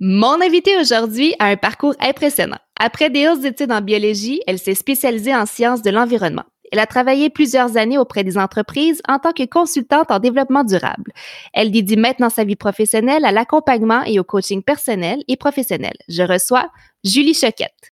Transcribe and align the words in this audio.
Mon 0.00 0.40
invitée 0.40 0.78
aujourd'hui 0.78 1.34
a 1.40 1.46
un 1.46 1.56
parcours 1.56 1.96
impressionnant. 1.98 2.58
Après 2.78 3.10
des 3.10 3.26
hautes 3.26 3.44
études 3.44 3.72
en 3.72 3.80
biologie, 3.80 4.40
elle 4.46 4.60
s'est 4.60 4.76
spécialisée 4.76 5.34
en 5.34 5.44
sciences 5.44 5.82
de 5.82 5.90
l'environnement. 5.90 6.44
Elle 6.70 6.78
a 6.78 6.86
travaillé 6.86 7.30
plusieurs 7.30 7.76
années 7.76 7.98
auprès 7.98 8.22
des 8.22 8.38
entreprises 8.38 9.02
en 9.08 9.18
tant 9.18 9.32
que 9.32 9.44
consultante 9.44 10.12
en 10.12 10.20
développement 10.20 10.62
durable. 10.62 11.10
Elle 11.52 11.72
dédie 11.72 11.96
maintenant 11.96 12.30
sa 12.30 12.44
vie 12.44 12.54
professionnelle 12.54 13.24
à 13.24 13.32
l'accompagnement 13.32 14.04
et 14.04 14.20
au 14.20 14.24
coaching 14.24 14.62
personnel 14.62 15.18
et 15.26 15.36
professionnel. 15.36 15.94
Je 16.08 16.22
reçois 16.22 16.70
Julie 17.02 17.34
Choquette. 17.34 17.90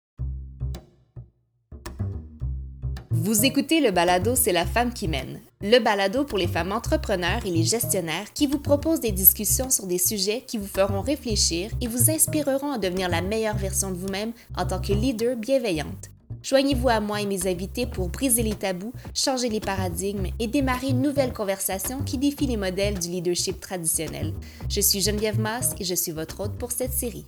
Vous 3.11 3.45
écoutez 3.45 3.79
le 3.79 3.91
balado 3.91 4.33
C'est 4.35 4.53
la 4.53 4.65
femme 4.65 4.91
qui 4.91 5.07
mène, 5.07 5.39
le 5.63 5.79
balado 5.79 6.23
pour 6.23 6.37
les 6.37 6.47
femmes 6.47 6.71
entrepreneurs 6.71 7.45
et 7.45 7.51
les 7.51 7.63
gestionnaires 7.63 8.33
qui 8.33 8.47
vous 8.47 8.57
propose 8.57 8.99
des 8.99 9.11
discussions 9.11 9.69
sur 9.69 9.85
des 9.85 9.99
sujets 9.99 10.43
qui 10.47 10.57
vous 10.57 10.67
feront 10.67 11.01
réfléchir 11.01 11.69
et 11.81 11.87
vous 11.87 12.09
inspireront 12.09 12.71
à 12.71 12.77
devenir 12.77 13.09
la 13.09 13.21
meilleure 13.21 13.57
version 13.57 13.91
de 13.91 13.97
vous-même 13.97 14.33
en 14.57 14.65
tant 14.65 14.81
que 14.81 14.93
leader 14.93 15.35
bienveillante. 15.35 16.09
Joignez-vous 16.41 16.89
à 16.89 16.99
moi 16.99 17.21
et 17.21 17.27
mes 17.27 17.47
invités 17.47 17.85
pour 17.85 18.09
briser 18.09 18.41
les 18.41 18.55
tabous, 18.55 18.93
changer 19.13 19.49
les 19.49 19.59
paradigmes 19.59 20.27
et 20.39 20.47
démarrer 20.47 20.87
une 20.87 21.01
nouvelle 21.01 21.33
conversation 21.33 22.01
qui 22.01 22.17
défie 22.17 22.47
les 22.47 22.57
modèles 22.57 22.97
du 22.97 23.09
leadership 23.09 23.59
traditionnel. 23.59 24.33
Je 24.67 24.81
suis 24.81 25.01
Geneviève 25.01 25.39
Masse 25.39 25.75
et 25.79 25.83
je 25.83 25.93
suis 25.93 26.11
votre 26.11 26.39
hôte 26.39 26.57
pour 26.57 26.71
cette 26.71 26.93
série. 26.93 27.25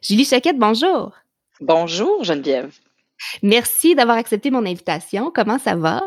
Julie 0.00 0.24
Chaquette, 0.24 0.58
bonjour. 0.58 1.21
Bonjour 1.62 2.24
Geneviève. 2.24 2.72
Merci 3.40 3.94
d'avoir 3.94 4.16
accepté 4.16 4.50
mon 4.50 4.66
invitation. 4.66 5.30
Comment 5.32 5.60
ça 5.60 5.76
va? 5.76 6.02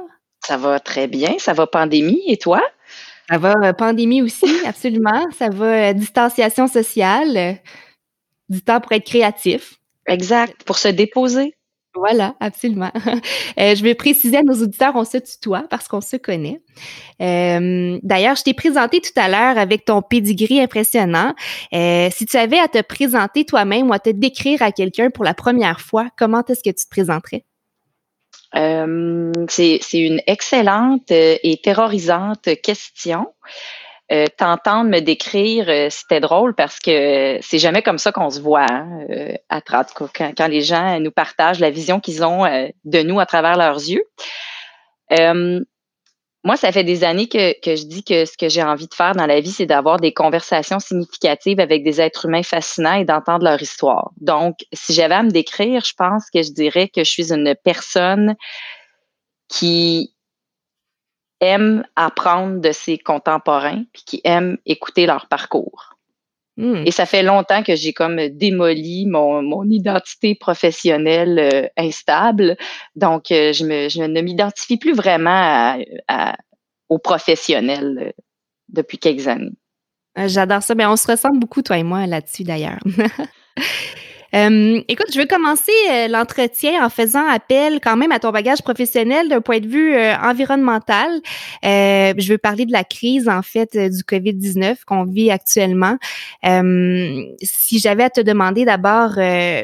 Ça 0.46 0.58
va 0.58 0.82
très 0.82 1.08
bien. 1.08 1.40
Ça 1.40 1.54
va 1.54 1.66
pandémie. 1.66 2.22
Et 2.28 2.36
toi? 2.36 2.62
Ça 3.30 3.38
va 3.38 3.54
euh, 3.64 3.72
pandémie 3.72 4.22
aussi, 4.22 4.54
absolument. 4.66 5.26
Ça 5.32 5.48
va 5.50 5.92
euh, 5.92 5.94
distanciation 5.94 6.68
sociale, 6.68 7.38
euh, 7.38 7.54
du 8.50 8.62
temps 8.62 8.82
pour 8.82 8.92
être 8.92 9.06
créatif. 9.06 9.76
Exact, 10.08 10.62
pour 10.66 10.78
se 10.78 10.90
déposer. 10.90 11.55
Voilà, 11.96 12.36
absolument. 12.40 12.92
Euh, 13.58 13.74
je 13.74 13.84
vais 13.84 13.96
préciser 13.96 14.38
à 14.38 14.44
nos 14.44 14.62
auditeurs, 14.62 14.94
on 14.96 15.06
se 15.06 15.18
tutoie 15.18 15.64
parce 15.70 15.88
qu'on 15.88 16.02
se 16.02 16.18
connaît. 16.18 16.60
Euh, 17.22 17.98
D'ailleurs, 18.04 18.36
je 18.36 18.44
t'ai 18.44 18.54
présenté 18.54 19.00
tout 19.00 19.14
à 19.16 19.30
l'heure 19.30 19.58
avec 19.58 19.86
ton 19.86 20.02
pedigree 20.02 20.60
impressionnant. 20.60 21.34
Euh, 21.74 22.10
si 22.12 22.26
tu 22.26 22.36
avais 22.36 22.60
à 22.60 22.68
te 22.68 22.82
présenter 22.82 23.46
toi-même 23.46 23.90
ou 23.90 23.94
à 23.94 24.00
te 24.00 24.10
décrire 24.10 24.62
à 24.62 24.74
quelqu'un 24.74 25.10
pour 25.10 25.24
la 25.24 25.34
première 25.34 25.80
fois, 25.80 26.10
comment 26.18 26.44
est-ce 26.50 26.64
que 26.64 26.70
tu 26.70 26.86
te 26.86 26.90
présenterais? 26.90 27.46
C'est 29.48 29.80
une 29.94 30.22
excellente 30.28 31.12
et 31.12 31.60
terrorisante 31.64 32.50
question 32.62 33.28
euh, 34.12 34.28
t'entendre 34.38 34.88
me 34.92 35.00
décrire, 35.00 35.68
euh, 35.68 35.88
c'était 35.90 36.20
drôle 36.20 36.54
parce 36.54 36.78
que 36.80 37.40
c'est 37.42 37.58
jamais 37.58 37.82
comme 37.82 37.98
ça 37.98 38.12
qu'on 38.12 38.30
se 38.30 38.40
voit 38.40 38.68
hein, 38.70 39.00
euh, 39.10 39.34
à 39.50 39.62
quand, 39.62 39.86
quand, 40.14 40.48
les 40.48 40.62
gens 40.62 41.00
nous 41.00 41.10
partagent 41.10 41.60
la 41.60 41.72
vision 41.72 42.00
qu'ils 42.00 42.24
ont 42.24 42.44
de 42.84 43.02
nous 43.02 43.20
à 43.20 43.26
travers 43.26 43.58
leurs 43.58 43.78
yeux. 43.78 44.04
moi, 46.44 46.56
ça 46.56 46.72
fait 46.72 46.84
des 46.84 47.04
années 47.04 47.28
que 47.28 47.56
je 47.64 47.88
dis 47.88 48.04
que 48.04 48.26
ce 48.26 48.38
que 48.38 48.48
j'ai 48.48 48.62
envie 48.62 48.88
de 48.88 48.94
faire 48.94 49.14
dans 49.14 49.26
la 49.26 49.40
vie, 49.40 49.50
c'est 49.50 49.66
d'avoir 49.66 50.00
des 50.00 50.14
conversations 50.14 50.80
significatives 50.80 51.60
avec 51.60 51.84
des 51.84 52.00
êtres 52.00 52.26
humains 52.26 52.44
fascinants 52.44 53.00
et 53.00 53.06
d'entendre 53.06 53.46
leur 53.46 53.60
histoire. 53.60 54.12
Donc, 54.18 54.58
si 54.72 54.94
j'avais 54.94 55.16
à 55.16 55.24
me 55.24 55.32
décrire, 55.32 55.84
je 55.84 55.94
pense 55.98 56.30
que 56.30 56.44
je 56.44 56.52
dirais 56.52 56.90
que 56.90 57.04
je 57.04 57.10
suis 57.10 57.34
une 57.34 57.56
personne 57.64 58.36
qui 59.50 60.15
aime 61.42 61.86
apprendre 61.96 62.62
de 62.62 62.72
ses 62.72 62.98
contemporains 62.98 63.84
puis 63.94 64.04
qui 64.06 64.22
aime 64.24 64.58
écouter 64.66 65.06
leur 65.06 65.28
parcours. 65.28 65.96
Hmm. 66.58 66.84
Et 66.86 66.92
ça 66.92 67.06
fait 67.06 67.24
longtemps 67.24 67.64
que 67.64 67.76
j'ai 67.76 67.92
comme 67.92 68.30
démoli 68.30 69.06
mon, 69.06 69.42
mon 69.42 69.70
identité 69.70 70.36
professionnelle 70.36 71.38
euh, 71.40 71.68
instable. 71.76 72.56
Donc, 72.96 73.32
euh, 73.32 73.52
je, 73.52 73.66
me, 73.66 73.90
je 73.90 74.02
ne 74.02 74.22
m'identifie 74.22 74.78
plus 74.78 74.94
vraiment 74.94 75.78
à, 76.08 76.38
aux 76.88 77.00
professionnels 77.00 77.98
euh, 78.02 78.24
depuis 78.70 78.98
quelques 78.98 79.28
années. 79.28 79.52
J'adore 80.16 80.64
ça. 80.64 80.76
Mais 80.76 80.86
on 80.86 80.96
se 80.96 81.12
ressemble 81.12 81.40
beaucoup, 81.40 81.62
toi 81.62 81.78
et 81.78 81.84
moi, 81.84 82.08
là-dessus, 82.08 82.44
d'ailleurs. 82.44 82.80
Euh, 84.36 84.82
écoute, 84.90 85.08
je 85.14 85.20
veux 85.20 85.28
commencer 85.28 85.72
euh, 85.90 86.08
l'entretien 86.10 86.86
en 86.86 86.90
faisant 86.90 87.26
appel 87.26 87.80
quand 87.80 87.96
même 87.96 88.12
à 88.12 88.20
ton 88.20 88.32
bagage 88.32 88.62
professionnel 88.62 89.30
d'un 89.30 89.40
point 89.40 89.60
de 89.60 89.68
vue 89.68 89.96
euh, 89.96 90.14
environnemental. 90.18 91.22
je 91.64 92.28
veux 92.30 92.38
parler 92.38 92.66
de 92.66 92.74
la 92.74 92.84
crise 92.84 93.30
en 93.30 93.42
fait 93.42 93.78
du 93.78 94.02
Covid-19 94.04 94.84
qu'on 94.86 95.06
vit 95.06 95.32
actuellement. 95.32 95.98
si 96.44 97.80
j'avais 97.80 98.04
à 98.04 98.10
te 98.10 98.22
demander 98.22 98.66
d'abord, 98.66 99.14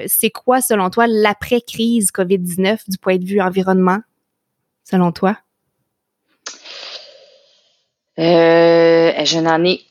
c'est 0.08 0.30
quoi 0.30 0.62
selon 0.62 0.90
toi 0.90 1.06
l'après-crise 1.08 2.12
Covid-19 2.12 2.90
du 2.90 2.98
point 2.98 3.18
de 3.18 3.26
vue 3.26 3.42
environnement, 3.42 4.00
selon 4.90 5.12
toi? 5.12 5.38
je 8.18 9.40
n'en 9.40 9.64
ai 9.64 9.82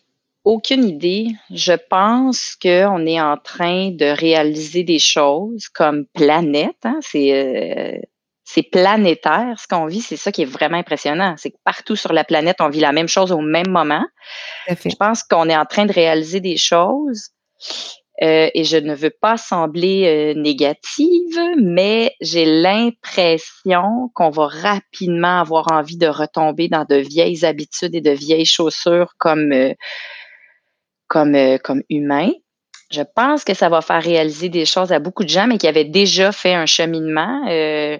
aucune 0.50 0.84
idée. 0.84 1.28
Je 1.54 1.74
pense 1.88 2.56
qu'on 2.60 3.06
est 3.06 3.20
en 3.20 3.36
train 3.36 3.90
de 3.90 4.06
réaliser 4.06 4.82
des 4.82 4.98
choses 4.98 5.68
comme 5.68 6.06
planète. 6.12 6.82
Hein. 6.82 6.98
C'est 7.02 7.32
euh, 7.32 7.98
c'est 8.44 8.64
planétaire 8.64 9.60
ce 9.60 9.68
qu'on 9.68 9.86
vit. 9.86 10.00
C'est 10.00 10.16
ça 10.16 10.32
qui 10.32 10.42
est 10.42 10.52
vraiment 10.58 10.78
impressionnant. 10.78 11.36
C'est 11.38 11.52
que 11.52 11.56
partout 11.64 11.94
sur 11.94 12.12
la 12.12 12.24
planète, 12.24 12.56
on 12.58 12.68
vit 12.68 12.80
la 12.80 12.90
même 12.90 13.06
chose 13.06 13.30
au 13.30 13.40
même 13.40 13.68
moment. 13.68 14.04
Je 14.68 14.96
pense 14.96 15.22
qu'on 15.22 15.48
est 15.48 15.56
en 15.56 15.66
train 15.66 15.86
de 15.86 15.92
réaliser 15.92 16.40
des 16.40 16.56
choses. 16.56 17.28
Euh, 18.22 18.50
et 18.52 18.64
je 18.64 18.76
ne 18.76 18.94
veux 18.94 19.12
pas 19.18 19.36
sembler 19.36 20.34
euh, 20.34 20.38
négative, 20.38 21.40
mais 21.62 22.12
j'ai 22.20 22.44
l'impression 22.44 24.10
qu'on 24.14 24.30
va 24.30 24.48
rapidement 24.48 25.40
avoir 25.40 25.70
envie 25.72 25.96
de 25.96 26.08
retomber 26.08 26.68
dans 26.68 26.84
de 26.84 26.96
vieilles 26.96 27.44
habitudes 27.46 27.94
et 27.94 28.02
de 28.02 28.10
vieilles 28.10 28.44
chaussures 28.44 29.14
comme 29.16 29.54
comme, 31.10 31.34
euh, 31.34 31.58
comme 31.58 31.82
humain. 31.90 32.30
Je 32.90 33.02
pense 33.02 33.44
que 33.44 33.52
ça 33.52 33.68
va 33.68 33.82
faire 33.82 34.02
réaliser 34.02 34.48
des 34.48 34.64
choses 34.64 34.92
à 34.92 34.98
beaucoup 34.98 35.24
de 35.24 35.28
gens, 35.28 35.46
mais 35.46 35.58
qui 35.58 35.68
avaient 35.68 35.84
déjà 35.84 36.32
fait 36.32 36.54
un 36.54 36.66
cheminement. 36.66 37.46
Euh, 37.48 37.98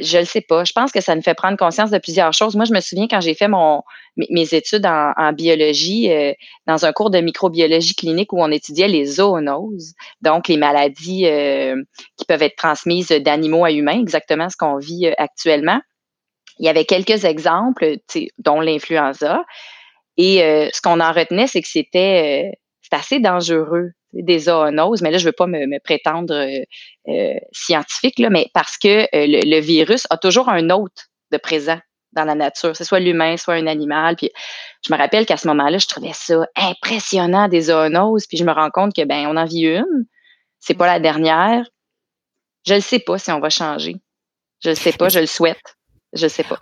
je 0.00 0.18
ne 0.18 0.24
sais 0.24 0.40
pas. 0.40 0.64
Je 0.64 0.72
pense 0.72 0.90
que 0.90 1.00
ça 1.00 1.14
nous 1.14 1.22
fait 1.22 1.34
prendre 1.34 1.58
conscience 1.58 1.90
de 1.90 1.98
plusieurs 1.98 2.32
choses. 2.32 2.56
Moi, 2.56 2.64
je 2.64 2.72
me 2.72 2.80
souviens 2.80 3.06
quand 3.08 3.20
j'ai 3.20 3.34
fait 3.34 3.48
mon, 3.48 3.82
mes 4.16 4.54
études 4.54 4.86
en, 4.86 5.32
biologie, 5.32 6.10
euh, 6.10 6.32
dans 6.66 6.86
un 6.86 6.92
cours 6.92 7.10
de 7.10 7.18
microbiologie 7.18 7.94
clinique 7.94 8.32
où 8.32 8.40
on 8.40 8.50
étudiait 8.50 8.88
les 8.88 9.04
zoonoses, 9.04 9.94
donc 10.22 10.48
les 10.48 10.56
maladies 10.56 11.26
qui 12.16 12.24
peuvent 12.26 12.42
être 12.42 12.56
transmises 12.56 13.08
d'animaux 13.08 13.64
à 13.64 13.70
humains, 13.70 14.00
exactement 14.00 14.48
ce 14.48 14.56
qu'on 14.56 14.78
vit 14.78 15.08
actuellement. 15.18 15.80
Il 16.58 16.66
y 16.66 16.68
avait 16.68 16.84
quelques 16.84 17.24
exemples, 17.24 17.96
dont 18.38 18.60
l'influenza. 18.60 19.44
Et 20.16 20.42
euh, 20.42 20.68
ce 20.72 20.80
qu'on 20.80 21.00
en 21.00 21.12
retenait, 21.12 21.46
c'est 21.46 21.62
que 21.62 21.68
c'était 21.68 22.52
euh, 22.52 22.56
assez 22.90 23.20
dangereux, 23.20 23.92
des 24.12 24.40
zoonoses, 24.40 25.00
mais 25.00 25.10
là, 25.10 25.16
je 25.16 25.24
veux 25.24 25.32
pas 25.32 25.46
me, 25.46 25.78
prétendre 25.82 26.34
euh, 27.08 27.34
scientifique, 27.52 28.18
là, 28.18 28.28
mais 28.28 28.50
parce 28.52 28.76
que 28.76 29.06
le, 29.12 29.60
virus 29.60 30.06
a 30.10 30.18
toujours 30.18 30.50
un 30.50 30.68
hôte 30.68 31.08
de 31.30 31.38
présent 31.38 31.80
dans 32.12 32.24
la 32.24 32.34
nature, 32.34 32.76
c'est 32.76 32.84
soit 32.84 33.00
l'humain, 33.00 33.38
soit 33.38 33.54
un 33.54 33.66
animal. 33.66 34.16
Puis 34.16 34.30
je 34.86 34.92
me 34.92 34.98
rappelle 34.98 35.24
qu'à 35.24 35.38
ce 35.38 35.48
moment-là, 35.48 35.78
je 35.78 35.86
trouvais 35.86 36.12
ça 36.12 36.46
impressionnant 36.54 37.48
des 37.48 37.62
zoonoses, 37.62 38.26
puis 38.26 38.36
je 38.36 38.44
me 38.44 38.52
rends 38.52 38.68
compte 38.68 38.94
que 38.94 39.04
ben 39.06 39.26
on 39.26 39.38
en 39.38 39.46
vit 39.46 39.62
une, 39.62 40.04
c'est 40.60 40.74
pas 40.74 40.86
la 40.86 41.00
dernière. 41.00 41.64
Je 42.66 42.74
ne 42.74 42.80
sais 42.80 42.98
pas 42.98 43.16
si 43.16 43.32
on 43.32 43.40
va 43.40 43.48
changer. 43.48 43.96
Je 44.62 44.68
ne 44.68 44.74
sais 44.74 44.92
pas, 44.92 45.08
je 45.08 45.20
le 45.20 45.26
souhaite. 45.26 45.78
Je 46.12 46.24
ne 46.24 46.28
sais 46.28 46.44
pas 46.44 46.60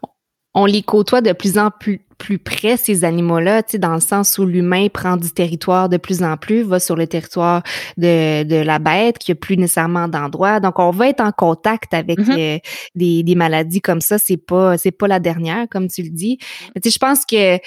on 0.55 0.65
les 0.67 0.83
côtoie 0.83 1.21
de 1.21 1.33
plus 1.33 1.59
en 1.59 1.71
plus, 1.71 2.01
plus 2.19 2.39
près, 2.39 2.77
ces 2.77 3.05
animaux-là, 3.05 3.63
tu 3.63 3.73
sais, 3.73 3.79
dans 3.79 3.95
le 3.95 4.01
sens 4.01 4.37
où 4.39 4.45
l'humain 4.45 4.89
prend 4.93 5.17
du 5.17 5.31
territoire 5.31 5.89
de 5.89 5.97
plus 5.97 6.23
en 6.23 6.37
plus, 6.37 6.63
va 6.63 6.81
sur 6.81 6.97
le 6.97 7.07
territoire 7.07 7.63
de, 7.97 8.43
de 8.43 8.57
la 8.57 8.79
bête, 8.79 9.19
qui 9.19 9.33
a 9.33 9.35
plus 9.35 9.57
nécessairement 9.57 10.09
d'endroit. 10.09 10.61
Donc, 10.61 10.79
on 10.79 10.91
va 10.91 11.09
être 11.09 11.21
en 11.21 11.33
contact 11.33 11.95
avec 11.95 12.19
mm-hmm. 12.19 12.57
euh, 12.57 12.59
des, 12.95 13.23
des 13.23 13.35
maladies 13.35 13.81
comme 13.81 14.01
ça. 14.01 14.19
C'est 14.19 14.37
pas, 14.37 14.77
c'est 14.77 14.91
pas 14.91 15.09
la 15.09 15.21
dernière, 15.21 15.67
comme 15.71 15.89
tu 15.89 16.03
le 16.03 16.11
dis. 16.11 16.39
Mais, 16.75 16.81
tu 16.81 16.91
sais, 16.91 16.95
je 16.95 16.99
pense 16.99 17.25
que 17.25 17.59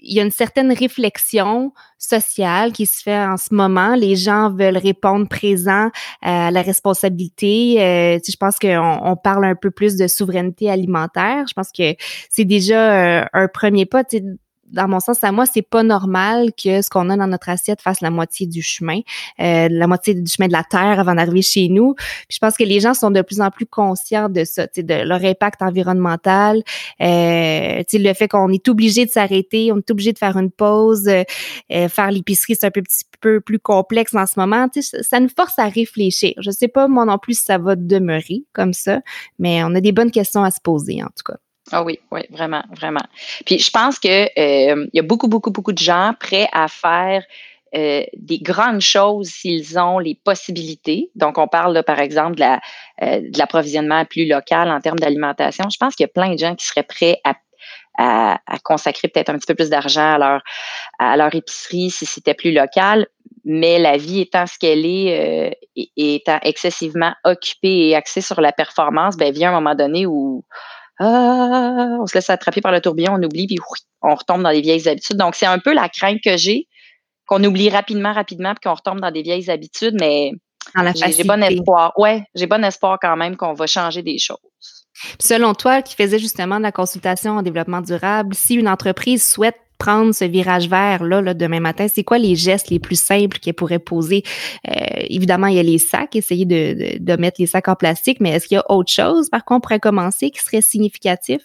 il 0.00 0.14
y 0.14 0.20
a 0.20 0.22
une 0.22 0.30
certaine 0.30 0.72
réflexion 0.72 1.72
sociale 1.98 2.72
qui 2.72 2.86
se 2.86 3.02
fait 3.02 3.18
en 3.18 3.36
ce 3.36 3.52
moment. 3.52 3.94
Les 3.94 4.16
gens 4.16 4.50
veulent 4.50 4.76
répondre 4.76 5.28
présent 5.28 5.90
à 6.22 6.50
la 6.50 6.62
responsabilité. 6.62 7.82
Euh, 7.82 8.18
je 8.26 8.36
pense 8.36 8.58
qu'on 8.58 9.00
on 9.02 9.16
parle 9.16 9.44
un 9.44 9.56
peu 9.56 9.70
plus 9.70 9.96
de 9.96 10.06
souveraineté 10.06 10.70
alimentaire. 10.70 11.44
Je 11.48 11.54
pense 11.54 11.72
que 11.72 11.94
c'est 12.30 12.44
déjà 12.44 13.22
euh, 13.22 13.24
un 13.32 13.48
premier 13.48 13.86
pas 13.86 14.04
dans 14.70 14.88
mon 14.88 15.00
sens 15.00 15.22
à 15.22 15.32
moi, 15.32 15.46
c'est 15.46 15.62
pas 15.62 15.82
normal 15.82 16.50
que 16.52 16.82
ce 16.82 16.90
qu'on 16.90 17.10
a 17.10 17.16
dans 17.16 17.26
notre 17.26 17.48
assiette 17.48 17.80
fasse 17.80 18.00
la 18.00 18.10
moitié 18.10 18.46
du 18.46 18.62
chemin, 18.62 19.00
euh, 19.40 19.68
la 19.70 19.86
moitié 19.86 20.14
du 20.14 20.30
chemin 20.30 20.48
de 20.48 20.52
la 20.52 20.64
terre 20.64 21.00
avant 21.00 21.14
d'arriver 21.14 21.42
chez 21.42 21.68
nous. 21.68 21.94
je 22.30 22.38
pense 22.38 22.56
que 22.56 22.64
les 22.64 22.80
gens 22.80 22.94
sont 22.94 23.10
de 23.10 23.22
plus 23.22 23.40
en 23.40 23.50
plus 23.50 23.66
conscients 23.66 24.28
de 24.28 24.44
ça, 24.44 24.66
de 24.76 25.04
leur 25.04 25.24
impact 25.24 25.62
environnemental, 25.62 26.62
euh, 27.00 27.82
le 27.92 28.12
fait 28.14 28.28
qu'on 28.28 28.50
est 28.50 28.68
obligé 28.68 29.06
de 29.06 29.10
s'arrêter, 29.10 29.72
on 29.72 29.78
est 29.78 29.90
obligé 29.90 30.12
de 30.12 30.18
faire 30.18 30.36
une 30.36 30.50
pause, 30.50 31.08
euh, 31.08 31.22
euh, 31.72 31.88
faire 31.88 32.10
l'épicerie, 32.10 32.56
c'est 32.58 32.66
un 32.66 32.70
petit 32.70 33.04
peu 33.20 33.40
plus 33.40 33.58
complexe 33.58 34.14
en 34.14 34.26
ce 34.26 34.38
moment. 34.38 34.68
Ça 35.02 35.20
nous 35.20 35.28
force 35.28 35.58
à 35.58 35.68
réfléchir. 35.68 36.34
Je 36.38 36.50
sais 36.50 36.68
pas 36.68 36.88
moi 36.88 37.04
non 37.04 37.18
plus 37.18 37.38
si 37.38 37.44
ça 37.44 37.58
va 37.58 37.76
demeurer 37.76 38.44
comme 38.52 38.72
ça, 38.72 39.00
mais 39.38 39.62
on 39.64 39.74
a 39.74 39.80
des 39.80 39.92
bonnes 39.92 40.10
questions 40.10 40.44
à 40.44 40.50
se 40.50 40.60
poser 40.60 41.02
en 41.02 41.08
tout 41.08 41.32
cas. 41.32 41.38
Ah 41.70 41.82
oui, 41.82 41.98
oui, 42.10 42.22
vraiment, 42.30 42.62
vraiment. 42.76 43.04
Puis 43.44 43.58
je 43.58 43.70
pense 43.70 43.98
que 43.98 44.08
euh, 44.38 44.86
y 44.92 44.98
a 44.98 45.02
beaucoup, 45.02 45.28
beaucoup, 45.28 45.50
beaucoup 45.50 45.72
de 45.72 45.78
gens 45.78 46.14
prêts 46.18 46.48
à 46.52 46.68
faire 46.68 47.22
euh, 47.74 48.02
des 48.16 48.38
grandes 48.38 48.80
choses 48.80 49.28
s'ils 49.28 49.78
ont 49.78 49.98
les 49.98 50.14
possibilités. 50.14 51.10
Donc, 51.14 51.36
on 51.36 51.48
parle 51.48 51.82
par 51.82 51.98
exemple 51.98 52.40
euh, 52.40 53.20
de 53.20 53.38
l'approvisionnement 53.38 54.06
plus 54.06 54.26
local 54.26 54.70
en 54.70 54.80
termes 54.80 54.98
d'alimentation. 54.98 55.64
Je 55.70 55.76
pense 55.78 55.94
qu'il 55.94 56.04
y 56.04 56.08
a 56.08 56.12
plein 56.12 56.32
de 56.32 56.38
gens 56.38 56.54
qui 56.54 56.64
seraient 56.66 56.82
prêts 56.82 57.20
à, 57.24 57.34
consacrer 58.62 59.08
peut-être 59.08 59.28
un 59.28 59.34
petit 59.34 59.46
peu 59.46 59.56
plus 59.56 59.70
d'argent 59.70 60.18
à 60.98 61.16
leur, 61.16 61.34
épicerie 61.34 61.90
si 61.90 62.06
c'était 62.06 62.32
plus 62.32 62.52
local. 62.52 63.06
Mais 63.44 63.78
la 63.78 63.96
vie 63.96 64.20
étant 64.20 64.46
ce 64.46 64.58
qu'elle 64.58 64.86
est, 64.86 65.50
euh, 65.76 65.84
étant 65.96 66.38
excessivement 66.42 67.12
occupée 67.24 67.88
et 67.88 67.96
axée 67.96 68.20
sur 68.20 68.40
la 68.40 68.52
performance, 68.52 69.16
ben 69.16 69.32
vient 69.32 69.50
un 69.50 69.60
moment 69.60 69.74
donné 69.74 70.06
où 70.06 70.44
ah, 70.98 71.96
on 72.00 72.06
se 72.06 72.14
laisse 72.14 72.30
attraper 72.30 72.60
par 72.60 72.72
le 72.72 72.80
tourbillon, 72.80 73.14
on 73.14 73.22
oublie, 73.22 73.46
puis 73.46 73.58
on 74.02 74.14
retombe 74.14 74.42
dans 74.42 74.50
des 74.50 74.60
vieilles 74.60 74.88
habitudes. 74.88 75.16
Donc, 75.16 75.34
c'est 75.34 75.46
un 75.46 75.58
peu 75.58 75.72
la 75.72 75.88
crainte 75.88 76.18
que 76.24 76.36
j'ai, 76.36 76.66
qu'on 77.26 77.42
oublie 77.44 77.70
rapidement, 77.70 78.12
rapidement, 78.12 78.54
puis 78.54 78.68
qu'on 78.68 78.74
retombe 78.74 79.00
dans 79.00 79.10
des 79.10 79.22
vieilles 79.22 79.50
habitudes, 79.50 79.96
mais 80.00 80.32
j'ai 80.94 81.24
bon 81.24 81.42
espoir. 81.42 81.92
Ouais, 81.96 82.24
j'ai 82.34 82.46
bon 82.46 82.64
espoir 82.64 82.98
quand 83.00 83.16
même 83.16 83.36
qu'on 83.36 83.54
va 83.54 83.66
changer 83.66 84.02
des 84.02 84.18
choses. 84.18 84.38
Selon 85.20 85.54
toi, 85.54 85.82
qui 85.82 85.94
faisais 85.94 86.18
justement 86.18 86.58
de 86.58 86.64
la 86.64 86.72
consultation 86.72 87.38
en 87.38 87.42
développement 87.42 87.80
durable, 87.80 88.34
si 88.34 88.54
une 88.54 88.68
entreprise 88.68 89.28
souhaite 89.28 89.56
prendre 89.78 90.12
ce 90.12 90.24
virage 90.24 90.68
vert 90.68 91.04
là, 91.04 91.20
là 91.22 91.34
demain 91.34 91.60
matin, 91.60 91.86
c'est 91.88 92.04
quoi 92.04 92.18
les 92.18 92.36
gestes 92.36 92.70
les 92.70 92.78
plus 92.78 93.00
simples 93.00 93.38
qu'elle 93.38 93.54
pourrait 93.54 93.78
poser? 93.78 94.22
Euh, 94.68 94.72
évidemment, 95.08 95.46
il 95.46 95.56
y 95.56 95.60
a 95.60 95.62
les 95.62 95.78
sacs, 95.78 96.16
essayer 96.16 96.44
de, 96.44 96.98
de, 96.98 97.16
mettre 97.16 97.40
les 97.40 97.46
sacs 97.46 97.68
en 97.68 97.76
plastique, 97.76 98.18
mais 98.20 98.30
est-ce 98.30 98.48
qu'il 98.48 98.56
y 98.56 98.58
a 98.58 98.70
autre 98.70 98.92
chose 98.92 99.30
par 99.30 99.44
contre 99.44 99.62
pourrait 99.62 99.80
commencer 99.80 100.30
qui 100.30 100.40
serait 100.40 100.62
significatif? 100.62 101.40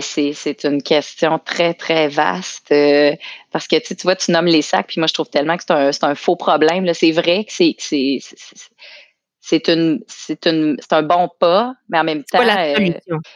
c'est 0.00 0.64
une 0.64 0.82
question 0.82 1.38
très, 1.38 1.74
très 1.74 2.08
vaste 2.08 2.72
euh, 2.72 3.14
parce 3.52 3.68
que 3.68 3.76
tu, 3.76 3.94
vois, 4.02 4.16
tu 4.16 4.32
nommes 4.32 4.46
les 4.46 4.62
sacs, 4.62 4.86
puis 4.88 4.98
moi, 4.98 5.06
je 5.06 5.14
trouve 5.14 5.28
tellement 5.28 5.56
que 5.56 5.62
c'est 5.62 5.72
un, 6.04 6.10
un, 6.10 6.14
faux 6.14 6.36
problème. 6.36 6.92
C'est 6.94 7.12
vrai 7.12 7.44
que 7.44 7.52
c'est 7.52 7.76
c'est 9.46 9.68
une 9.68 10.00
c'est 10.08 10.46
une 10.46 10.78
c'est 10.80 10.94
un 10.94 11.02
bon 11.02 11.28
pas, 11.38 11.74
mais 11.90 11.98
en 11.98 12.04
même 12.04 12.24
temps 12.24 12.40
euh, 12.40 12.88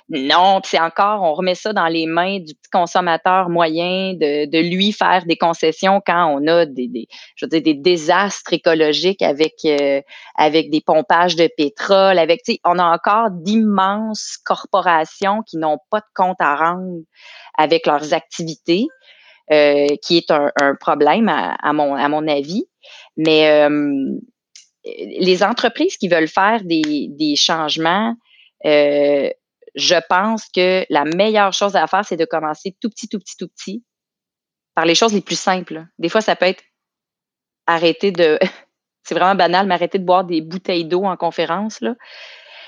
non, 0.08 0.58
c'est 0.64 0.80
encore 0.80 1.22
on 1.22 1.34
remet 1.34 1.54
ça 1.54 1.74
dans 1.74 1.86
les 1.86 2.06
mains 2.06 2.38
du 2.38 2.54
petit 2.54 2.70
consommateur 2.72 3.50
moyen 3.50 4.14
de, 4.14 4.46
de 4.46 4.58
lui 4.58 4.92
faire 4.92 5.26
des 5.26 5.36
concessions 5.36 6.00
quand 6.04 6.34
on 6.34 6.46
a 6.46 6.64
des, 6.64 6.88
des 6.88 7.08
je 7.36 7.44
veux 7.44 7.50
dire 7.50 7.60
des 7.60 7.74
désastres 7.74 8.54
écologiques 8.54 9.20
avec 9.20 9.56
euh, 9.66 10.00
avec 10.34 10.70
des 10.70 10.80
pompages 10.80 11.36
de 11.36 11.46
pétrole, 11.54 12.18
avec 12.18 12.42
tu 12.42 12.52
sais, 12.52 12.60
on 12.64 12.78
a 12.78 12.84
encore 12.84 13.30
d'immenses 13.30 14.38
corporations 14.46 15.42
qui 15.42 15.58
n'ont 15.58 15.78
pas 15.90 16.00
de 16.00 16.06
compte 16.14 16.40
à 16.40 16.56
rendre 16.56 17.02
avec 17.58 17.86
leurs 17.86 18.14
activités. 18.14 18.86
Euh, 19.50 19.86
qui 20.02 20.18
est 20.18 20.30
un, 20.30 20.52
un 20.60 20.74
problème 20.74 21.30
à, 21.30 21.54
à, 21.54 21.72
mon 21.72 21.94
à 21.94 22.06
mon 22.10 22.28
avis, 22.28 22.66
mais 23.16 23.66
les 25.20 25.42
entreprises 25.42 25.96
qui 25.96 26.08
veulent 26.08 26.28
faire 26.28 26.62
des, 26.64 27.34
changements, 27.36 28.14
euh, 28.64 29.30
je 29.74 29.96
pense 30.08 30.48
que 30.48 30.84
la 30.90 31.04
meilleure 31.04 31.52
chose 31.52 31.76
à 31.76 31.86
faire, 31.86 32.04
c'est 32.04 32.16
de 32.16 32.24
commencer 32.24 32.76
tout 32.80 32.90
petit, 32.90 33.08
tout 33.08 33.18
petit, 33.18 33.36
tout 33.36 33.48
petit, 33.48 33.84
par 34.74 34.84
les 34.84 34.94
choses 34.94 35.12
les 35.12 35.20
plus 35.20 35.38
simples. 35.38 35.84
Des 35.98 36.08
fois, 36.08 36.20
ça 36.20 36.36
peut 36.36 36.46
être 36.46 36.62
arrêter 37.66 38.10
de, 38.10 38.38
c'est 39.04 39.14
vraiment 39.14 39.34
banal, 39.34 39.66
mais 39.66 39.74
arrêter 39.74 39.98
de 39.98 40.04
boire 40.04 40.24
des 40.24 40.40
bouteilles 40.40 40.84
d'eau 40.84 41.04
en 41.04 41.16
conférence. 41.16 41.80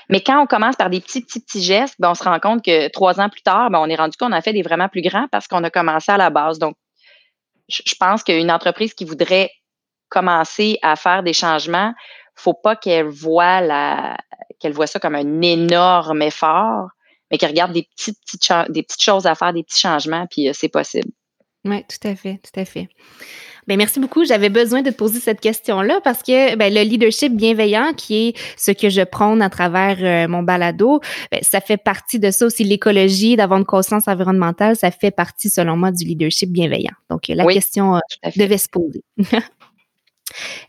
Mais 0.09 0.21
quand 0.21 0.41
on 0.41 0.47
commence 0.47 0.75
par 0.75 0.89
des 0.89 0.99
petits, 0.99 1.21
petits, 1.21 1.39
petits 1.39 1.63
gestes, 1.63 1.95
ben, 1.99 2.11
on 2.11 2.15
se 2.15 2.23
rend 2.23 2.39
compte 2.39 2.63
que 2.63 2.89
trois 2.89 3.19
ans 3.19 3.29
plus 3.29 3.41
tard, 3.41 3.69
ben, 3.69 3.79
on 3.79 3.87
est 3.87 3.95
rendu 3.95 4.17
qu'on 4.17 4.31
a 4.31 4.41
fait 4.41 4.53
des 4.53 4.61
vraiment 4.61 4.89
plus 4.89 5.01
grands 5.01 5.27
parce 5.31 5.47
qu'on 5.47 5.63
a 5.63 5.69
commencé 5.69 6.11
à 6.11 6.17
la 6.17 6.29
base. 6.29 6.59
Donc, 6.59 6.75
je 7.69 7.95
pense 7.97 8.23
qu'une 8.23 8.51
entreprise 8.51 8.93
qui 8.93 9.05
voudrait 9.05 9.49
commencer 10.11 10.77
à 10.83 10.95
faire 10.95 11.23
des 11.23 11.33
changements, 11.33 11.93
faut 12.35 12.53
pas 12.53 12.75
qu'elle 12.75 13.07
voit 13.07 13.61
la 13.61 14.17
qu'elle 14.59 14.73
voit 14.73 14.85
ça 14.85 14.99
comme 14.99 15.15
un 15.15 15.41
énorme 15.41 16.21
effort, 16.21 16.89
mais 17.31 17.39
qu'elle 17.39 17.49
regarde 17.49 17.71
des 17.71 17.87
petites, 17.95 18.19
petites 18.23 18.71
des 18.71 18.83
petites 18.83 19.01
choses 19.01 19.25
à 19.25 19.33
faire, 19.33 19.53
des 19.53 19.63
petits 19.63 19.79
changements, 19.79 20.27
puis 20.29 20.47
euh, 20.47 20.51
c'est 20.53 20.69
possible. 20.69 21.09
Oui, 21.65 21.83
tout 21.83 22.07
à 22.07 22.15
fait, 22.15 22.39
tout 22.43 22.59
à 22.59 22.65
fait. 22.65 22.89
Bien, 23.67 23.77
merci 23.77 23.99
beaucoup. 23.99 24.25
J'avais 24.25 24.49
besoin 24.49 24.81
de 24.81 24.89
te 24.89 24.95
poser 24.95 25.19
cette 25.19 25.39
question-là 25.39 26.01
parce 26.03 26.23
que 26.23 26.55
ben, 26.55 26.73
le 26.73 26.81
leadership 26.81 27.35
bienveillant, 27.35 27.93
qui 27.95 28.29
est 28.29 28.37
ce 28.57 28.71
que 28.71 28.89
je 28.89 29.03
prône 29.03 29.41
à 29.43 29.51
travers 29.51 29.97
euh, 30.01 30.27
mon 30.27 30.41
balado, 30.41 30.99
ben, 31.31 31.39
ça 31.43 31.61
fait 31.61 31.77
partie 31.77 32.19
de 32.19 32.31
ça 32.31 32.47
aussi. 32.47 32.63
L'écologie, 32.63 33.35
d'avoir 33.35 33.59
une 33.59 33.65
conscience 33.65 34.07
environnementale, 34.07 34.75
ça 34.75 34.89
fait 34.89 35.11
partie, 35.11 35.49
selon 35.49 35.77
moi, 35.77 35.91
du 35.91 36.03
leadership 36.05 36.51
bienveillant. 36.51 36.95
Donc, 37.11 37.27
la 37.27 37.45
question 37.45 37.95
euh, 37.95 37.99
devait 38.35 38.57
se 38.57 38.67
poser. 38.67 39.03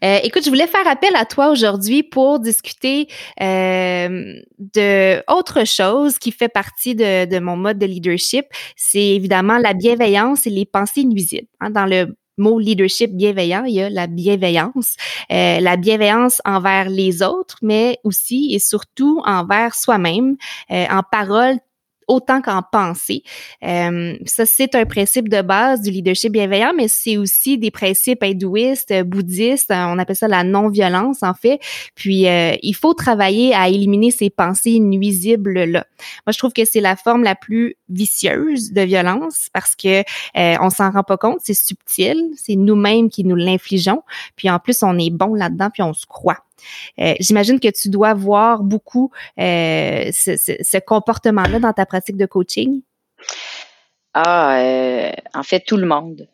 Euh, 0.05 0.19
écoute, 0.23 0.44
je 0.44 0.50
voulais 0.50 0.67
faire 0.67 0.87
appel 0.87 1.14
à 1.17 1.25
toi 1.25 1.50
aujourd'hui 1.50 2.03
pour 2.03 2.41
discuter 2.41 3.09
euh, 3.41 4.35
de 4.59 5.23
autre 5.32 5.67
chose 5.67 6.19
qui 6.19 6.32
fait 6.32 6.49
partie 6.49 6.94
de, 6.94 7.26
de, 7.26 7.38
mon 7.38 7.56
mode 7.56 7.79
de 7.79 7.87
leadership. 7.87 8.47
C'est 8.76 9.06
évidemment 9.06 9.59
la 9.59 9.75
bienveillance 9.75 10.47
et 10.47 10.50
les 10.50 10.67
pensées 10.67 11.05
nuisibles. 11.05 11.49
Hein. 11.61 11.70
Dans 11.70 11.87
le 11.87 12.17
mot 12.38 12.59
leadership 12.59 13.14
bienveillant, 13.14 13.64
il 13.64 13.75
y 13.75 13.82
a 13.82 13.91
la 13.91 14.06
bienveillance, 14.06 14.97
euh, 15.31 15.61
la 15.61 15.76
bienveillance 15.76 16.41
envers 16.44 16.88
les 16.88 17.23
autres, 17.23 17.58
mais 17.62 17.99
aussi 18.05 18.55
et 18.55 18.58
surtout 18.58 19.23
envers 19.25 19.75
soi-même, 19.75 20.37
euh, 20.70 20.87
en 20.91 21.03
parole, 21.03 21.58
autant 22.08 22.40
qu'en 22.40 22.62
pensée. 22.62 23.22
Euh, 23.62 24.16
ça, 24.26 24.46
c'est 24.46 24.75
un 24.75 24.84
principe 24.84 25.28
de 25.28 25.43
base 25.43 25.82
du 25.82 25.90
leadership 25.90 26.32
bienveillant, 26.32 26.72
mais 26.76 26.88
c'est 26.88 27.16
aussi 27.16 27.58
des 27.58 27.70
principes 27.70 28.22
hindouistes, 28.22 29.02
bouddhistes, 29.04 29.70
on 29.70 29.99
appelle 29.99 30.16
ça 30.16 30.28
la 30.28 30.44
non-violence 30.44 31.22
en 31.22 31.34
fait. 31.34 31.60
Puis, 31.94 32.28
euh, 32.28 32.54
il 32.62 32.75
faut 32.75 32.94
travailler 32.94 33.54
à 33.54 33.69
éliminer 33.69 34.10
ces 34.10 34.31
pensées 34.31 34.78
nuisibles-là. 34.81 35.87
Moi, 36.26 36.32
je 36.32 36.38
trouve 36.38 36.52
que 36.52 36.64
c'est 36.64 36.81
la 36.81 36.96
forme 36.96 37.22
la 37.22 37.34
plus 37.34 37.76
vicieuse 37.88 38.72
de 38.72 38.82
violence 38.82 39.48
parce 39.52 39.76
que 39.76 40.00
euh, 40.00 40.56
on 40.60 40.70
s'en 40.70 40.90
rend 40.90 41.02
pas 41.02 41.16
compte, 41.16 41.38
c'est 41.43 41.55
subtil, 41.55 42.17
c'est 42.36 42.56
nous-mêmes 42.56 43.10
qui 43.10 43.24
nous 43.24 43.36
l'infligeons. 43.36 44.03
Puis 44.36 44.50
en 44.50 44.58
plus, 44.58 44.82
on 44.82 44.98
est 44.98 45.10
bon 45.10 45.34
là-dedans, 45.34 45.70
puis 45.72 45.82
on 45.82 45.93
se 45.93 46.06
croit. 46.06 46.38
Euh, 46.98 47.14
j'imagine 47.20 47.60
que 47.60 47.69
tu 47.69 47.88
dois 47.88 48.14
voir 48.14 48.62
beaucoup 48.62 49.10
euh, 49.38 50.10
ce, 50.12 50.78
comportement-là 50.81 51.58
dans 51.58 51.72
ta 51.72 51.86
pratique 51.86 52.16
de 52.16 52.26
coaching? 52.26 52.82
Ah, 54.14 54.58
euh, 54.60 55.10
en 55.34 55.42
fait, 55.42 55.60
tout 55.60 55.76
le 55.76 55.86
monde. 55.86 56.28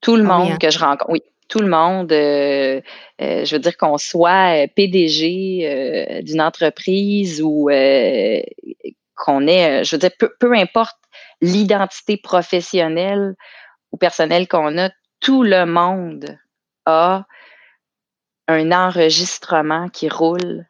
Tout 0.00 0.16
le 0.16 0.24
ah 0.24 0.38
monde 0.38 0.52
hein? 0.52 0.58
que 0.60 0.70
je 0.70 0.78
rencontre. 0.78 1.10
Oui, 1.10 1.22
tout 1.48 1.58
le 1.58 1.68
monde. 1.68 2.10
je 2.10 3.50
veux 3.50 3.58
dire 3.58 3.76
qu'on 3.76 3.98
soit 3.98 4.68
PDG 4.74 6.22
d'une 6.22 6.40
entreprise 6.40 7.42
ou 7.42 7.68
qu'on 9.16 9.46
ait, 9.46 9.84
je 9.84 9.96
veux 9.96 9.98
dire, 9.98 10.10
peu, 10.18 10.32
peu 10.38 10.54
importe 10.54 10.96
l'identité 11.40 12.16
professionnelle 12.16 13.34
ou 13.92 13.96
personnelle 13.96 14.48
qu'on 14.48 14.78
a, 14.78 14.90
tout 15.20 15.42
le 15.42 15.66
monde 15.66 16.38
a 16.86 17.26
un 18.50 18.72
enregistrement 18.72 19.88
qui 19.88 20.08
roule 20.08 20.66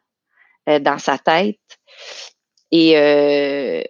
euh, 0.69 0.79
dans 0.79 0.99
sa 0.99 1.17
tête. 1.17 1.57
Et 2.71 2.97
euh, 2.97 3.81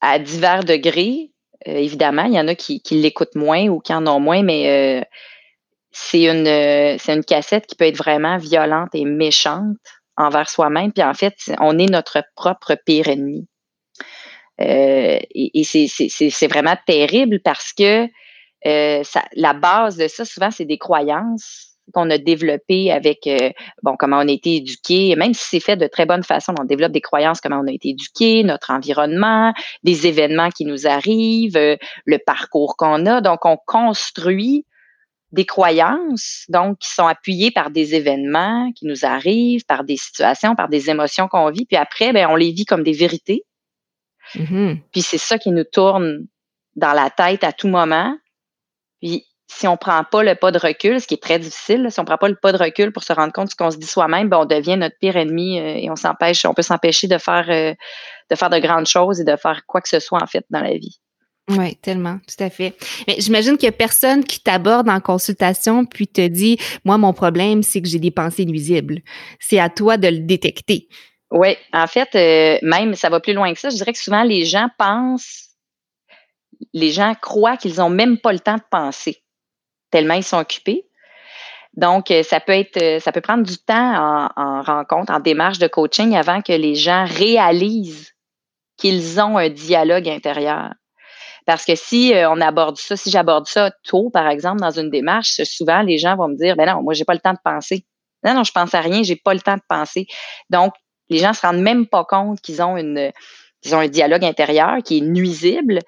à 0.00 0.18
divers 0.18 0.64
degrés, 0.64 1.30
euh, 1.66 1.72
évidemment, 1.72 2.24
il 2.24 2.34
y 2.34 2.40
en 2.40 2.48
a 2.48 2.54
qui, 2.54 2.80
l'écoutent 2.90 3.34
moins 3.34 3.68
ou 3.68 3.80
qui 3.80 3.92
en 3.92 4.06
ont 4.06 4.20
moins, 4.20 4.42
mais 4.42 5.06
c'est 5.90 6.24
une, 6.24 6.46
c'est 6.98 7.14
une 7.14 7.24
cassette 7.24 7.66
qui 7.66 7.74
peut 7.74 7.86
être 7.86 7.96
vraiment 7.96 8.38
violente 8.38 8.90
et 8.94 9.04
méchante 9.04 9.76
envers 10.16 10.48
soi-même. 10.48 10.92
Puis 10.92 11.04
en 11.04 11.14
fait, 11.14 11.34
on 11.60 11.78
est 11.78 11.90
notre 11.90 12.22
propre 12.34 12.76
pire 12.86 13.08
ennemi. 13.08 13.46
et, 14.58 15.64
c'est, 15.64 16.46
vraiment 16.48 16.76
terrible 16.86 17.40
parce 17.40 17.72
que 17.72 18.08
la 18.64 19.52
base 19.52 19.96
de 19.96 20.08
ça, 20.08 20.24
souvent, 20.24 20.50
c'est 20.50 20.64
des 20.64 20.78
croyances 20.78 21.67
qu'on 21.92 22.10
a 22.10 22.18
développées 22.18 22.90
avec, 22.90 23.26
euh, 23.26 23.50
bon, 23.82 23.96
comment 23.98 24.18
on 24.18 24.28
a 24.28 24.32
été 24.32 24.56
éduqué, 24.56 25.16
même 25.16 25.34
si 25.34 25.44
c'est 25.48 25.60
fait 25.60 25.76
de 25.76 25.86
très 25.86 26.06
bonne 26.06 26.22
façon, 26.22 26.54
on 26.60 26.64
développe 26.64 26.92
des 26.92 27.00
croyances, 27.00 27.40
comment 27.40 27.60
on 27.60 27.66
a 27.66 27.72
été 27.72 27.90
éduqué, 27.90 28.42
notre 28.44 28.70
environnement, 28.70 29.52
des 29.84 30.06
événements 30.06 30.50
qui 30.50 30.64
nous 30.64 30.86
arrivent, 30.86 31.56
euh, 31.56 31.76
le 32.04 32.18
parcours 32.18 32.76
qu'on 32.76 33.06
a. 33.06 33.20
Donc, 33.20 33.44
on 33.44 33.56
construit 33.56 34.64
des 35.32 35.44
croyances, 35.44 36.44
donc, 36.48 36.78
qui 36.78 36.88
sont 36.88 37.06
appuyées 37.06 37.50
par 37.50 37.70
des 37.70 37.94
événements 37.94 38.72
qui 38.72 38.86
nous 38.86 39.04
arrivent, 39.04 39.64
par 39.66 39.84
des 39.84 39.96
situations, 39.96 40.54
par 40.54 40.68
des 40.68 40.90
émotions 40.90 41.28
qu'on 41.28 41.50
vit. 41.50 41.66
Puis 41.66 41.76
après, 41.76 42.12
ben, 42.12 42.28
on 42.30 42.36
les 42.36 42.52
vit 42.52 42.64
comme 42.64 42.82
des 42.82 42.92
vérités. 42.92 43.44
Mm-hmm. 44.34 44.80
Puis 44.92 45.02
c'est 45.02 45.18
ça 45.18 45.38
qui 45.38 45.50
nous 45.50 45.64
tourne 45.64 46.26
dans 46.76 46.92
la 46.92 47.10
tête 47.10 47.44
à 47.44 47.52
tout 47.52 47.68
moment. 47.68 48.16
Puis 49.00 49.24
si 49.50 49.66
on 49.66 49.76
prend 49.76 50.04
pas 50.04 50.22
le 50.22 50.34
pas 50.34 50.52
de 50.52 50.58
recul, 50.58 51.00
ce 51.00 51.06
qui 51.06 51.14
est 51.14 51.22
très 51.22 51.38
difficile, 51.38 51.88
si 51.90 51.98
on 51.98 52.04
prend 52.04 52.18
pas 52.18 52.28
le 52.28 52.36
pas 52.36 52.52
de 52.52 52.58
recul 52.58 52.92
pour 52.92 53.02
se 53.02 53.12
rendre 53.12 53.32
compte 53.32 53.46
de 53.46 53.50
ce 53.50 53.56
qu'on 53.56 53.70
se 53.70 53.78
dit 53.78 53.86
soi-même, 53.86 54.28
ben 54.28 54.38
on 54.38 54.44
devient 54.44 54.76
notre 54.76 54.96
pire 55.00 55.16
ennemi 55.16 55.58
euh, 55.58 55.74
et 55.76 55.90
on 55.90 55.96
s'empêche, 55.96 56.44
on 56.44 56.54
peut 56.54 56.62
s'empêcher 56.62 57.08
de 57.08 57.18
faire 57.18 57.46
euh, 57.48 57.74
de 58.30 58.36
faire 58.36 58.50
de 58.50 58.58
grandes 58.58 58.86
choses 58.86 59.20
et 59.20 59.24
de 59.24 59.36
faire 59.36 59.62
quoi 59.66 59.80
que 59.80 59.88
ce 59.88 60.00
soit 60.00 60.22
en 60.22 60.26
fait 60.26 60.44
dans 60.50 60.60
la 60.60 60.72
vie. 60.72 61.00
Oui, 61.50 61.76
tellement, 61.76 62.18
tout 62.18 62.44
à 62.44 62.50
fait. 62.50 62.74
Mais 63.06 63.16
j'imagine 63.18 63.56
qu'il 63.56 63.64
y 63.64 63.70
a 63.70 63.72
personne 63.72 64.22
qui 64.22 64.42
t'aborde 64.42 64.88
en 64.90 65.00
consultation 65.00 65.86
puis 65.86 66.06
te 66.06 66.26
dit 66.26 66.58
Moi, 66.84 66.98
mon 66.98 67.14
problème, 67.14 67.62
c'est 67.62 67.80
que 67.80 67.88
j'ai 67.88 67.98
des 67.98 68.10
pensées 68.10 68.44
nuisibles. 68.44 69.00
C'est 69.40 69.58
à 69.58 69.70
toi 69.70 69.96
de 69.96 70.08
le 70.08 70.18
détecter. 70.18 70.88
Oui, 71.30 71.56
en 71.72 71.86
fait, 71.86 72.08
euh, 72.14 72.58
même 72.62 72.94
ça 72.94 73.08
va 73.08 73.20
plus 73.20 73.32
loin 73.32 73.52
que 73.54 73.60
ça. 73.60 73.70
Je 73.70 73.76
dirais 73.76 73.92
que 73.92 73.98
souvent 73.98 74.24
les 74.24 74.44
gens 74.44 74.68
pensent, 74.78 75.48
les 76.74 76.90
gens 76.90 77.14
croient 77.14 77.56
qu'ils 77.56 77.80
ont 77.80 77.90
même 77.90 78.18
pas 78.18 78.32
le 78.32 78.40
temps 78.40 78.56
de 78.56 78.62
penser, 78.70 79.22
tellement 79.90 80.14
ils 80.14 80.24
sont 80.24 80.38
occupés. 80.38 80.86
Donc, 81.74 82.10
euh, 82.10 82.22
ça 82.22 82.40
peut 82.40 82.52
être, 82.52 82.82
euh, 82.82 82.98
ça 82.98 83.12
peut 83.12 83.20
prendre 83.20 83.44
du 83.44 83.56
temps 83.58 83.74
en, 83.94 84.28
en 84.36 84.62
rencontre, 84.62 85.12
en 85.12 85.20
démarche 85.20 85.58
de 85.58 85.68
coaching 85.68 86.16
avant 86.16 86.42
que 86.42 86.52
les 86.52 86.74
gens 86.74 87.04
réalisent 87.04 88.14
qu'ils 88.76 89.20
ont 89.20 89.36
un 89.36 89.48
dialogue 89.48 90.08
intérieur. 90.08 90.72
Parce 91.46 91.64
que 91.64 91.74
si 91.76 92.12
euh, 92.14 92.28
on 92.30 92.40
aborde 92.40 92.76
ça, 92.78 92.96
si 92.96 93.10
j'aborde 93.10 93.46
ça 93.46 93.70
tôt, 93.84 94.10
par 94.10 94.28
exemple, 94.28 94.60
dans 94.60 94.70
une 94.70 94.90
démarche, 94.90 95.40
souvent 95.44 95.82
les 95.82 95.98
gens 95.98 96.16
vont 96.16 96.28
me 96.28 96.36
dire, 96.36 96.56
ben 96.56 96.66
non, 96.66 96.82
moi 96.82 96.94
j'ai 96.94 97.04
pas 97.04 97.14
le 97.14 97.20
temps 97.20 97.32
de 97.32 97.38
penser. 97.42 97.86
Non, 98.24 98.34
non, 98.34 98.44
je 98.44 98.52
pense 98.52 98.74
à 98.74 98.80
rien, 98.80 99.02
j'ai 99.02 99.16
pas 99.16 99.32
le 99.32 99.40
temps 99.40 99.56
de 99.56 99.62
penser. 99.68 100.06
Donc, 100.50 100.74
les 101.08 101.18
gens 101.18 101.32
se 101.32 101.40
rendent 101.40 101.62
même 101.62 101.86
pas 101.86 102.04
compte 102.04 102.40
qu'ils 102.40 102.60
ont 102.60 102.76
une 102.76 103.12
qu'ils 103.60 103.74
ont 103.74 103.80
un 103.80 103.88
dialogue 103.88 104.24
intérieur 104.24 104.78
qui 104.84 104.98
est 104.98 105.00
nuisible. 105.00 105.80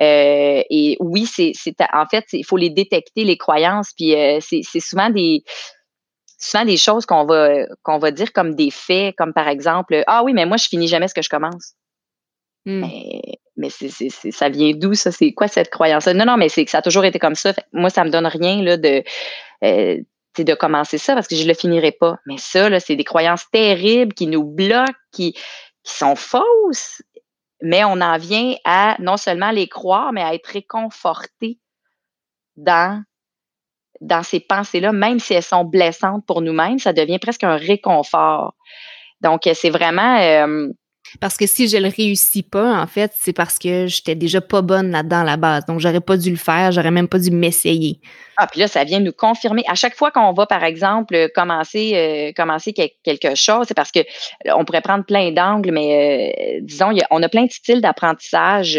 Euh, 0.00 0.62
et 0.70 0.96
oui, 1.00 1.26
c'est, 1.26 1.52
c'est 1.54 1.76
en 1.92 2.06
fait, 2.06 2.24
il 2.32 2.44
faut 2.44 2.56
les 2.56 2.70
détecter, 2.70 3.24
les 3.24 3.36
croyances. 3.36 3.92
Puis 3.96 4.14
euh, 4.14 4.38
c'est, 4.40 4.60
c'est 4.62 4.80
souvent 4.80 5.10
des 5.10 5.44
souvent 6.38 6.64
des 6.64 6.76
choses 6.76 7.06
qu'on 7.06 7.24
va 7.24 7.66
qu'on 7.84 7.98
va 7.98 8.10
dire 8.10 8.32
comme 8.32 8.54
des 8.54 8.70
faits, 8.70 9.14
comme 9.16 9.32
par 9.32 9.48
exemple, 9.48 10.02
ah 10.06 10.24
oui, 10.24 10.32
mais 10.32 10.46
moi 10.46 10.56
je 10.56 10.66
finis 10.66 10.88
jamais 10.88 11.08
ce 11.08 11.14
que 11.14 11.22
je 11.22 11.28
commence. 11.28 11.74
Hmm. 12.64 12.80
Mais 12.80 13.20
mais 13.56 13.68
ça 13.70 14.48
vient 14.48 14.72
d'où 14.74 14.94
ça? 14.94 15.12
C'est 15.12 15.32
quoi 15.32 15.48
cette 15.48 15.70
croyance 15.70 16.06
Non, 16.06 16.24
non, 16.24 16.36
mais 16.36 16.48
c'est 16.48 16.64
que 16.64 16.70
ça 16.70 16.78
a 16.78 16.82
toujours 16.82 17.04
été 17.04 17.18
comme 17.18 17.34
ça. 17.34 17.52
moi, 17.72 17.90
ça 17.90 18.04
me 18.04 18.10
donne 18.10 18.26
rien 18.26 18.62
là, 18.62 18.76
de, 18.76 19.02
euh, 19.62 19.98
de 20.38 20.54
commencer 20.54 20.98
ça 20.98 21.14
parce 21.14 21.28
que 21.28 21.36
je 21.36 21.46
le 21.46 21.54
finirai 21.54 21.92
pas. 21.92 22.16
Mais 22.26 22.38
ça, 22.38 22.68
là, 22.68 22.80
c'est 22.80 22.96
des 22.96 23.04
croyances 23.04 23.44
terribles 23.52 24.14
qui 24.14 24.26
nous 24.26 24.44
bloquent, 24.44 24.92
qui, 25.12 25.34
qui 25.34 25.92
sont 25.92 26.16
fausses. 26.16 27.02
Mais 27.62 27.84
on 27.84 28.00
en 28.00 28.18
vient 28.18 28.54
à 28.64 28.96
non 28.98 29.16
seulement 29.16 29.50
les 29.50 29.68
croire, 29.68 30.12
mais 30.12 30.22
à 30.22 30.34
être 30.34 30.46
réconforté 30.46 31.58
dans, 32.56 33.02
dans 34.00 34.22
ces 34.22 34.40
pensées-là, 34.40 34.92
même 34.92 35.20
si 35.20 35.34
elles 35.34 35.42
sont 35.42 35.64
blessantes 35.64 36.26
pour 36.26 36.42
nous-mêmes, 36.42 36.78
ça 36.78 36.92
devient 36.92 37.18
presque 37.18 37.44
un 37.44 37.56
réconfort. 37.56 38.54
Donc, 39.20 39.48
c'est 39.54 39.70
vraiment 39.70 40.18
euh, 40.18 40.68
parce 41.20 41.36
que 41.36 41.46
si 41.46 41.68
je 41.68 41.76
le 41.76 41.88
réussis 41.88 42.42
pas, 42.42 42.80
en 42.80 42.86
fait, 42.86 43.12
c'est 43.14 43.32
parce 43.32 43.58
que 43.58 43.86
j'étais 43.86 44.14
déjà 44.14 44.40
pas 44.40 44.62
bonne 44.62 44.90
là-dedans 44.90 45.20
à 45.20 45.24
la 45.24 45.36
base. 45.36 45.64
Donc, 45.66 45.80
j'aurais 45.80 46.00
pas 46.00 46.16
dû 46.16 46.30
le 46.30 46.36
faire, 46.36 46.72
j'aurais 46.72 46.90
même 46.90 47.08
pas 47.08 47.18
dû 47.18 47.30
m'essayer. 47.30 48.00
Ah, 48.36 48.46
puis 48.46 48.60
là, 48.60 48.68
ça 48.68 48.84
vient 48.84 49.00
nous 49.00 49.12
confirmer. 49.12 49.62
À 49.68 49.74
chaque 49.74 49.94
fois 49.94 50.10
qu'on 50.10 50.32
va, 50.32 50.46
par 50.46 50.64
exemple, 50.64 51.28
commencer, 51.34 51.92
euh, 51.94 52.32
commencer 52.34 52.72
quelque 52.72 53.34
chose, 53.34 53.66
c'est 53.68 53.74
parce 53.74 53.92
que 53.92 54.00
euh, 54.00 54.52
on 54.56 54.64
pourrait 54.64 54.80
prendre 54.80 55.04
plein 55.04 55.30
d'angles, 55.32 55.70
mais 55.70 56.56
euh, 56.56 56.60
disons, 56.62 56.90
on 57.10 57.22
a 57.22 57.28
plein 57.28 57.44
de 57.44 57.52
styles 57.52 57.80
d'apprentissage 57.80 58.74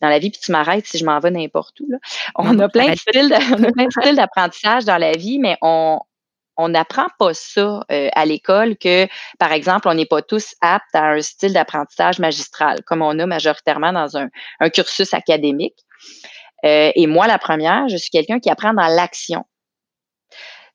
dans 0.00 0.08
la 0.08 0.18
vie, 0.18 0.30
puis 0.30 0.40
tu 0.42 0.52
m'arrêtes 0.52 0.86
si 0.86 0.98
je 0.98 1.04
m'en 1.04 1.18
vais 1.20 1.30
n'importe 1.30 1.80
où. 1.80 1.90
Là. 1.90 1.98
On, 2.36 2.58
a 2.58 2.68
plein 2.68 2.90
de 2.90 2.96
styles, 2.96 3.34
on 3.58 3.64
a 3.64 3.72
plein 3.72 3.86
de 3.86 3.92
styles 3.92 4.16
d'apprentissage 4.16 4.84
dans 4.84 4.98
la 4.98 5.12
vie, 5.12 5.38
mais 5.38 5.56
on, 5.62 5.98
on 6.56 6.68
n'apprend 6.68 7.06
pas 7.18 7.34
ça 7.34 7.84
euh, 7.90 8.08
à 8.12 8.24
l'école 8.24 8.76
que, 8.76 9.06
par 9.38 9.52
exemple, 9.52 9.88
on 9.88 9.94
n'est 9.94 10.06
pas 10.06 10.22
tous 10.22 10.54
aptes 10.60 10.94
à 10.94 11.12
un 11.12 11.20
style 11.20 11.52
d'apprentissage 11.52 12.18
magistral, 12.18 12.82
comme 12.84 13.02
on 13.02 13.18
a 13.18 13.26
majoritairement 13.26 13.92
dans 13.92 14.16
un, 14.16 14.28
cursus 14.70 15.14
académique. 15.14 15.78
Euh, 16.64 16.92
et 16.94 17.06
moi, 17.06 17.26
la 17.26 17.38
première, 17.38 17.88
je 17.88 17.96
suis 17.96 18.10
quelqu'un 18.10 18.38
qui 18.38 18.50
apprend 18.50 18.74
dans 18.74 18.86
l'action. 18.86 19.44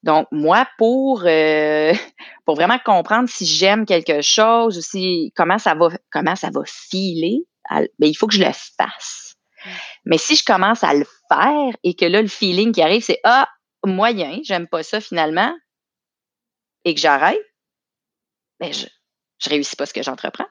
Donc, 0.04 0.28
moi, 0.32 0.68
pour, 0.78 1.24
euh, 1.26 1.94
pour 2.46 2.56
vraiment 2.56 2.80
comprendre 2.84 3.30
si 3.30 3.46
j'aime 3.46 3.86
quelque 3.86 4.22
chose 4.22 4.78
ou 4.78 4.82
si 4.82 5.32
comment 5.36 5.58
ça 5.58 5.76
va, 5.76 5.90
comment 6.12 6.36
ça 6.36 6.50
va 6.54 6.62
filer, 6.66 7.40
ben, 7.70 7.88
il 8.00 8.16
faut 8.16 8.28
que 8.28 8.36
je 8.36 8.44
le 8.44 8.52
fasse. 8.52 9.36
Mmh. 9.66 9.70
Mais 10.06 10.18
si 10.18 10.36
je 10.36 10.46
commence 10.46 10.84
à 10.84 10.94
le 10.94 11.06
faire 11.30 11.74
et 11.84 11.94
que 11.96 12.06
là, 12.06 12.22
le 12.22 12.28
feeling 12.28 12.72
qui 12.72 12.82
arrive, 12.82 13.04
c'est 13.04 13.20
Ah, 13.24 13.48
moyen, 13.86 14.40
j'aime 14.44 14.68
pas 14.68 14.84
ça 14.84 15.02
finalement, 15.02 15.54
et 16.88 16.96
que 16.96 17.02
j'arrête, 17.02 17.42
mais 18.60 18.70
ben, 18.70 18.74
je 18.74 19.50
ne 19.50 19.56
réussis 19.56 19.76
pas 19.76 19.86
ce 19.86 19.94
que 19.94 20.02
j'entreprends. 20.02 20.48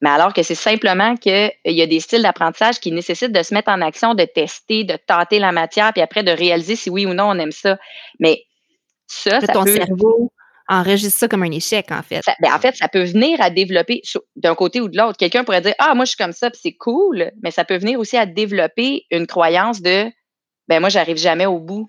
Mais 0.00 0.10
alors 0.10 0.32
que 0.32 0.42
c'est 0.42 0.54
simplement 0.54 1.16
qu'il 1.16 1.52
y 1.64 1.82
a 1.82 1.86
des 1.86 2.00
styles 2.00 2.22
d'apprentissage 2.22 2.80
qui 2.80 2.90
nécessitent 2.90 3.32
de 3.32 3.42
se 3.42 3.54
mettre 3.54 3.70
en 3.70 3.80
action, 3.80 4.14
de 4.14 4.24
tester, 4.24 4.84
de 4.84 4.96
tâter 4.96 5.38
la 5.38 5.52
matière, 5.52 5.92
puis 5.92 6.02
après 6.02 6.22
de 6.22 6.30
réaliser 6.30 6.76
si 6.76 6.90
oui 6.90 7.06
ou 7.06 7.14
non 7.14 7.30
on 7.30 7.38
aime 7.38 7.52
ça. 7.52 7.78
Mais 8.18 8.44
ça, 9.06 9.40
ça 9.40 9.52
ton 9.52 9.64
cerveau 9.64 10.32
enregistre 10.66 11.18
ça 11.18 11.28
comme 11.28 11.42
un 11.42 11.50
échec, 11.50 11.90
en 11.90 12.02
fait. 12.02 12.22
Ben, 12.40 12.52
en 12.52 12.58
fait, 12.58 12.74
ça 12.74 12.88
peut 12.88 13.04
venir 13.04 13.40
à 13.42 13.50
développer 13.50 14.00
d'un 14.36 14.54
côté 14.54 14.80
ou 14.80 14.88
de 14.88 14.96
l'autre. 14.96 15.18
Quelqu'un 15.18 15.44
pourrait 15.44 15.60
dire 15.60 15.74
Ah, 15.78 15.94
moi, 15.94 16.06
je 16.06 16.10
suis 16.10 16.16
comme 16.16 16.32
ça, 16.32 16.50
puis 16.50 16.60
c'est 16.62 16.72
cool, 16.74 17.30
mais 17.42 17.50
ça 17.50 17.64
peut 17.64 17.76
venir 17.76 18.00
aussi 18.00 18.16
à 18.16 18.24
développer 18.24 19.04
une 19.10 19.26
croyance 19.26 19.82
de 19.82 20.10
ben 20.68 20.80
moi, 20.80 20.88
j'arrive 20.88 21.18
jamais 21.18 21.46
au 21.46 21.58
bout. 21.58 21.86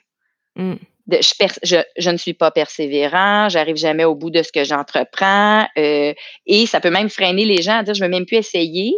Je, 1.07 2.09
ne 2.09 2.17
suis 2.17 2.33
pas 2.33 2.51
persévérant, 2.51 3.47
j'arrive 3.49 3.75
jamais 3.75 4.05
au 4.05 4.15
bout 4.15 4.31
de 4.31 4.41
ce 4.41 4.51
que 4.51 4.63
j'entreprends, 4.63 5.67
euh, 5.77 6.13
et 6.45 6.65
ça 6.65 6.81
peut 6.81 6.89
même 6.89 7.09
freiner 7.09 7.45
les 7.45 7.61
gens 7.61 7.77
à 7.77 7.83
dire 7.83 7.93
je 7.93 8.01
ne 8.01 8.05
veux 8.05 8.11
même 8.11 8.25
plus 8.25 8.37
essayer 8.37 8.95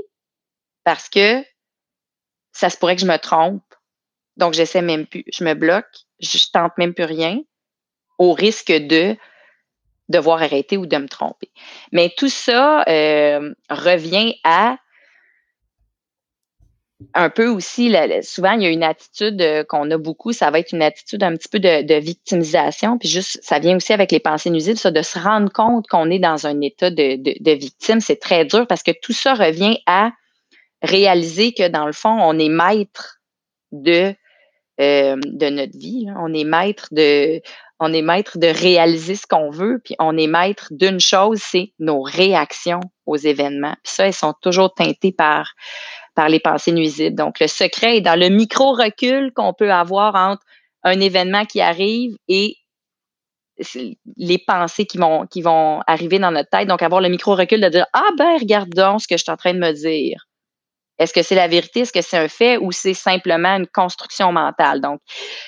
parce 0.86 1.10
que 1.10 1.44
ça 2.54 2.70
se 2.70 2.78
pourrait 2.78 2.96
que 2.96 3.02
je 3.02 3.08
me 3.08 3.18
trompe. 3.18 3.62
Donc 4.38 4.54
j'essaie 4.54 4.82
même 4.82 5.06
plus, 5.06 5.26
je 5.34 5.44
me 5.44 5.54
bloque, 5.54 5.86
je, 6.20 6.38
tente 6.54 6.78
même 6.78 6.94
plus 6.94 7.04
rien 7.04 7.42
au 8.20 8.34
risque 8.34 8.72
de 8.72 9.18
devoir 10.10 10.42
arrêter 10.42 10.78
ou 10.78 10.86
de 10.86 10.98
me 10.98 11.08
tromper. 11.08 11.52
Mais 11.92 12.14
tout 12.16 12.30
ça 12.30 12.84
euh, 12.88 13.54
revient 13.70 14.36
à 14.44 14.78
un 17.14 17.30
peu 17.30 17.48
aussi, 17.48 17.94
souvent, 18.24 18.54
il 18.54 18.64
y 18.64 18.66
a 18.66 18.70
une 18.70 18.84
attitude 18.84 19.40
euh, 19.42 19.64
qu'on 19.64 19.90
a 19.92 19.98
beaucoup, 19.98 20.34
ça 20.34 20.50
va 20.50 20.60
être 20.60 20.72
une 20.72 20.82
attitude 20.82 21.22
un 21.22 21.36
petit 21.36 21.48
peu 21.48 21.60
de, 21.60 22.00
victimisation, 22.00 22.98
puis 22.98 23.08
juste, 23.08 23.40
ça 23.44 23.60
vient 23.60 23.76
aussi 23.76 23.94
avec 23.94 24.12
les 24.12 24.20
pensées 24.20 24.50
nuisibles, 24.50 24.80
ça, 24.80 24.90
de 24.90 25.02
se 25.04 25.20
rendre 25.20 25.52
compte 25.52 25.88
qu'on 25.88 26.10
est 26.10 26.20
dans 26.20 26.48
un 26.48 26.60
état 26.62 26.90
de, 26.90 27.52
victime, 27.54 28.00
c'est 28.00 28.20
très 28.20 28.46
dur 28.46 28.66
parce 28.66 28.82
que 28.82 28.92
tout 29.02 29.14
ça 29.14 29.36
revient 29.36 29.78
à 29.86 30.12
réaliser 30.82 31.54
que, 31.54 31.68
dans 31.68 31.86
le 31.86 31.94
fond, 31.94 32.18
on 32.20 32.38
est 32.40 32.50
maître 32.50 33.20
de, 33.72 34.16
euh, 34.82 35.18
de 35.24 35.50
notre 35.50 35.78
vie, 35.78 36.08
on 36.20 36.34
est 36.34 36.44
maître 36.44 36.88
de, 36.92 37.42
on 37.80 37.94
est 37.94 38.02
maître 38.02 38.40
de 38.40 38.48
réaliser 38.48 39.16
ce 39.16 39.28
qu'on 39.28 39.52
veut, 39.52 39.80
puis 39.84 39.96
on 40.00 40.18
est 40.18 40.28
maître 40.28 40.68
d'une 40.72 41.00
chose, 41.00 41.40
c'est 41.44 41.74
nos 41.78 42.02
réactions 42.02 42.80
aux 43.06 43.18
événements. 43.18 43.76
Puis 43.84 43.94
ça, 43.94 44.08
elles 44.08 44.14
sont 44.14 44.34
toujours 44.42 44.74
teintées 44.74 45.12
par 45.12 45.54
par 46.18 46.30
les 46.30 46.40
pensées 46.40 46.72
nuisibles. 46.72 47.16
Donc, 47.16 47.40
le 47.40 47.48
secret 47.48 47.98
est 47.98 48.02
dans 48.02 48.20
le 48.20 48.30
micro-recul 48.30 49.32
qu'on 49.36 49.54
peut 49.54 49.72
avoir 49.72 50.16
entre 50.16 50.42
un 50.84 51.00
événement 51.00 51.46
qui 51.46 51.62
arrive 51.62 52.18
et 52.28 52.56
les 54.18 54.40
pensées 54.40 54.86
qui 54.86 54.98
vont, 54.98 55.28
qui 55.28 55.44
vont 55.44 55.82
arriver 55.86 56.18
dans 56.18 56.32
notre 56.32 56.50
tête. 56.50 56.68
Donc, 56.68 56.82
avoir 56.82 57.02
le 57.02 57.10
micro-recul 57.10 57.62
de 57.62 57.70
dire 57.70 57.86
Ah, 57.94 58.10
ben, 58.18 58.36
regardons 58.40 58.98
ce 58.98 59.08
que 59.08 59.16
je 59.16 59.22
suis 59.22 59.32
en 59.32 59.38
train 59.38 59.54
de 59.54 59.60
me 59.60 59.72
dire. 59.74 60.26
Est-ce 60.98 61.14
que 61.14 61.22
c'est 61.22 61.36
la 61.36 61.48
vérité? 61.48 61.82
Est-ce 61.82 61.94
que 61.94 62.02
c'est 62.02 62.18
un 62.18 62.28
fait? 62.28 62.58
Ou 62.58 62.72
c'est 62.72 62.96
simplement 62.96 63.56
une 63.56 63.68
construction 63.68 64.32
mentale? 64.32 64.82
Donc, 64.82 65.00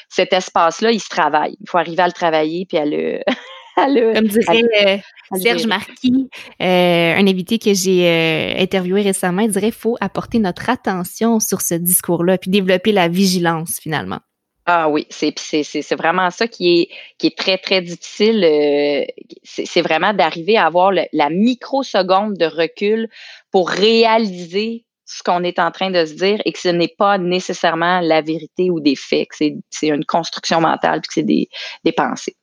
cet 0.08 0.34
espace-là, 0.34 0.92
il 0.92 1.00
se 1.00 1.10
travaille. 1.10 1.58
Il 1.60 1.68
faut 1.68 1.80
arriver 1.80 2.04
à 2.04 2.08
le 2.08 2.14
travailler 2.14 2.68
puis 2.68 2.78
à 2.78 2.86
le, 2.86 3.22
Comme 3.86 4.28
dirait 4.28 5.02
euh, 5.34 5.38
Serge 5.38 5.66
Marquis, 5.68 6.30
euh, 6.62 7.16
un 7.16 7.28
invité 7.28 7.60
que 7.60 7.74
j'ai 7.74 8.08
euh, 8.08 8.62
interviewé 8.62 9.02
récemment, 9.02 9.42
il 9.42 9.52
dirait 9.52 9.72
qu'il 9.72 9.74
faut 9.74 9.98
apporter 10.02 10.40
notre 10.40 10.70
attention 10.70 11.40
sur 11.40 11.62
ce 11.62 11.76
discours-là, 11.76 12.38
puis 12.38 12.50
développer 12.50 12.92
la 12.92 13.08
vigilance 13.08 13.80
finalement. 13.82 14.20
Ah 14.66 14.88
oui, 14.88 15.08
c'est 15.10 15.34
c'est 15.40 15.96
vraiment 15.96 16.30
ça 16.30 16.48
qui 16.48 16.82
est 16.82 16.90
qui 17.18 17.28
est 17.28 17.38
très 17.38 17.58
très 17.58 17.82
difficile. 17.82 18.44
Euh, 18.44 19.04
c'est 19.44 19.82
vraiment 19.82 20.14
d'arriver 20.14 20.58
à 20.58 20.68
avoir 20.68 20.92
la 20.92 21.30
microseconde 21.32 22.36
de 22.36 22.46
recul 22.46 23.10
pour 23.52 23.70
réaliser 23.70 24.86
ce 25.06 25.24
qu'on 25.24 25.44
est 25.44 25.58
en 25.58 25.72
train 25.72 25.90
de 25.90 26.06
se 26.06 26.14
dire 26.14 26.40
et 26.46 26.52
que 26.52 26.60
ce 26.60 26.70
n'est 26.70 26.94
pas 26.96 27.18
nécessairement 27.18 28.00
la 28.00 28.22
vérité 28.22 28.70
ou 28.70 28.80
des 28.80 28.96
faits, 28.96 29.30
que 29.30 29.38
c'est 29.72 29.88
une 29.88 30.06
construction 30.06 30.62
mentale 30.62 31.02
puis 31.02 31.08
que 31.08 31.14
c'est 31.16 31.24
des, 31.24 31.50
des 31.84 31.92
pensées. 31.92 32.36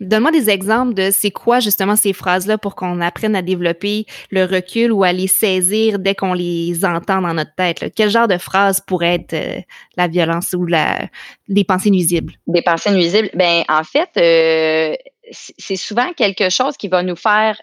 Donne-moi 0.00 0.30
des 0.30 0.50
exemples 0.50 0.94
de 0.94 1.10
c'est 1.12 1.30
quoi 1.30 1.60
justement 1.60 1.96
ces 1.96 2.12
phrases-là 2.12 2.58
pour 2.58 2.74
qu'on 2.74 3.00
apprenne 3.00 3.36
à 3.36 3.42
développer 3.42 4.06
le 4.30 4.44
recul 4.44 4.92
ou 4.92 5.04
à 5.04 5.12
les 5.12 5.26
saisir 5.26 5.98
dès 5.98 6.14
qu'on 6.14 6.32
les 6.32 6.84
entend 6.84 7.20
dans 7.22 7.34
notre 7.34 7.54
tête. 7.54 7.92
Quel 7.94 8.10
genre 8.10 8.28
de 8.28 8.38
phrase 8.38 8.80
pourrait 8.80 9.14
être 9.14 9.32
euh, 9.34 9.60
la 9.96 10.08
violence 10.08 10.52
ou 10.52 10.66
la, 10.66 11.08
des 11.48 11.64
pensées 11.64 11.90
nuisibles? 11.90 12.34
Des 12.46 12.62
pensées 12.62 12.90
nuisibles. 12.90 13.30
Ben 13.34 13.64
en 13.68 13.84
fait, 13.84 14.10
euh, 14.16 14.96
c'est 15.30 15.76
souvent 15.76 16.12
quelque 16.12 16.50
chose 16.50 16.76
qui 16.76 16.88
va 16.88 17.02
nous 17.02 17.16
faire 17.16 17.60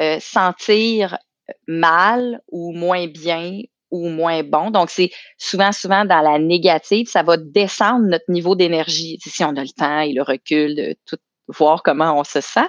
euh, 0.00 0.18
sentir 0.20 1.18
mal 1.66 2.40
ou 2.50 2.72
moins 2.72 3.06
bien 3.06 3.60
ou 3.90 4.08
moins 4.08 4.42
bon. 4.42 4.70
Donc, 4.70 4.90
c'est 4.90 5.10
souvent, 5.36 5.70
souvent 5.70 6.04
dans 6.04 6.22
la 6.22 6.38
négative, 6.38 7.08
ça 7.08 7.22
va 7.22 7.36
descendre 7.36 8.06
notre 8.06 8.24
niveau 8.28 8.56
d'énergie. 8.56 9.18
Si 9.22 9.44
on 9.44 9.54
a 9.54 9.62
le 9.62 9.68
temps 9.76 10.00
et 10.00 10.12
le 10.12 10.22
recul 10.22 10.74
de 10.74 10.96
tout 11.06 11.18
voir 11.48 11.82
comment 11.82 12.18
on 12.18 12.24
se 12.24 12.40
sent. 12.40 12.68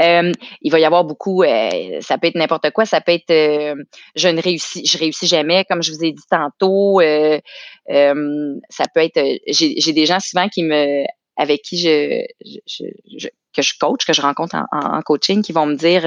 Euh, 0.00 0.32
il 0.62 0.72
va 0.72 0.80
y 0.80 0.84
avoir 0.84 1.04
beaucoup, 1.04 1.42
euh, 1.42 2.00
ça 2.00 2.18
peut 2.18 2.28
être 2.28 2.34
n'importe 2.34 2.70
quoi, 2.70 2.84
ça 2.86 3.00
peut 3.00 3.12
être 3.12 3.30
euh, 3.30 3.74
je 4.14 4.28
ne 4.28 4.40
réussis, 4.40 4.84
je 4.86 4.98
réussis 4.98 5.26
jamais, 5.26 5.64
comme 5.68 5.82
je 5.82 5.92
vous 5.92 6.04
ai 6.04 6.12
dit 6.12 6.22
tantôt. 6.30 7.00
ça 7.00 8.84
peut 8.94 9.00
être, 9.00 9.20
j'ai 9.48 9.92
des 9.92 10.06
gens 10.06 10.20
souvent 10.20 10.48
qui 10.48 10.62
me, 10.62 11.04
avec 11.36 11.62
qui 11.62 11.78
je, 11.78 12.24
je, 12.66 13.28
que 13.54 13.62
je 13.62 13.72
coach, 13.78 14.04
que 14.04 14.12
je 14.12 14.22
rencontre 14.22 14.56
en, 14.56 14.96
en 14.96 15.02
coaching, 15.02 15.42
qui 15.42 15.52
vont 15.52 15.66
me 15.66 15.76
dire 15.76 16.02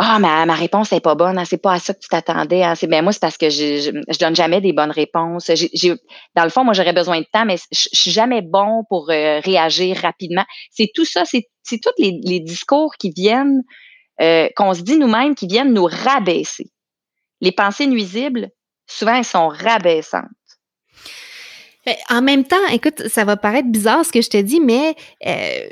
ah, 0.00 0.20
ma, 0.20 0.46
ma 0.46 0.54
réponse 0.54 0.92
n'est 0.92 1.00
pas 1.00 1.16
bonne, 1.16 1.38
hein, 1.38 1.44
c'est 1.44 1.60
pas 1.60 1.72
à 1.72 1.78
ça 1.80 1.92
que 1.92 1.98
tu 1.98 2.08
t'attendais. 2.08 2.62
Hein, 2.62 2.74
ben 2.84 3.02
moi, 3.02 3.12
c'est 3.12 3.20
parce 3.20 3.36
que 3.36 3.50
je, 3.50 4.02
je, 4.08 4.18
donne 4.18 4.36
jamais 4.36 4.60
des 4.60 4.72
bonnes 4.72 4.92
réponses. 4.92 5.50
Dans 6.36 6.44
le 6.44 6.50
fond, 6.50 6.62
moi, 6.62 6.72
j'aurais 6.72 6.92
besoin 6.92 7.18
de 7.18 7.26
temps, 7.32 7.44
mais 7.44 7.56
je, 7.72 7.88
suis 7.92 8.12
jamais 8.12 8.40
bon 8.40 8.84
pour 8.88 9.10
euh, 9.10 9.40
réagir 9.40 9.96
rapidement. 9.96 10.44
C'est 10.70 10.90
tout 10.94 11.04
ça, 11.04 11.24
c'est, 11.24 11.48
c'est 11.64 11.80
tous 11.80 11.90
les, 11.98 12.20
les, 12.22 12.38
discours 12.38 12.94
qui 12.94 13.10
viennent, 13.10 13.64
euh, 14.20 14.48
qu'on 14.54 14.72
se 14.72 14.82
dit 14.82 14.96
nous-mêmes, 14.96 15.34
qui 15.34 15.48
viennent 15.48 15.74
nous 15.74 15.88
rabaisser. 15.90 16.70
Les 17.40 17.52
pensées 17.52 17.88
nuisibles, 17.88 18.50
souvent, 18.86 19.16
elles 19.16 19.24
sont 19.24 19.48
rabaissantes. 19.48 20.28
En 22.08 22.22
même 22.22 22.44
temps, 22.44 22.66
écoute, 22.70 23.08
ça 23.08 23.24
va 23.24 23.36
paraître 23.36 23.68
bizarre 23.68 24.04
ce 24.04 24.12
que 24.12 24.20
je 24.20 24.28
te 24.28 24.36
dis, 24.36 24.60
mais 24.60 24.94
euh, 25.26 25.68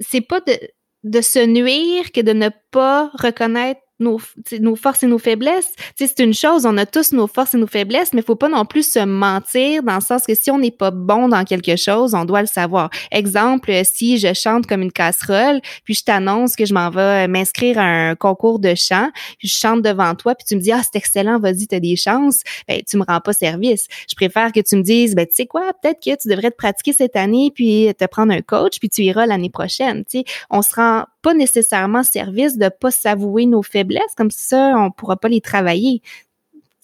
c'est 0.00 0.20
pas 0.20 0.40
de 0.40 0.58
de 1.02 1.20
se 1.20 1.46
nuire 1.46 2.12
que 2.12 2.20
de 2.20 2.32
ne 2.32 2.48
pas 2.70 3.10
reconnaître 3.14 3.80
nos, 4.02 4.20
nos 4.60 4.76
forces 4.76 5.02
et 5.02 5.06
nos 5.06 5.18
faiblesses. 5.18 5.72
C'est 5.96 6.18
une 6.18 6.34
chose, 6.34 6.66
on 6.66 6.76
a 6.76 6.86
tous 6.86 7.12
nos 7.12 7.26
forces 7.26 7.54
et 7.54 7.58
nos 7.58 7.66
faiblesses, 7.66 8.12
mais 8.12 8.20
il 8.20 8.24
faut 8.24 8.36
pas 8.36 8.48
non 8.48 8.64
plus 8.64 8.90
se 8.90 8.98
mentir 8.98 9.82
dans 9.82 9.94
le 9.94 10.00
sens 10.00 10.24
que 10.26 10.34
si 10.34 10.50
on 10.50 10.58
n'est 10.58 10.70
pas 10.70 10.90
bon 10.90 11.28
dans 11.28 11.44
quelque 11.44 11.76
chose, 11.76 12.14
on 12.14 12.24
doit 12.24 12.42
le 12.42 12.46
savoir. 12.46 12.90
Exemple, 13.10 13.72
si 13.84 14.18
je 14.18 14.34
chante 14.34 14.66
comme 14.66 14.82
une 14.82 14.92
casserole, 14.92 15.60
puis 15.84 15.94
je 15.94 16.04
t'annonce 16.04 16.56
que 16.56 16.66
je 16.66 16.74
m'en 16.74 16.90
vais 16.90 17.28
m'inscrire 17.28 17.78
à 17.78 17.84
un 17.84 18.14
concours 18.14 18.58
de 18.58 18.74
chant, 18.74 19.10
puis 19.38 19.48
je 19.48 19.54
chante 19.54 19.82
devant 19.82 20.14
toi, 20.14 20.34
puis 20.34 20.44
tu 20.46 20.56
me 20.56 20.60
dis, 20.60 20.72
ah, 20.72 20.82
c'est 20.82 20.98
excellent, 20.98 21.38
vas-y, 21.38 21.66
tu 21.66 21.74
as 21.74 21.80
des 21.80 21.96
chances, 21.96 22.42
ben, 22.68 22.80
tu 22.86 22.96
me 22.96 23.04
rends 23.06 23.20
pas 23.20 23.32
service. 23.32 23.86
Je 24.08 24.14
préfère 24.14 24.52
que 24.52 24.60
tu 24.60 24.76
me 24.76 24.82
dises, 24.82 25.14
ben, 25.14 25.26
tu 25.26 25.34
sais 25.34 25.46
quoi, 25.46 25.72
peut-être 25.82 26.00
que 26.02 26.20
tu 26.20 26.28
devrais 26.28 26.50
te 26.50 26.56
pratiquer 26.56 26.92
cette 26.92 27.16
année, 27.16 27.52
puis 27.54 27.88
te 27.98 28.04
prendre 28.06 28.32
un 28.32 28.42
coach, 28.42 28.78
puis 28.78 28.88
tu 28.88 29.02
iras 29.02 29.26
l'année 29.26 29.50
prochaine. 29.50 30.04
sais 30.08 30.24
On 30.50 30.62
se 30.62 30.74
rend 30.74 31.04
pas 31.22 31.34
nécessairement 31.34 32.02
service 32.02 32.58
de 32.58 32.68
pas 32.68 32.90
s'avouer 32.90 33.46
nos 33.46 33.62
faiblesses, 33.62 34.14
comme 34.16 34.30
ça, 34.30 34.74
on 34.76 34.90
pourra 34.90 35.16
pas 35.16 35.28
les 35.28 35.40
travailler. 35.40 36.02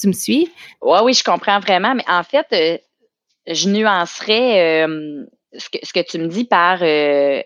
Tu 0.01 0.07
me 0.07 0.13
suis? 0.13 0.51
Oui, 0.81 0.99
oui, 1.03 1.13
je 1.13 1.25
comprends 1.25 1.59
vraiment, 1.59 1.95
mais 1.95 2.05
en 2.09 2.23
fait, 2.23 2.47
euh, 2.53 2.79
je 3.53 3.69
nuancerais 3.69 4.85
euh, 4.87 5.25
ce, 5.57 5.69
que, 5.71 5.79
ce, 5.83 5.93
que, 5.93 6.01
tu 6.01 6.19
me 6.19 6.29
dis 6.29 6.45
par 6.45 6.79
euh, 6.83 7.43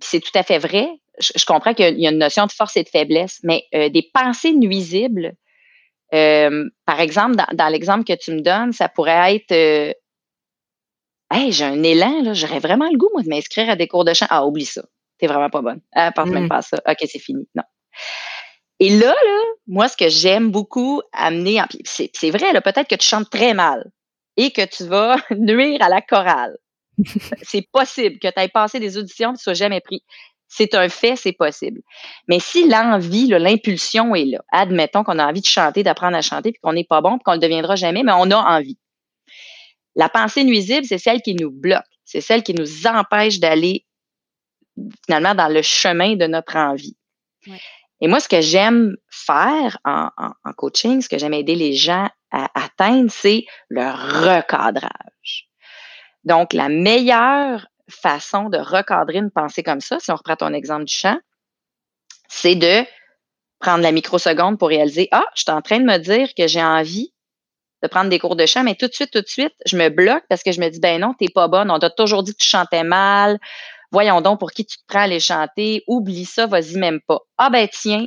c'est 0.00 0.20
tout 0.20 0.36
à 0.38 0.42
fait 0.42 0.58
vrai. 0.58 0.88
Je, 1.18 1.44
comprends 1.44 1.74
qu'il 1.74 1.98
y 1.98 2.06
a 2.06 2.10
une 2.10 2.18
notion 2.18 2.46
de 2.46 2.52
force 2.52 2.76
et 2.76 2.82
de 2.82 2.88
faiblesse, 2.88 3.40
mais 3.42 3.66
des 3.72 4.10
pensées 4.14 4.54
nuisibles, 4.54 5.34
par 6.10 6.98
exemple, 6.98 7.36
dans, 7.52 7.68
l'exemple 7.68 8.04
que 8.04 8.16
tu 8.16 8.32
me 8.32 8.40
donnes, 8.40 8.72
ça 8.72 8.88
pourrait 8.88 9.36
être 9.36 9.94
Hey, 11.30 11.52
j'ai 11.52 11.64
un 11.64 11.82
élan, 11.82 12.32
j'aurais 12.32 12.58
vraiment 12.58 12.88
le 12.90 12.96
goût, 12.96 13.10
moi, 13.12 13.22
de 13.22 13.28
m'inscrire 13.28 13.68
à 13.68 13.76
des 13.76 13.86
cours 13.86 14.04
de 14.04 14.14
chant. 14.14 14.26
Ah, 14.30 14.46
oublie 14.46 14.64
ça 14.64 14.82
t'es 15.20 15.26
vraiment 15.26 15.50
pas 15.50 15.62
bonne. 15.62 15.80
Elle 15.92 16.12
pense 16.12 16.28
même 16.28 16.44
mm. 16.44 16.48
pas 16.48 16.56
à 16.56 16.62
ça. 16.62 16.78
OK, 16.88 16.98
c'est 17.00 17.18
fini. 17.18 17.46
Non. 17.54 17.62
Et 18.80 18.88
là, 18.88 19.08
là, 19.08 19.38
moi, 19.66 19.88
ce 19.88 19.96
que 19.96 20.08
j'aime 20.08 20.50
beaucoup 20.50 21.02
amener, 21.12 21.60
c'est 21.84 22.30
vrai, 22.30 22.52
là, 22.52 22.62
peut-être 22.62 22.88
que 22.88 22.94
tu 22.94 23.06
chantes 23.06 23.28
très 23.30 23.52
mal 23.52 23.90
et 24.36 24.50
que 24.50 24.64
tu 24.64 24.84
vas 24.86 25.16
nuire 25.36 25.82
à 25.82 25.88
la 25.88 26.00
chorale. 26.00 26.56
c'est 27.42 27.66
possible 27.72 28.18
que 28.18 28.28
tu 28.28 28.40
aies 28.40 28.48
passé 28.48 28.80
des 28.80 28.96
auditions 28.96 29.30
et 29.30 29.32
que 29.34 29.38
tu 29.38 29.44
sois 29.44 29.54
jamais 29.54 29.80
pris. 29.80 30.02
C'est 30.48 30.74
un 30.74 30.88
fait, 30.88 31.14
c'est 31.14 31.32
possible. 31.32 31.80
Mais 32.26 32.40
si 32.40 32.68
l'envie, 32.68 33.28
l'impulsion 33.28 34.14
est 34.14 34.24
là, 34.24 34.40
admettons 34.50 35.04
qu'on 35.04 35.18
a 35.18 35.26
envie 35.26 35.42
de 35.42 35.46
chanter, 35.46 35.82
d'apprendre 35.82 36.16
à 36.16 36.22
chanter, 36.22 36.50
puis 36.50 36.60
qu'on 36.60 36.72
n'est 36.72 36.84
pas 36.84 37.00
bon, 37.00 37.18
puis 37.18 37.22
qu'on 37.24 37.32
ne 37.32 37.36
le 37.36 37.42
deviendra 37.42 37.76
jamais, 37.76 38.02
mais 38.02 38.12
on 38.12 38.30
a 38.30 38.36
envie. 38.36 38.78
La 39.94 40.08
pensée 40.08 40.42
nuisible, 40.42 40.84
c'est 40.86 40.98
celle 40.98 41.22
qui 41.22 41.34
nous 41.34 41.50
bloque, 41.50 41.84
c'est 42.04 42.20
celle 42.20 42.42
qui 42.42 42.54
nous 42.54 42.86
empêche 42.86 43.38
d'aller 43.38 43.84
finalement 45.06 45.34
dans 45.34 45.48
le 45.48 45.62
chemin 45.62 46.16
de 46.16 46.26
notre 46.26 46.56
envie. 46.56 46.96
Et 48.00 48.08
moi, 48.08 48.20
ce 48.20 48.28
que 48.28 48.40
j'aime 48.40 48.96
faire 49.10 49.78
en, 49.84 50.10
coaching, 50.56 51.02
ce 51.02 51.08
que 51.08 51.18
j'aime 51.18 51.34
aider 51.34 51.54
les 51.54 51.74
gens 51.74 52.08
à 52.30 52.48
atteindre, 52.54 53.10
c'est 53.10 53.44
le 53.68 53.82
recadrage. 53.82 55.48
Donc, 56.24 56.52
la 56.52 56.68
meilleure 56.68 57.66
façon 57.88 58.48
de 58.48 58.58
recadrer 58.58 59.18
une 59.18 59.30
pensée 59.30 59.62
comme 59.62 59.80
ça, 59.80 59.98
si 60.00 60.10
on 60.10 60.16
reprend 60.16 60.36
ton 60.36 60.54
exemple 60.54 60.84
du 60.84 60.94
chant, 60.94 61.18
c'est 62.28 62.54
de 62.54 62.84
prendre 63.58 63.82
la 63.82 63.92
microseconde 63.92 64.58
pour 64.58 64.68
réaliser, 64.68 65.08
ah, 65.10 65.26
je 65.34 65.42
suis 65.42 65.50
en 65.50 65.60
train 65.60 65.78
de 65.78 65.84
me 65.84 65.98
dire 65.98 66.28
que 66.34 66.46
j'ai 66.46 66.62
envie 66.62 67.12
de 67.82 67.88
prendre 67.88 68.10
des 68.10 68.18
cours 68.18 68.36
de 68.36 68.46
chant, 68.46 68.62
mais 68.62 68.74
tout 68.74 68.86
de 68.86 68.92
suite, 68.92 69.10
tout 69.10 69.20
de 69.20 69.26
suite, 69.26 69.54
je 69.66 69.76
me 69.76 69.88
bloque 69.88 70.24
parce 70.28 70.42
que 70.42 70.52
je 70.52 70.60
me 70.60 70.68
dis, 70.68 70.80
ben 70.80 71.00
non, 71.00 71.14
t'es 71.14 71.28
pas 71.28 71.48
bonne, 71.48 71.70
on 71.70 71.78
t'a 71.78 71.90
toujours 71.90 72.22
dit 72.22 72.32
que 72.32 72.42
tu 72.42 72.48
chantais 72.48 72.84
mal, 72.84 73.38
Voyons 73.92 74.20
donc 74.20 74.38
pour 74.38 74.52
qui 74.52 74.64
tu 74.64 74.78
te 74.78 74.82
prends 74.86 75.02
à 75.02 75.06
les 75.06 75.20
chanter. 75.20 75.82
Oublie 75.86 76.24
ça, 76.24 76.46
vas-y 76.46 76.76
même 76.76 77.00
pas. 77.00 77.20
Ah 77.38 77.50
ben 77.50 77.68
tiens, 77.70 78.06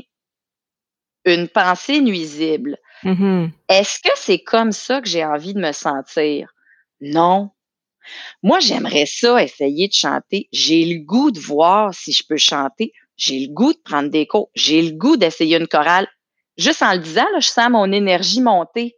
une 1.25 1.47
pensée 1.47 2.01
nuisible. 2.01 2.77
Mm-hmm. 3.03 3.51
Est-ce 3.69 3.99
que 3.99 4.11
c'est 4.15 4.39
comme 4.39 4.71
ça 4.71 5.01
que 5.01 5.09
j'ai 5.09 5.25
envie 5.25 5.53
de 5.53 5.59
me 5.59 5.71
sentir? 5.71 6.53
Non. 7.01 7.51
Moi, 8.41 8.59
j'aimerais 8.59 9.05
ça, 9.05 9.41
essayer 9.41 9.87
de 9.87 9.93
chanter. 9.93 10.49
J'ai 10.51 10.85
le 10.85 11.03
goût 11.03 11.31
de 11.31 11.39
voir 11.39 11.93
si 11.93 12.11
je 12.11 12.23
peux 12.27 12.37
chanter. 12.37 12.91
J'ai 13.15 13.39
le 13.39 13.53
goût 13.53 13.73
de 13.73 13.79
prendre 13.79 14.09
des 14.09 14.27
cours. 14.27 14.49
J'ai 14.55 14.81
le 14.81 14.91
goût 14.91 15.17
d'essayer 15.17 15.57
une 15.57 15.67
chorale. 15.67 16.07
Juste 16.57 16.83
en 16.83 16.93
le 16.93 16.99
disant, 16.99 17.27
là, 17.31 17.39
je 17.39 17.47
sens 17.47 17.69
mon 17.69 17.91
énergie 17.91 18.41
monter. 18.41 18.95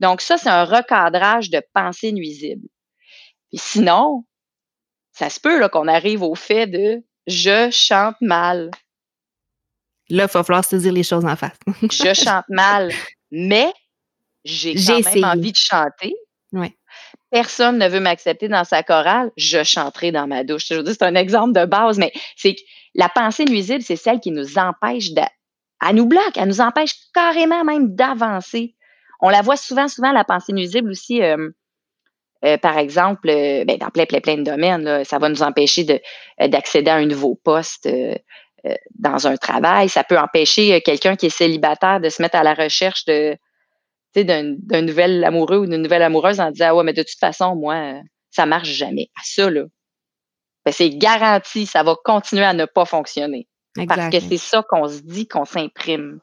Donc, 0.00 0.20
ça, 0.20 0.38
c'est 0.38 0.48
un 0.48 0.64
recadrage 0.64 1.50
de 1.50 1.62
pensée 1.74 2.12
nuisible. 2.12 2.68
Et 3.52 3.58
sinon, 3.58 4.24
ça 5.20 5.28
se 5.28 5.38
peut 5.38 5.68
qu'on 5.68 5.86
arrive 5.86 6.22
au 6.22 6.34
fait 6.34 6.66
de 6.66 7.02
je 7.26 7.68
chante 7.70 8.16
mal. 8.22 8.70
Là, 10.08 10.24
il 10.24 10.32
va 10.32 10.42
falloir 10.42 10.64
se 10.64 10.76
dire 10.76 10.94
les 10.94 11.02
choses 11.02 11.26
en 11.26 11.36
face. 11.36 11.58
je 11.82 12.14
chante 12.14 12.46
mal, 12.48 12.90
mais 13.30 13.70
j'ai 14.46 14.74
quand 14.74 15.14
même 15.14 15.24
envie 15.24 15.52
de 15.52 15.56
chanter. 15.58 16.14
Ouais. 16.52 16.74
Personne 17.30 17.76
ne 17.76 17.86
veut 17.86 18.00
m'accepter 18.00 18.48
dans 18.48 18.64
sa 18.64 18.82
chorale, 18.82 19.30
je 19.36 19.62
chanterai 19.62 20.10
dans 20.10 20.26
ma 20.26 20.42
douche. 20.42 20.68
Je 20.70 20.74
veux 20.76 20.82
dire, 20.82 20.94
c'est 20.98 21.04
un 21.04 21.14
exemple 21.14 21.52
de 21.52 21.66
base, 21.66 21.98
mais 21.98 22.12
c'est 22.36 22.54
que 22.54 22.62
la 22.94 23.10
pensée 23.10 23.44
nuisible, 23.44 23.82
c'est 23.82 23.96
celle 23.96 24.20
qui 24.20 24.30
nous 24.30 24.56
empêche 24.56 25.12
de. 25.12 25.22
Elle 25.86 25.96
nous 25.96 26.06
bloque, 26.06 26.36
elle 26.36 26.48
nous 26.48 26.62
empêche 26.62 26.94
carrément 27.12 27.62
même 27.62 27.94
d'avancer. 27.94 28.74
On 29.20 29.28
la 29.28 29.42
voit 29.42 29.58
souvent, 29.58 29.86
souvent, 29.86 30.12
la 30.12 30.24
pensée 30.24 30.54
nuisible 30.54 30.90
aussi. 30.90 31.22
Euh, 31.22 31.50
euh, 32.44 32.56
par 32.56 32.78
exemple, 32.78 33.28
euh, 33.28 33.64
ben, 33.64 33.76
dans 33.76 33.90
plein, 33.90 34.06
plein, 34.06 34.20
plein 34.20 34.36
de 34.36 34.42
domaines, 34.42 35.04
ça 35.04 35.18
va 35.18 35.28
nous 35.28 35.42
empêcher 35.42 35.86
euh, 36.40 36.48
d'accéder 36.48 36.90
à 36.90 36.96
un 36.96 37.06
nouveau 37.06 37.38
poste 37.42 37.88
dans 38.98 39.26
un 39.26 39.36
travail. 39.36 39.88
Ça 39.88 40.04
peut 40.04 40.18
empêcher 40.18 40.80
quelqu'un 40.82 41.16
qui 41.16 41.26
est 41.26 41.30
célibataire 41.30 42.00
de 42.00 42.08
se 42.08 42.20
mettre 42.20 42.36
à 42.36 42.42
la 42.42 42.54
recherche 42.54 43.04
de 43.04 43.36
d'un 44.16 44.82
nouvel 44.82 45.22
amoureux 45.22 45.58
ou 45.58 45.66
d'une 45.66 45.82
nouvelle 45.82 46.02
amoureuse 46.02 46.40
en 46.40 46.50
disant 46.50 46.66
ah 46.70 46.74
ouais 46.74 46.82
mais 46.82 46.92
de 46.92 47.04
toute 47.04 47.20
façon 47.20 47.54
moi 47.54 48.00
ça 48.30 48.44
marche 48.44 48.68
jamais 48.68 49.08
à 49.16 49.20
ça 49.22 49.48
là 49.48 49.62
ben, 50.64 50.72
c'est 50.72 50.90
garanti 50.90 51.64
ça 51.64 51.84
va 51.84 51.94
continuer 52.04 52.44
à 52.44 52.52
ne 52.52 52.64
pas 52.64 52.84
fonctionner. 52.84 53.46
Parce 53.86 54.10
que 54.10 54.18
c'est 54.18 54.36
ça 54.36 54.64
qu'on 54.68 54.88
se 54.88 55.00
dit 55.00 55.28
qu'on 55.28 55.44
s'imprime 55.44 56.18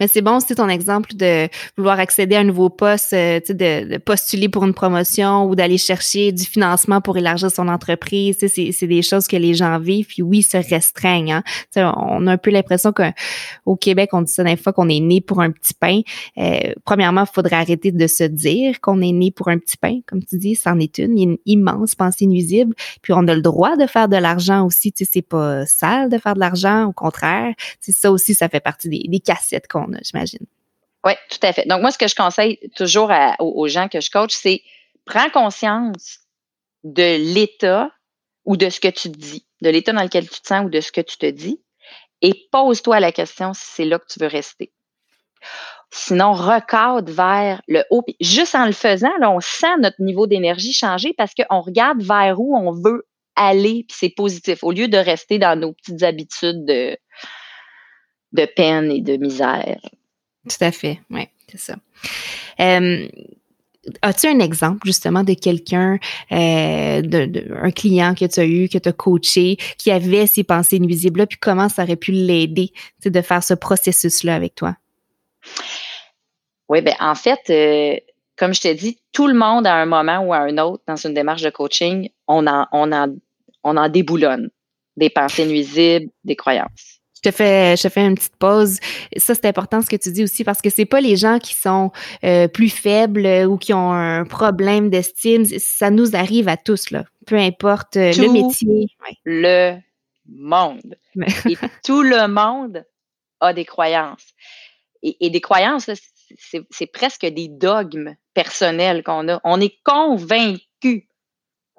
Mais 0.00 0.08
c'est 0.08 0.22
bon, 0.22 0.40
c'est 0.40 0.54
ton 0.56 0.68
exemple 0.68 1.14
de 1.14 1.48
vouloir 1.76 1.98
accéder 1.98 2.36
à 2.36 2.40
un 2.40 2.44
nouveau 2.44 2.70
poste, 2.70 3.12
euh, 3.12 3.40
de, 3.48 3.92
de, 3.92 3.98
postuler 3.98 4.48
pour 4.48 4.64
une 4.64 4.74
promotion 4.74 5.44
ou 5.46 5.54
d'aller 5.54 5.78
chercher 5.78 6.32
du 6.32 6.44
financement 6.44 7.00
pour 7.00 7.16
élargir 7.16 7.50
son 7.50 7.68
entreprise. 7.68 8.36
C'est 8.38 8.86
des 8.86 9.02
choses 9.02 9.26
que 9.26 9.36
les 9.36 9.54
gens 9.54 9.78
vivent, 9.78 10.06
puis 10.06 10.22
oui, 10.22 10.42
se 10.42 10.56
restreignent. 10.56 11.32
Hein. 11.32 11.42
On 11.76 12.26
a 12.26 12.32
un 12.32 12.38
peu 12.38 12.50
l'impression 12.50 12.92
qu'au 12.92 13.76
Québec, 13.76 14.10
on 14.12 14.22
dit 14.22 14.32
ça 14.32 14.44
des 14.44 14.56
fois 14.56 14.72
qu'on 14.72 14.88
est 14.88 15.00
né 15.00 15.20
pour 15.20 15.40
un 15.40 15.50
petit 15.50 15.74
pain. 15.74 16.00
Euh, 16.38 16.72
premièrement, 16.84 17.22
il 17.22 17.34
faudrait 17.34 17.56
arrêter 17.56 17.92
de 17.92 18.06
se 18.06 18.24
dire 18.24 18.80
qu'on 18.80 19.00
est 19.02 19.12
né 19.12 19.30
pour 19.30 19.48
un 19.48 19.58
petit 19.58 19.76
pain, 19.76 20.00
comme 20.06 20.24
tu 20.24 20.38
dis, 20.38 20.54
c'en 20.54 20.78
est 20.78 20.98
une, 20.98 21.18
une 21.18 21.36
immense 21.44 21.94
pensée 21.94 22.26
nuisible. 22.26 22.74
Puis 23.02 23.12
on 23.12 23.26
a 23.28 23.34
le 23.34 23.42
droit 23.42 23.76
de 23.76 23.86
faire 23.86 24.08
de 24.08 24.16
l'argent 24.16 24.64
aussi. 24.64 24.92
C'est 24.96 25.22
pas 25.22 25.66
sale 25.66 26.08
de 26.08 26.18
faire 26.18 26.34
de 26.34 26.40
l'argent, 26.40 26.84
au 26.86 26.92
contraire. 26.92 27.52
Ça 27.80 28.10
aussi, 28.10 28.34
ça 28.34 28.48
fait 28.48 28.60
partie 28.60 28.88
des, 28.88 29.04
des 29.08 29.20
cassettes 29.20 29.65
qu'on 29.68 29.92
a, 29.92 29.98
j'imagine. 30.02 30.46
Oui, 31.04 31.12
tout 31.30 31.38
à 31.42 31.52
fait. 31.52 31.66
Donc, 31.66 31.82
moi, 31.82 31.92
ce 31.92 31.98
que 31.98 32.08
je 32.08 32.16
conseille 32.16 32.58
toujours 32.74 33.12
aux, 33.38 33.68
gens 33.68 33.88
que 33.88 34.00
je 34.00 34.10
coach, 34.10 34.34
c'est 34.34 34.62
prends 35.04 35.30
conscience 35.30 36.18
de 36.82 37.16
l'état 37.34 37.90
ou 38.44 38.56
de 38.56 38.68
ce 38.70 38.80
que 38.80 38.88
tu 38.88 39.08
dis, 39.08 39.46
de 39.62 39.70
l'état 39.70 39.92
dans 39.92 40.02
lequel 40.02 40.28
tu 40.28 40.40
te 40.40 40.46
sens 40.46 40.64
ou 40.64 40.68
de 40.68 40.80
ce 40.80 40.90
que 40.90 41.00
tu 41.00 41.16
te 41.16 41.26
dis, 41.26 41.60
et 42.22 42.48
pose-toi 42.50 42.98
la 42.98 43.12
question 43.12 43.54
si 43.54 43.64
c'est 43.66 43.84
là 43.84 43.98
que 43.98 44.06
tu 44.08 44.18
veux 44.18 44.26
rester. 44.26 44.72
Sinon, 45.92 46.32
recadre 46.32 47.12
vers 47.12 47.62
le 47.68 47.84
haut. 47.90 48.04
juste 48.20 48.56
en 48.56 48.66
le 48.66 48.72
faisant, 48.72 49.12
on 49.22 49.40
sent 49.40 49.76
notre 49.78 50.00
niveau 50.02 50.26
d'énergie 50.26 50.72
changer 50.72 51.14
parce 51.16 51.32
qu'on 51.34 51.60
regarde 51.60 52.02
vers 52.02 52.40
où 52.40 52.56
on 52.56 52.72
veut 52.72 53.06
aller, 53.36 53.84
puis 53.88 53.96
c'est 53.96 54.10
positif, 54.10 54.64
au 54.64 54.72
lieu 54.72 54.88
de 54.88 54.96
rester 54.96 55.38
dans 55.38 55.58
nos 55.58 55.72
petites 55.72 56.02
habitudes 56.02 56.64
de, 56.64 56.96
de 58.32 58.44
peine 58.44 58.90
et 58.90 59.00
de 59.00 59.16
misère. 59.16 59.80
Tout 60.48 60.64
à 60.64 60.70
fait, 60.70 61.00
oui, 61.10 61.28
c'est 61.48 61.58
ça. 61.58 61.76
Euh, 62.60 63.08
as-tu 64.02 64.26
un 64.26 64.38
exemple 64.40 64.86
justement 64.86 65.24
de 65.24 65.34
quelqu'un, 65.34 65.98
euh, 66.32 67.02
de, 67.02 67.52
un 67.62 67.70
client 67.70 68.14
que 68.14 68.24
tu 68.24 68.40
as 68.40 68.46
eu, 68.46 68.68
que 68.68 68.78
tu 68.78 68.88
as 68.88 68.92
coaché, 68.92 69.56
qui 69.78 69.90
avait 69.90 70.26
ces 70.26 70.44
pensées 70.44 70.78
nuisibles-là, 70.78 71.26
puis 71.26 71.38
comment 71.38 71.68
ça 71.68 71.82
aurait 71.82 71.96
pu 71.96 72.12
l'aider 72.12 72.72
de 73.04 73.20
faire 73.20 73.42
ce 73.42 73.54
processus-là 73.54 74.34
avec 74.34 74.54
toi? 74.54 74.76
Oui, 76.68 76.80
ben 76.82 76.94
en 76.98 77.14
fait, 77.14 77.40
euh, 77.50 77.96
comme 78.36 78.54
je 78.54 78.60
t'ai 78.60 78.74
dit, 78.74 78.98
tout 79.12 79.26
le 79.26 79.34
monde 79.34 79.66
à 79.66 79.74
un 79.74 79.86
moment 79.86 80.18
ou 80.20 80.32
à 80.32 80.38
un 80.38 80.58
autre 80.58 80.82
dans 80.86 80.96
une 80.96 81.14
démarche 81.14 81.42
de 81.42 81.50
coaching, 81.50 82.10
on 82.26 82.46
en, 82.46 82.66
on 82.72 82.92
en, 82.92 83.14
on 83.62 83.76
en 83.76 83.88
déboulonne 83.88 84.50
des 84.96 85.10
pensées 85.10 85.46
nuisibles, 85.46 86.10
des 86.24 86.36
croyances. 86.36 87.00
Je 87.16 87.30
te 87.30 87.34
fais, 87.34 87.76
je 87.76 87.82
te 87.82 87.88
fais 87.88 88.04
une 88.04 88.14
petite 88.14 88.36
pause. 88.36 88.78
Ça, 89.16 89.34
c'est 89.34 89.46
important 89.46 89.80
ce 89.80 89.88
que 89.88 89.96
tu 89.96 90.12
dis 90.12 90.22
aussi 90.22 90.44
parce 90.44 90.60
que 90.60 90.70
c'est 90.70 90.84
pas 90.84 91.00
les 91.00 91.16
gens 91.16 91.38
qui 91.38 91.54
sont 91.54 91.90
euh, 92.24 92.46
plus 92.46 92.68
faibles 92.68 93.26
ou 93.48 93.56
qui 93.56 93.72
ont 93.72 93.92
un 93.92 94.24
problème 94.24 94.90
d'estime. 94.90 95.44
Ça 95.44 95.90
nous 95.90 96.14
arrive 96.14 96.48
à 96.48 96.56
tous, 96.56 96.90
là. 96.90 97.04
Peu 97.26 97.36
importe 97.36 97.96
euh, 97.96 98.12
le 98.12 98.30
métier. 98.30 98.86
Le 99.24 99.78
monde. 100.28 100.96
et 101.48 101.56
tout 101.84 102.02
le 102.02 102.28
monde 102.28 102.84
a 103.40 103.52
des 103.52 103.64
croyances. 103.64 104.34
Et, 105.02 105.30
des 105.30 105.40
croyances, 105.40 105.90
c'est 106.70 106.86
presque 106.86 107.26
des 107.26 107.48
dogmes 107.48 108.14
personnels 108.34 109.02
qu'on 109.02 109.28
a. 109.28 109.40
On 109.44 109.60
est 109.60 109.76
convaincu 109.84 111.08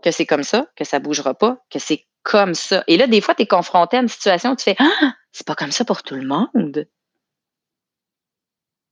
que 0.01 0.11
c'est 0.11 0.25
comme 0.25 0.43
ça, 0.43 0.67
que 0.75 0.83
ça 0.83 0.99
bougera 0.99 1.33
pas, 1.33 1.57
que 1.69 1.79
c'est 1.79 2.05
comme 2.23 2.53
ça. 2.53 2.83
Et 2.87 2.97
là, 2.97 3.07
des 3.07 3.21
fois, 3.21 3.35
tu 3.35 3.43
es 3.43 3.47
confronté 3.47 3.97
à 3.97 4.01
une 4.01 4.07
situation 4.07 4.51
où 4.51 4.55
tu 4.55 4.63
fais 4.63 4.75
Ah, 4.79 5.13
c'est 5.37 5.45
pas 5.45 5.55
comme 5.55 5.71
ça 5.71 5.85
pour 5.85 6.01
tout 6.01 6.15
le 6.15 6.25
monde. 6.25 6.87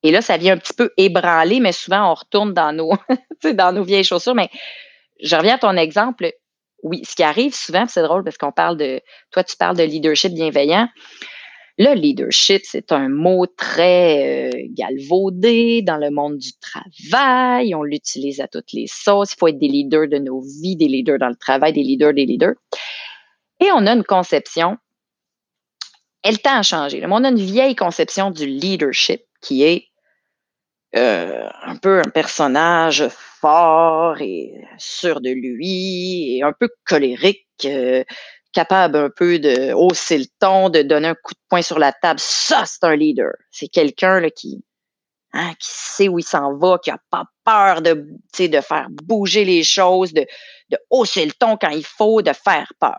Et 0.04 0.12
là, 0.12 0.22
ça 0.22 0.38
vient 0.38 0.54
un 0.54 0.58
petit 0.58 0.74
peu 0.74 0.92
ébranler, 0.96 1.60
mais 1.60 1.72
souvent, 1.72 2.12
on 2.12 2.14
retourne 2.14 2.54
dans 2.54 2.72
nos, 2.72 2.92
dans 3.54 3.74
nos 3.74 3.84
vieilles 3.84 4.04
chaussures. 4.04 4.36
Mais 4.36 4.52
je 5.20 5.36
reviens 5.36 5.56
à 5.56 5.58
ton 5.58 5.76
exemple. 5.76 6.32
Oui, 6.84 7.02
ce 7.04 7.16
qui 7.16 7.24
arrive 7.24 7.56
souvent, 7.56 7.88
c'est 7.88 8.04
drôle 8.04 8.24
parce 8.24 8.38
qu'on 8.38 8.52
parle 8.52 8.78
de, 8.78 9.02
toi, 9.32 9.44
tu 9.44 9.58
parles 9.58 9.76
de 9.76 9.82
leadership 9.82 10.34
bienveillant. 10.34 10.88
Le 11.80 11.96
leadership, 11.96 12.62
c'est 12.64 12.92
un 12.92 13.10
mot 13.10 13.48
très 13.48 14.52
euh, 14.54 14.68
galvaudé 14.70 15.82
dans 15.82 15.98
le 15.98 16.12
monde 16.12 16.38
du 16.38 16.52
travail. 16.60 17.74
On 17.74 17.82
l'utilise 17.82 18.40
à 18.40 18.48
toutes 18.48 18.72
les 18.72 18.86
sauces. 18.88 19.34
Il 19.34 19.38
faut 19.40 19.48
être 19.48 19.58
des 19.58 19.68
leaders 19.68 20.08
de 20.08 20.20
nos 20.20 20.42
vies, 20.42 20.76
des 20.76 20.88
leaders 20.88 21.18
dans 21.18 21.30
le 21.30 21.36
travail, 21.36 21.74
des 21.74 21.82
leaders, 21.82 22.14
des 22.14 22.28
leaders. 22.28 22.54
Et 23.60 23.72
on 23.72 23.88
a 23.88 23.94
une 23.94 24.04
conception, 24.04 24.78
elle 26.26 26.40
tend 26.40 26.58
à 26.58 26.64
changer. 26.64 27.06
On 27.08 27.24
a 27.24 27.30
une 27.30 27.40
vieille 27.40 27.76
conception 27.76 28.32
du 28.32 28.48
leadership 28.48 29.22
qui 29.42 29.64
est 29.64 29.90
euh, 30.96 31.48
un 31.64 31.76
peu 31.76 32.00
un 32.00 32.10
personnage 32.10 33.08
fort 33.10 34.20
et 34.20 34.54
sûr 34.80 35.22
de 35.22 35.30
lui 35.30 36.36
et 36.36 36.42
un 36.42 36.52
peu 36.52 36.68
colérique, 36.84 37.46
euh, 37.66 38.04
capable 38.54 38.98
un 38.98 39.10
peu 39.16 39.38
de 39.38 39.72
hausser 39.74 40.18
le 40.18 40.26
ton, 40.40 40.70
de 40.70 40.82
donner 40.82 41.10
un 41.10 41.16
coup 41.16 41.36
de 41.36 41.40
poing 41.48 41.62
sur 41.62 41.78
la 41.78 41.94
table. 41.94 42.20
Ça, 42.20 42.64
c'est 42.66 42.84
un 42.84 42.96
leader. 42.96 43.34
C'est 43.52 43.68
quelqu'un 43.68 44.28
qui, 44.36 44.64
hein, 45.34 45.52
qui 45.60 45.70
sait 45.70 46.08
où 46.08 46.18
il 46.18 46.24
s'en 46.26 46.58
va, 46.58 46.80
qui 46.84 46.90
n'a 46.90 47.00
pas 47.12 47.26
peur 47.44 47.84
de, 47.84 48.08
de 48.40 48.62
faire 48.62 48.88
bouger 48.90 49.46
les 49.46 49.64
choses, 49.64 50.12
de 50.12 50.26
hausser 50.90 51.24
le 51.26 51.34
ton 51.34 51.56
quand 51.56 51.70
il 51.70 51.86
faut, 51.86 52.24
de 52.24 52.34
faire 52.34 52.74
peur. 52.80 52.98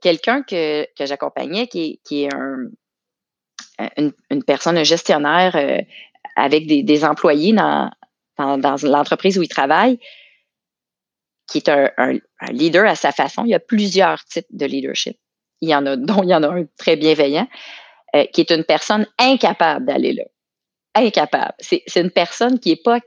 Quelqu'un 0.00 0.42
que, 0.42 0.86
que 0.96 1.06
j'accompagnais 1.06 1.66
qui, 1.66 2.00
qui, 2.04 2.24
est 2.24 2.30
une, 3.96 4.44
personne, 4.44 4.78
un 4.78 4.84
gestionnaire 4.84 5.56
euh, 5.56 5.78
avec 6.36 6.66
des, 6.66 7.04
employés 7.04 7.52
dans, 7.52 7.90
dans, 8.38 8.76
l'entreprise 8.82 9.38
où 9.38 9.42
il 9.42 9.48
travaille, 9.48 9.98
qui 11.46 11.58
est 11.58 11.68
un, 11.68 12.18
leader 12.50 12.86
à 12.86 12.94
sa 12.94 13.12
façon. 13.12 13.44
Il 13.44 13.50
y 13.50 13.54
a 13.54 13.60
plusieurs 13.60 14.24
types 14.24 14.46
de 14.50 14.66
leadership. 14.66 15.18
Il 15.60 15.68
y 15.68 15.74
en 15.74 15.84
a, 15.86 15.96
dont 15.96 16.22
il 16.22 16.30
y 16.30 16.34
en 16.34 16.42
a 16.42 16.48
un 16.48 16.64
très 16.76 16.96
bienveillant, 16.96 17.48
euh, 18.14 18.24
qui 18.32 18.42
est 18.42 18.50
une 18.50 18.64
personne 18.64 19.06
incapable 19.18 19.86
d'aller 19.86 20.12
là. 20.12 20.24
Incapable. 20.94 21.54
C'est 21.58 21.84
une 21.96 22.10
personne 22.10 22.58
qui 22.58 22.70
n'est 22.70 22.76
pas 22.76 23.00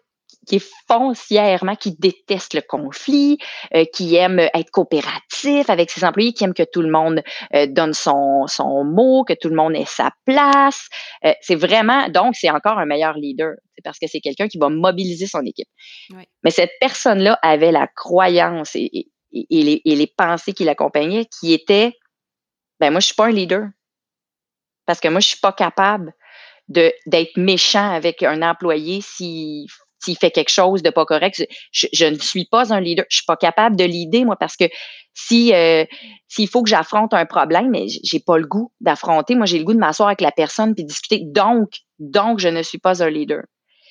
qui 0.45 0.57
est 0.57 0.71
foncièrement, 0.87 1.75
qui 1.75 1.95
déteste 1.97 2.53
le 2.53 2.61
conflit, 2.61 3.37
euh, 3.73 3.85
qui 3.93 4.15
aime 4.15 4.39
être 4.39 4.71
coopératif 4.71 5.69
avec 5.69 5.89
ses 5.91 6.03
employés, 6.03 6.33
qui 6.33 6.43
aime 6.43 6.53
que 6.53 6.63
tout 6.63 6.81
le 6.81 6.91
monde 6.91 7.21
euh, 7.53 7.67
donne 7.67 7.93
son, 7.93 8.47
son 8.47 8.83
mot, 8.83 9.23
que 9.23 9.33
tout 9.33 9.49
le 9.49 9.55
monde 9.55 9.75
ait 9.75 9.85
sa 9.85 10.11
place. 10.25 10.87
Euh, 11.25 11.33
c'est 11.41 11.55
vraiment, 11.55 12.07
donc, 12.09 12.35
c'est 12.35 12.49
encore 12.49 12.77
un 12.77 12.85
meilleur 12.85 13.13
leader, 13.13 13.53
parce 13.83 13.99
que 13.99 14.07
c'est 14.07 14.21
quelqu'un 14.21 14.47
qui 14.47 14.57
va 14.57 14.69
mobiliser 14.69 15.27
son 15.27 15.41
équipe. 15.45 15.69
Mais 16.43 16.51
cette 16.51 16.71
personne-là 16.79 17.37
avait 17.41 17.71
la 17.71 17.87
croyance 17.87 18.75
et, 18.75 18.89
et, 18.93 19.07
et, 19.31 19.63
les, 19.63 19.81
et 19.85 19.95
les, 19.95 20.07
pensées 20.07 20.53
qui 20.53 20.63
l'accompagnaient 20.63 21.25
qui 21.25 21.53
étaient, 21.53 21.93
ben 22.79 22.91
moi, 22.91 22.99
je 22.99 23.07
suis 23.07 23.15
pas 23.15 23.25
un 23.25 23.31
leader. 23.31 23.67
Parce 24.85 24.99
que 24.99 25.07
moi, 25.07 25.19
je 25.19 25.29
suis 25.29 25.39
pas 25.39 25.51
capable 25.51 26.13
de 26.67 26.91
d'être 27.05 27.37
méchant 27.37 27.91
avec 27.91 28.23
un 28.23 28.41
employé 28.41 29.01
s'il 29.01 29.67
s'il 30.05 30.17
fait 30.17 30.31
quelque 30.31 30.49
chose 30.49 30.83
de 30.83 30.89
pas 30.89 31.05
correct. 31.05 31.45
Je, 31.71 32.05
ne 32.05 32.17
suis 32.19 32.45
pas 32.45 32.73
un 32.73 32.79
leader. 32.79 33.05
Je 33.09 33.17
suis 33.17 33.25
pas 33.25 33.35
capable 33.35 33.75
de 33.75 33.83
l'aider, 33.83 34.23
moi, 34.25 34.35
parce 34.37 34.55
que 34.55 34.65
si 35.13 35.53
euh, 35.53 35.85
s'il 36.27 36.47
faut 36.47 36.63
que 36.63 36.69
j'affronte 36.69 37.13
un 37.13 37.25
problème, 37.25 37.69
mais 37.69 37.87
j'ai 37.87 38.19
pas 38.19 38.37
le 38.37 38.45
goût 38.45 38.71
d'affronter. 38.81 39.35
Moi, 39.35 39.45
j'ai 39.45 39.57
le 39.57 39.63
goût 39.65 39.73
de 39.73 39.79
m'asseoir 39.79 40.09
avec 40.09 40.21
la 40.21 40.31
personne 40.31 40.75
puis 40.75 40.85
discuter. 40.85 41.21
Donc, 41.23 41.79
donc, 41.99 42.39
je 42.39 42.47
ne 42.47 42.61
suis 42.61 42.77
pas 42.77 43.03
un 43.03 43.09
leader. 43.09 43.43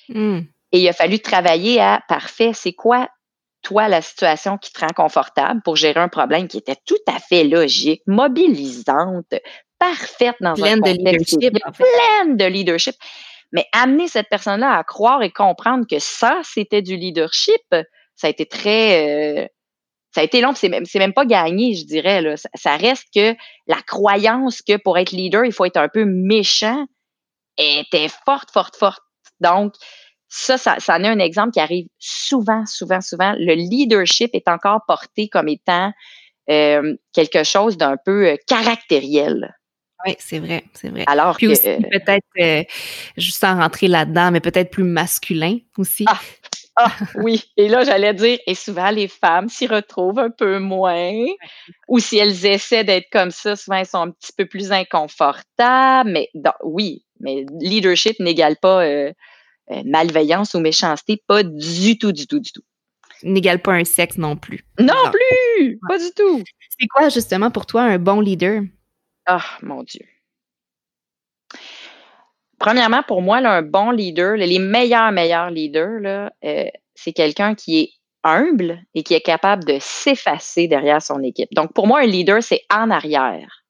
Hmm. 0.09 0.41
Et 0.73 0.81
il 0.81 0.89
a 0.89 0.93
fallu 0.93 1.19
travailler 1.21 1.81
à 1.81 2.03
parfait. 2.09 2.53
C'est 2.55 2.73
quoi 2.73 3.09
toi 3.63 3.89
la 3.89 4.03
situation 4.03 4.59
qui 4.59 4.73
te 4.73 4.81
rend 4.81 4.93
confortable 4.95 5.63
pour 5.65 5.77
gérer 5.77 6.01
un 6.01 6.09
problème 6.09 6.49
qui 6.49 6.59
était 6.59 6.77
tout 6.87 6.99
à 7.07 7.19
fait 7.19 7.45
logique, 7.45 8.03
mobilisante, 8.07 9.35
parfaite 9.79 10.37
dans 10.41 10.55
pleine 10.55 10.81
un 10.85 10.93
contexte 10.93 11.35
de 11.35 11.49
leadership, 11.49 11.59
pleine 11.73 12.37
de 12.37 12.45
leadership. 12.45 12.95
Mais 13.55 13.67
amener 13.73 14.09
cette 14.09 14.29
personne-là 14.29 14.77
à 14.77 14.85
croire 14.85 15.23
et 15.23 15.31
comprendre 15.31 15.87
que 15.89 15.99
ça, 15.99 16.41
c'était 16.43 16.83
du 16.83 16.97
leadership, 16.97 17.63
ça 18.15 18.27
a 18.27 18.31
été 18.31 18.45
très... 18.45 19.45
Euh, 19.45 19.47
ça 20.13 20.21
a 20.21 20.25
été 20.25 20.41
long, 20.41 20.55
c'est 20.55 20.69
même, 20.69 20.85
même 20.95 21.13
pas 21.13 21.25
gagné, 21.25 21.75
je 21.75 21.87
dirais. 21.87 22.21
Là. 22.21 22.37
Ça, 22.55 22.77
reste 22.77 23.07
que 23.13 23.35
la 23.67 23.83
croyance 23.83 24.63
que 24.63 24.77
pour 24.77 24.97
être 24.97 25.11
leader, 25.11 25.45
il 25.45 25.53
faut 25.53 25.65
être 25.65 25.77
un 25.77 25.89
peu 25.89 26.05
méchant 26.05 26.87
était 27.57 28.09
forte, 28.25 28.51
forte, 28.53 28.77
forte. 28.77 29.03
Donc, 29.41 29.75
ça, 30.29 30.59
ça, 30.59 30.79
ça 30.79 30.97
en 30.97 31.05
est 31.05 31.09
un 31.09 31.19
exemple 31.19 31.53
qui 31.53 31.61
arrive 31.61 31.87
souvent, 31.99 32.65
souvent, 32.67 33.01
souvent. 33.01 33.35
Le 33.39 33.55
leadership 33.55 34.31
est 34.35 34.49
encore 34.49 34.81
porté 34.87 35.29
comme 35.29 35.49
étant 35.49 35.93
euh, 36.51 36.95
quelque 37.13 37.45
chose 37.45 37.77
d'un 37.77 37.97
peu 38.05 38.29
euh, 38.29 38.37
caractériel. 38.47 39.55
Oui, 40.07 40.17
c'est 40.19 40.39
vrai, 40.39 40.65
c'est 40.75 40.91
vrai. 40.91 41.05
Alors 41.07 41.37
Puis 41.37 41.49
aussi, 41.49 41.63
peut-être, 41.63 42.27
euh, 42.39 42.63
juste 43.17 43.41
sans 43.41 43.59
rentrer 43.59 43.89
là-dedans, 43.89 44.31
mais 44.31 44.41
peut-être 44.41 44.71
plus 44.71 44.85
masculin 44.85 45.59
aussi. 45.79 46.05
Ah, 46.09 46.21
ah, 46.77 46.93
oui, 47.17 47.45
et 47.57 47.69
là, 47.69 47.85
j'allais 47.85 48.13
dire, 48.15 48.39
et 48.47 48.55
souvent, 48.55 48.91
les 48.91 49.09
femmes 49.09 49.49
s'y 49.49 49.67
retrouvent 49.67 50.19
un 50.19 50.31
peu 50.31 50.59
moins, 50.59 51.13
ou 51.89 51.99
si 52.01 52.19
elles 52.19 52.45
essaient 52.47 52.85
d'être 52.85 53.09
comme 53.11 53.31
ça, 53.31 53.57
souvent, 53.57 53.77
elles 53.79 53.87
sont 53.87 53.99
un 53.99 54.11
petit 54.11 54.33
peu 54.37 54.47
plus 54.47 54.73
inconfortables, 54.73 56.11
mais 56.11 56.29
oui, 56.65 57.05
Mais 57.21 57.47
leadership 57.61 58.19
n'égale 58.21 58.57
pas 58.61 58.85
euh, 58.85 59.13
euh, 59.71 59.83
malveillance 59.87 60.55
ou 60.55 60.61
méchanceté, 60.61 61.23
pas 61.27 61.43
du 61.43 61.97
tout, 61.97 62.13
du 62.13 62.27
tout, 62.27 62.41
du 62.41 62.53
tout. 62.53 62.63
N'égale 63.23 63.63
pas 63.63 63.73
un 63.73 63.85
sexe 63.85 64.19
non 64.19 64.37
plus. 64.37 64.67
Non 64.79 65.11
plus! 65.11 65.79
Pas 65.89 65.99
du 65.99 66.11
tout. 66.15 66.43
C'est 66.79 66.87
quoi 66.89 67.09
justement 67.09 67.51
pour 67.51 67.65
toi 67.65 67.83
un 67.83 67.99
bon 67.99 68.21
leader? 68.21 68.63
Ah, 69.27 69.45
mon 69.63 69.83
Dieu. 69.83 70.07
Premièrement, 72.59 73.03
pour 73.03 73.23
moi, 73.23 73.39
un 73.39 73.63
bon 73.63 73.91
leader, 73.91 74.37
les 74.37 74.59
meilleurs, 74.59 75.13
meilleurs 75.13 75.51
leaders, 75.51 76.31
euh, 76.45 76.65
c'est 76.95 77.13
quelqu'un 77.13 77.55
qui 77.55 77.81
est 77.81 77.93
humble 78.23 78.81
et 78.95 79.03
qui 79.03 79.15
est 79.15 79.21
capable 79.21 79.65
de 79.65 79.79
s'effacer 79.81 80.67
derrière 80.69 81.03
son 81.03 81.23
équipe. 81.23 81.53
Donc, 81.53 81.73
pour 81.75 81.87
moi, 81.87 82.01
un 82.01 82.07
leader, 82.07 82.43
c'est 82.43 82.63
en 82.73 82.91
arrière. 82.91 83.65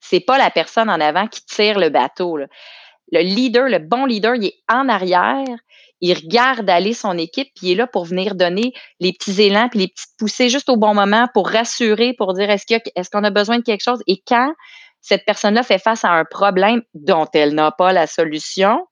C'est 0.00 0.20
pas 0.20 0.38
la 0.38 0.50
personne 0.50 0.90
en 0.90 1.00
avant 1.00 1.26
qui 1.26 1.44
tire 1.44 1.78
le 1.78 1.88
bateau. 1.88 2.36
Le 2.36 3.20
leader, 3.20 3.68
le 3.68 3.78
bon 3.78 4.06
leader, 4.06 4.34
il 4.34 4.46
est 4.46 4.62
en 4.68 4.88
arrière. 4.88 5.58
Il 6.00 6.14
regarde 6.14 6.68
aller 6.68 6.92
son 6.92 7.16
équipe, 7.16 7.48
puis 7.54 7.68
il 7.68 7.72
est 7.72 7.76
là 7.76 7.86
pour 7.86 8.04
venir 8.04 8.34
donner 8.34 8.72
les 9.00 9.12
petits 9.12 9.40
élans 9.42 9.68
puis 9.68 9.80
les 9.80 9.88
petites 9.88 10.16
poussées 10.18 10.48
juste 10.48 10.68
au 10.68 10.76
bon 10.76 10.94
moment 10.94 11.28
pour 11.32 11.48
rassurer, 11.48 12.14
pour 12.18 12.34
dire 12.34 12.50
est-ce 12.50 13.10
qu'on 13.10 13.24
a, 13.24 13.28
a 13.28 13.30
besoin 13.30 13.58
de 13.58 13.62
quelque 13.62 13.84
chose? 13.84 14.02
Et 14.06 14.22
quand 14.26 14.52
cette 15.00 15.24
personne-là 15.24 15.62
fait 15.62 15.78
face 15.78 16.04
à 16.04 16.10
un 16.10 16.24
problème 16.24 16.82
dont 16.94 17.26
elle 17.34 17.54
n'a 17.54 17.70
pas 17.70 17.92
la 17.92 18.06
solution, 18.06 18.86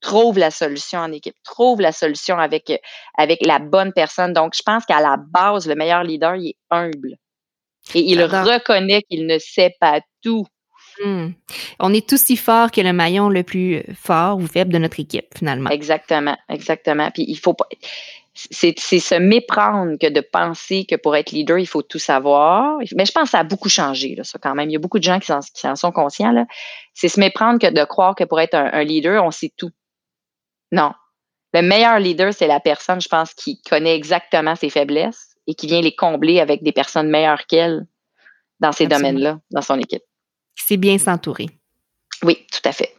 trouve 0.00 0.38
la 0.38 0.50
solution 0.50 1.00
en 1.00 1.12
équipe, 1.12 1.34
trouve 1.44 1.80
la 1.80 1.92
solution 1.92 2.38
avec, 2.38 2.72
avec 3.16 3.44
la 3.44 3.58
bonne 3.58 3.92
personne. 3.92 4.32
Donc, 4.32 4.54
je 4.56 4.62
pense 4.64 4.84
qu'à 4.86 5.00
la 5.00 5.16
base, 5.18 5.66
le 5.66 5.74
meilleur 5.74 6.02
leader, 6.02 6.36
il 6.36 6.50
est 6.50 6.56
humble. 6.70 7.16
Et 7.94 8.00
il 8.00 8.22
reconnaît 8.22 9.02
qu'il 9.02 9.26
ne 9.26 9.38
sait 9.38 9.74
pas 9.80 10.00
tout. 10.22 10.46
Hmm. 11.02 11.28
On 11.78 11.92
est 11.92 12.12
aussi 12.12 12.36
fort 12.36 12.70
que 12.70 12.80
le 12.80 12.92
maillon 12.92 13.28
le 13.28 13.42
plus 13.42 13.82
fort 13.94 14.38
ou 14.38 14.46
faible 14.46 14.72
de 14.72 14.78
notre 14.78 15.00
équipe, 15.00 15.26
finalement. 15.36 15.70
Exactement, 15.70 16.36
exactement. 16.48 17.10
Puis 17.10 17.24
il 17.28 17.38
faut 17.38 17.54
pas 17.54 17.68
c'est 18.50 19.00
se 19.00 19.14
méprendre 19.16 19.98
que 19.98 20.08
de 20.08 20.20
penser 20.20 20.86
que 20.88 20.94
pour 20.94 21.16
être 21.16 21.32
leader, 21.32 21.58
il 21.58 21.66
faut 21.66 21.82
tout 21.82 21.98
savoir. 21.98 22.78
Mais 22.94 23.04
je 23.04 23.12
pense 23.12 23.24
que 23.24 23.30
ça 23.30 23.40
a 23.40 23.44
beaucoup 23.44 23.68
changé, 23.68 24.14
là, 24.14 24.22
ça, 24.22 24.38
quand 24.40 24.54
même. 24.54 24.70
Il 24.70 24.74
y 24.74 24.76
a 24.76 24.78
beaucoup 24.78 24.98
de 24.98 25.04
gens 25.04 25.18
qui 25.18 25.32
en, 25.32 25.76
sont 25.76 25.92
conscients. 25.92 26.46
C'est 26.94 27.08
se 27.08 27.18
méprendre 27.18 27.58
que 27.58 27.70
de 27.70 27.84
croire 27.84 28.14
que 28.14 28.24
pour 28.24 28.40
être 28.40 28.54
un, 28.54 28.84
leader, 28.84 29.24
on 29.24 29.32
sait 29.32 29.52
tout. 29.56 29.70
Non. 30.70 30.92
Le 31.52 31.62
meilleur 31.62 31.98
leader, 31.98 32.32
c'est 32.32 32.46
la 32.46 32.60
personne, 32.60 33.00
je 33.00 33.08
pense, 33.08 33.34
qui 33.34 33.60
connaît 33.62 33.96
exactement 33.96 34.54
ses 34.54 34.70
faiblesses 34.70 35.34
et 35.46 35.54
qui 35.54 35.66
vient 35.66 35.80
les 35.80 35.94
combler 35.94 36.40
avec 36.40 36.62
des 36.62 36.72
personnes 36.72 37.08
meilleures 37.08 37.46
qu'elle 37.46 37.86
dans 38.60 38.72
ces 38.72 38.86
domaines-là, 38.86 39.38
dans 39.50 39.62
son 39.62 39.78
équipe. 39.78 40.02
C'est 40.66 40.76
bien 40.76 40.98
s'entourer. 40.98 41.46
Oui, 42.22 42.46
tout 42.52 42.66
à 42.68 42.72
fait. 42.72 42.94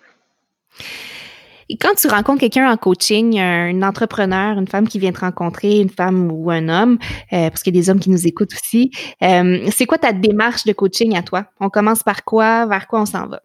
Et 1.71 1.77
quand 1.77 1.93
tu 1.93 2.07
rencontres 2.07 2.39
quelqu'un 2.39 2.71
en 2.71 2.77
coaching, 2.77 3.39
un 3.39 3.83
entrepreneur, 3.83 4.57
une 4.57 4.67
femme 4.67 4.87
qui 4.87 4.97
vient 4.97 5.11
te 5.11 5.19
rencontrer, 5.19 5.79
une 5.79 5.91
femme 5.91 6.31
ou 6.31 6.49
un 6.49 6.67
homme, 6.67 6.97
euh, 7.31 7.49
parce 7.49 7.61
qu'il 7.61 7.75
y 7.75 7.77
a 7.77 7.81
des 7.81 7.91
hommes 7.91 7.99
qui 7.99 8.09
nous 8.09 8.25
écoutent 8.25 8.53
aussi, 8.53 8.91
euh, 9.21 9.69
c'est 9.71 9.85
quoi 9.85 9.99
ta 9.99 10.11
démarche 10.11 10.63
de 10.63 10.73
coaching 10.73 11.15
à 11.15 11.21
toi? 11.21 11.45
On 11.59 11.69
commence 11.69 12.01
par 12.01 12.23
quoi? 12.23 12.65
Vers 12.65 12.87
quoi 12.87 13.01
on 13.01 13.05
s'en 13.05 13.27
va? 13.27 13.43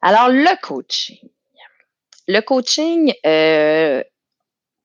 Alors, 0.00 0.30
le 0.30 0.60
coaching. 0.62 1.18
Le 2.26 2.40
coaching, 2.40 3.12
euh, 3.26 4.02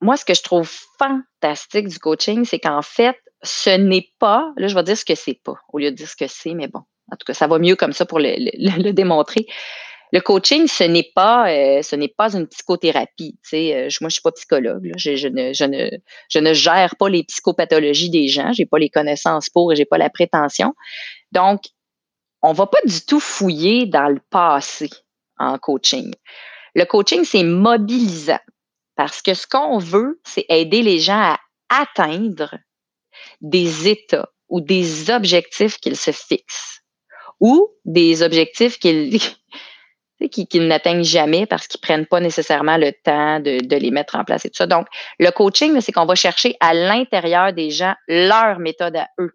moi, 0.02 0.18
ce 0.18 0.26
que 0.26 0.34
je 0.34 0.42
trouve 0.42 0.70
fantastique 0.98 1.88
du 1.88 1.98
coaching, 1.98 2.44
c'est 2.44 2.58
qu'en 2.58 2.82
fait, 2.82 3.16
ce 3.42 3.70
n'est 3.70 4.10
pas, 4.18 4.52
là, 4.58 4.68
je 4.68 4.74
vais 4.74 4.82
dire 4.82 4.98
ce 4.98 5.06
que 5.06 5.14
c'est 5.14 5.40
pas, 5.42 5.54
au 5.72 5.78
lieu 5.78 5.90
de 5.90 5.96
dire 5.96 6.08
ce 6.08 6.16
que 6.16 6.26
c'est, 6.26 6.52
mais 6.52 6.68
bon, 6.68 6.82
en 7.10 7.16
tout 7.16 7.24
cas, 7.26 7.34
ça 7.34 7.46
va 7.46 7.58
mieux 7.58 7.76
comme 7.76 7.92
ça 7.92 8.06
pour 8.06 8.18
le 8.20 8.90
démontrer. 8.92 9.46
Le 10.12 10.20
coaching, 10.20 10.66
ce 10.66 10.84
n'est 10.84 11.10
pas, 11.14 11.50
euh, 11.50 11.82
ce 11.82 11.94
n'est 11.94 12.08
pas 12.08 12.34
une 12.34 12.46
psychothérapie. 12.46 13.38
Tu 13.42 13.48
sais, 13.48 13.74
euh, 13.74 13.88
moi, 14.00 14.08
je 14.08 14.14
suis 14.14 14.22
pas 14.22 14.32
psychologue. 14.32 14.90
Je, 14.96 15.28
ne, 15.28 15.52
je, 15.52 15.64
ne, 15.64 15.90
je 16.30 16.38
ne 16.38 16.54
gère 16.54 16.96
pas 16.96 17.08
les 17.08 17.24
psychopathologies 17.24 18.08
des 18.08 18.28
gens. 18.28 18.52
J'ai 18.52 18.64
pas 18.64 18.78
les 18.78 18.88
connaissances 18.88 19.50
pour 19.50 19.72
et 19.72 19.76
j'ai 19.76 19.84
pas 19.84 19.98
la 19.98 20.08
prétention. 20.08 20.74
Donc, 21.32 21.60
on 22.40 22.52
va 22.52 22.66
pas 22.66 22.80
du 22.86 23.00
tout 23.02 23.20
fouiller 23.20 23.86
dans 23.86 24.08
le 24.08 24.20
passé 24.30 24.88
en 25.38 25.58
coaching. 25.58 26.14
Le 26.74 26.84
coaching, 26.84 27.24
c'est 27.24 27.42
mobilisant 27.42 28.40
parce 28.96 29.20
que 29.20 29.34
ce 29.34 29.46
qu'on 29.46 29.78
veut, 29.78 30.20
c'est 30.24 30.46
aider 30.48 30.82
les 30.82 31.00
gens 31.00 31.20
à 31.20 31.38
atteindre 31.68 32.54
des 33.40 33.88
états 33.88 34.30
ou 34.48 34.60
des 34.60 35.10
objectifs 35.10 35.76
qu'ils 35.78 35.96
se 35.96 36.12
fixent 36.12 36.78
ou 37.40 37.68
des 37.84 38.22
objectifs 38.22 38.78
qu'ils 38.80 39.20
n'atteignent 40.66 41.04
jamais 41.04 41.46
parce 41.46 41.66
qu'ils 41.68 41.80
prennent 41.80 42.06
pas 42.06 42.20
nécessairement 42.20 42.76
le 42.76 42.92
temps 42.92 43.40
de, 43.40 43.64
de, 43.64 43.76
les 43.76 43.90
mettre 43.90 44.16
en 44.16 44.24
place 44.24 44.44
et 44.44 44.50
tout 44.50 44.56
ça. 44.56 44.66
Donc, 44.66 44.86
le 45.18 45.30
coaching, 45.30 45.80
c'est 45.80 45.92
qu'on 45.92 46.06
va 46.06 46.14
chercher 46.14 46.56
à 46.60 46.74
l'intérieur 46.74 47.52
des 47.52 47.70
gens 47.70 47.94
leur 48.08 48.58
méthode 48.58 48.96
à 48.96 49.08
eux 49.20 49.32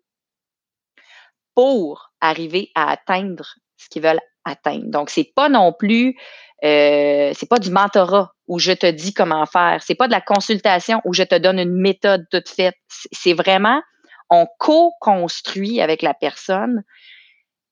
pour 1.55 2.11
arriver 2.19 2.71
à 2.75 2.91
atteindre 2.91 3.55
ce 3.77 3.89
qu'ils 3.89 4.01
veulent 4.01 4.19
atteindre. 4.45 4.85
Donc, 4.87 5.09
c'est 5.09 5.31
pas 5.35 5.49
non 5.49 5.73
plus, 5.73 6.17
euh, 6.63 7.31
c'est 7.33 7.49
pas 7.49 7.59
du 7.59 7.71
mentorat 7.71 8.33
où 8.47 8.59
je 8.59 8.71
te 8.71 8.89
dis 8.89 9.13
comment 9.13 9.45
faire. 9.45 9.81
C'est 9.83 9.95
pas 9.95 10.07
de 10.07 10.11
la 10.11 10.21
consultation 10.21 11.01
où 11.05 11.13
je 11.13 11.23
te 11.23 11.35
donne 11.35 11.59
une 11.59 11.79
méthode 11.79 12.25
toute 12.31 12.49
faite. 12.49 12.75
C'est 12.87 13.33
vraiment, 13.33 13.81
on 14.29 14.47
co-construit 14.59 15.81
avec 15.81 16.01
la 16.01 16.13
personne 16.13 16.83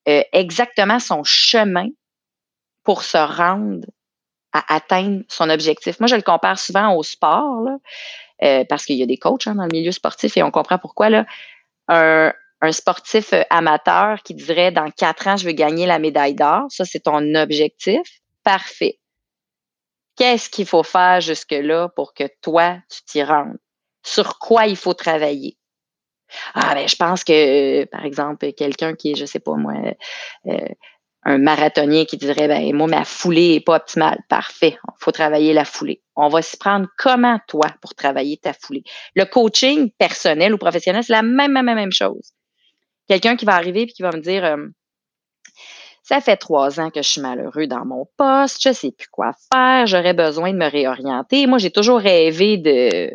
euh, 0.08 0.24
exactement 0.34 1.00
son 1.00 1.24
chemin 1.24 1.88
pour 2.84 3.04
se 3.04 3.18
rendre 3.18 3.86
à 4.54 4.76
atteindre 4.76 5.22
son 5.30 5.50
objectif. 5.50 6.00
Moi, 6.00 6.08
je 6.08 6.16
le 6.16 6.22
compare 6.22 6.60
souvent 6.60 6.96
au 6.96 7.04
sport, 7.04 7.68
euh, 8.44 8.66
parce 8.68 8.86
qu'il 8.86 8.98
y 8.98 9.04
a 9.04 9.06
des 9.06 9.18
coachs 9.18 9.48
hein, 9.48 9.56
dans 9.56 9.64
le 9.64 9.72
milieu 9.72 9.92
sportif 9.92 10.36
et 10.38 10.44
on 10.44 10.52
comprend 10.52 10.78
pourquoi. 10.78 11.10
Là, 11.10 11.26
un, 11.88 12.72
sportif 12.72 13.34
euh, 13.34 13.44
amateur 13.50 14.22
qui 14.24 14.34
dirait 14.34 14.72
dans 14.72 14.90
quatre 14.90 15.28
ans, 15.28 15.38
je 15.38 15.46
veux 15.46 15.54
gagner 15.54 15.86
la 15.86 16.00
médaille 16.00 16.36
d'or, 16.36 16.66
ça, 16.70 16.86
c'est 16.86 17.02
ton 17.02 17.36
objectif. 17.36 18.02
Parfait. 18.44 19.00
Qu'est-ce 20.18 20.50
qu'il 20.50 20.66
faut 20.66 20.84
faire 20.84 21.22
jusque-là 21.22 21.90
pour 21.96 22.14
que 22.14 22.26
toi, 22.42 22.78
tu 22.90 23.04
t'y 23.04 23.24
rendes? 23.24 23.58
Sur 24.04 24.40
quoi 24.40 24.66
il 24.66 24.76
faut 24.76 24.94
travailler? 24.94 25.58
Ah, 26.54 26.74
ben, 26.74 26.88
je 26.88 26.96
pense 26.96 27.24
que, 27.24 27.86
par 27.86 28.06
exemple, 28.06 28.52
quelqu'un 28.54 28.96
qui 28.96 29.12
est, 29.12 29.16
je 29.16 29.26
sais 29.26 29.40
pas 29.40 29.56
moi, 29.56 29.74
euh, 30.48 30.58
un 31.24 31.38
marathonien 31.38 32.06
qui 32.06 32.18
dirait 32.18 32.48
ben 32.48 32.74
moi 32.76 32.88
ma 32.88 33.06
foulée 33.06 33.56
est 33.56 33.66
pas 33.66 33.76
optimale. 33.76 34.20
Parfait, 34.28 34.78
il 34.84 34.94
faut 35.00 35.12
travailler 35.12 35.54
la 35.54 35.66
foulée. 35.66 36.02
On 36.16 36.30
va 36.30 36.42
s'y 36.42 36.58
prendre 36.58 36.88
comment 36.98 37.40
toi 37.48 37.68
pour 37.82 37.94
travailler 37.94 38.38
ta 38.38 38.54
foulée? 38.54 38.84
Le 39.16 39.26
coaching 39.26 39.92
personnel 39.92 40.54
ou 40.54 40.58
professionnel, 40.58 41.04
c'est 41.04 41.14
la 41.14 41.22
même 41.22 41.52
même 41.52 41.66
même 41.66 41.92
chose. 41.92 42.32
Quelqu'un 43.08 43.36
qui 43.36 43.46
va 43.46 43.54
arriver 43.54 43.82
et 43.82 43.88
qui 43.88 44.02
va 44.02 44.12
me 44.12 44.22
dire 44.22 44.44
euh, 44.46 44.68
ça 46.04 46.22
fait 46.22 46.38
trois 46.38 46.80
ans 46.80 46.90
que 46.90 47.04
je 47.04 47.10
suis 47.10 47.22
malheureux 47.22 47.68
dans 47.68 47.86
mon 47.86 48.08
poste, 48.18 48.60
je 48.64 48.74
sais 48.74 48.92
plus 48.92 49.08
quoi 49.12 49.32
faire, 49.54 49.86
j'aurais 49.86 50.14
besoin 50.14 50.52
de 50.52 50.58
me 50.58 50.70
réorienter. 50.70 51.46
Moi, 51.46 51.60
j'ai 51.60 51.72
toujours 51.72 52.00
rêvé 52.00 52.58
de 52.58 53.12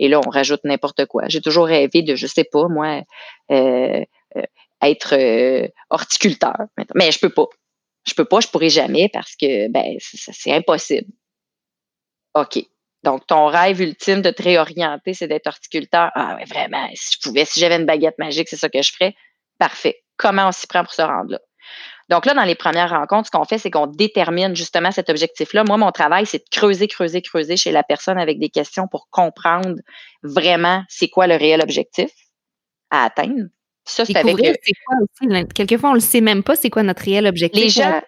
et 0.00 0.08
là, 0.08 0.18
on 0.26 0.30
rajoute 0.30 0.64
n'importe 0.64 1.04
quoi. 1.06 1.24
J'ai 1.28 1.42
toujours 1.42 1.66
rêvé 1.66 2.02
de, 2.02 2.16
je 2.16 2.26
sais 2.26 2.44
pas, 2.44 2.66
moi, 2.68 3.02
euh, 3.52 4.04
euh 4.36 4.42
être 4.82 5.14
euh, 5.14 5.68
horticulteur. 5.90 6.56
Mais 6.94 7.12
je 7.12 7.20
peux 7.20 7.28
pas. 7.28 7.46
Je 8.08 8.14
peux 8.14 8.24
pas, 8.24 8.40
je 8.40 8.48
pourrais 8.48 8.70
jamais 8.70 9.10
parce 9.12 9.36
que 9.36 9.68
ben 9.68 9.98
c'est 10.00 10.52
impossible. 10.52 11.12
OK. 12.34 12.64
Donc, 13.02 13.26
ton 13.26 13.46
rêve 13.46 13.80
ultime 13.82 14.22
de 14.22 14.30
te 14.30 14.42
réorienter, 14.42 15.12
c'est 15.12 15.28
d'être 15.28 15.46
horticulteur? 15.46 16.10
Ah 16.14 16.36
ouais, 16.36 16.44
vraiment, 16.44 16.88
si 16.94 17.16
je 17.16 17.18
pouvais, 17.22 17.44
si 17.44 17.60
j'avais 17.60 17.76
une 17.76 17.86
baguette 17.86 18.18
magique, 18.18 18.48
c'est 18.48 18.56
ça 18.56 18.70
que 18.70 18.80
je 18.80 18.92
ferais. 18.92 19.14
Parfait. 19.58 20.02
Comment 20.16 20.48
on 20.48 20.52
s'y 20.52 20.66
prend 20.66 20.82
pour 20.82 20.94
se 20.94 21.02
rendre 21.02 21.32
là? 21.32 21.40
Donc 22.10 22.26
là, 22.26 22.34
dans 22.34 22.42
les 22.42 22.56
premières 22.56 22.90
rencontres, 22.90 23.26
ce 23.26 23.30
qu'on 23.30 23.44
fait, 23.44 23.58
c'est 23.58 23.70
qu'on 23.70 23.86
détermine 23.86 24.56
justement 24.56 24.90
cet 24.90 25.08
objectif-là. 25.08 25.62
Moi, 25.62 25.76
mon 25.76 25.92
travail, 25.92 26.26
c'est 26.26 26.38
de 26.38 26.48
creuser, 26.50 26.88
creuser, 26.88 27.22
creuser 27.22 27.56
chez 27.56 27.70
la 27.70 27.84
personne 27.84 28.18
avec 28.18 28.40
des 28.40 28.48
questions 28.48 28.88
pour 28.88 29.08
comprendre 29.10 29.76
vraiment 30.24 30.82
c'est 30.88 31.08
quoi 31.08 31.28
le 31.28 31.36
réel 31.36 31.62
objectif 31.62 32.10
à 32.90 33.04
atteindre. 33.04 33.44
Ça, 33.84 34.04
c'est 34.04 34.16
avec. 34.16 34.36
Quoi 34.36 34.48
aussi, 34.50 35.44
quelquefois, 35.54 35.90
on 35.90 35.94
le 35.94 36.00
sait 36.00 36.20
même 36.20 36.42
pas, 36.42 36.56
c'est 36.56 36.68
quoi 36.68 36.82
notre 36.82 37.04
réel 37.04 37.28
objectif. 37.28 37.62
Les 37.62 37.70
gens. 37.70 38.02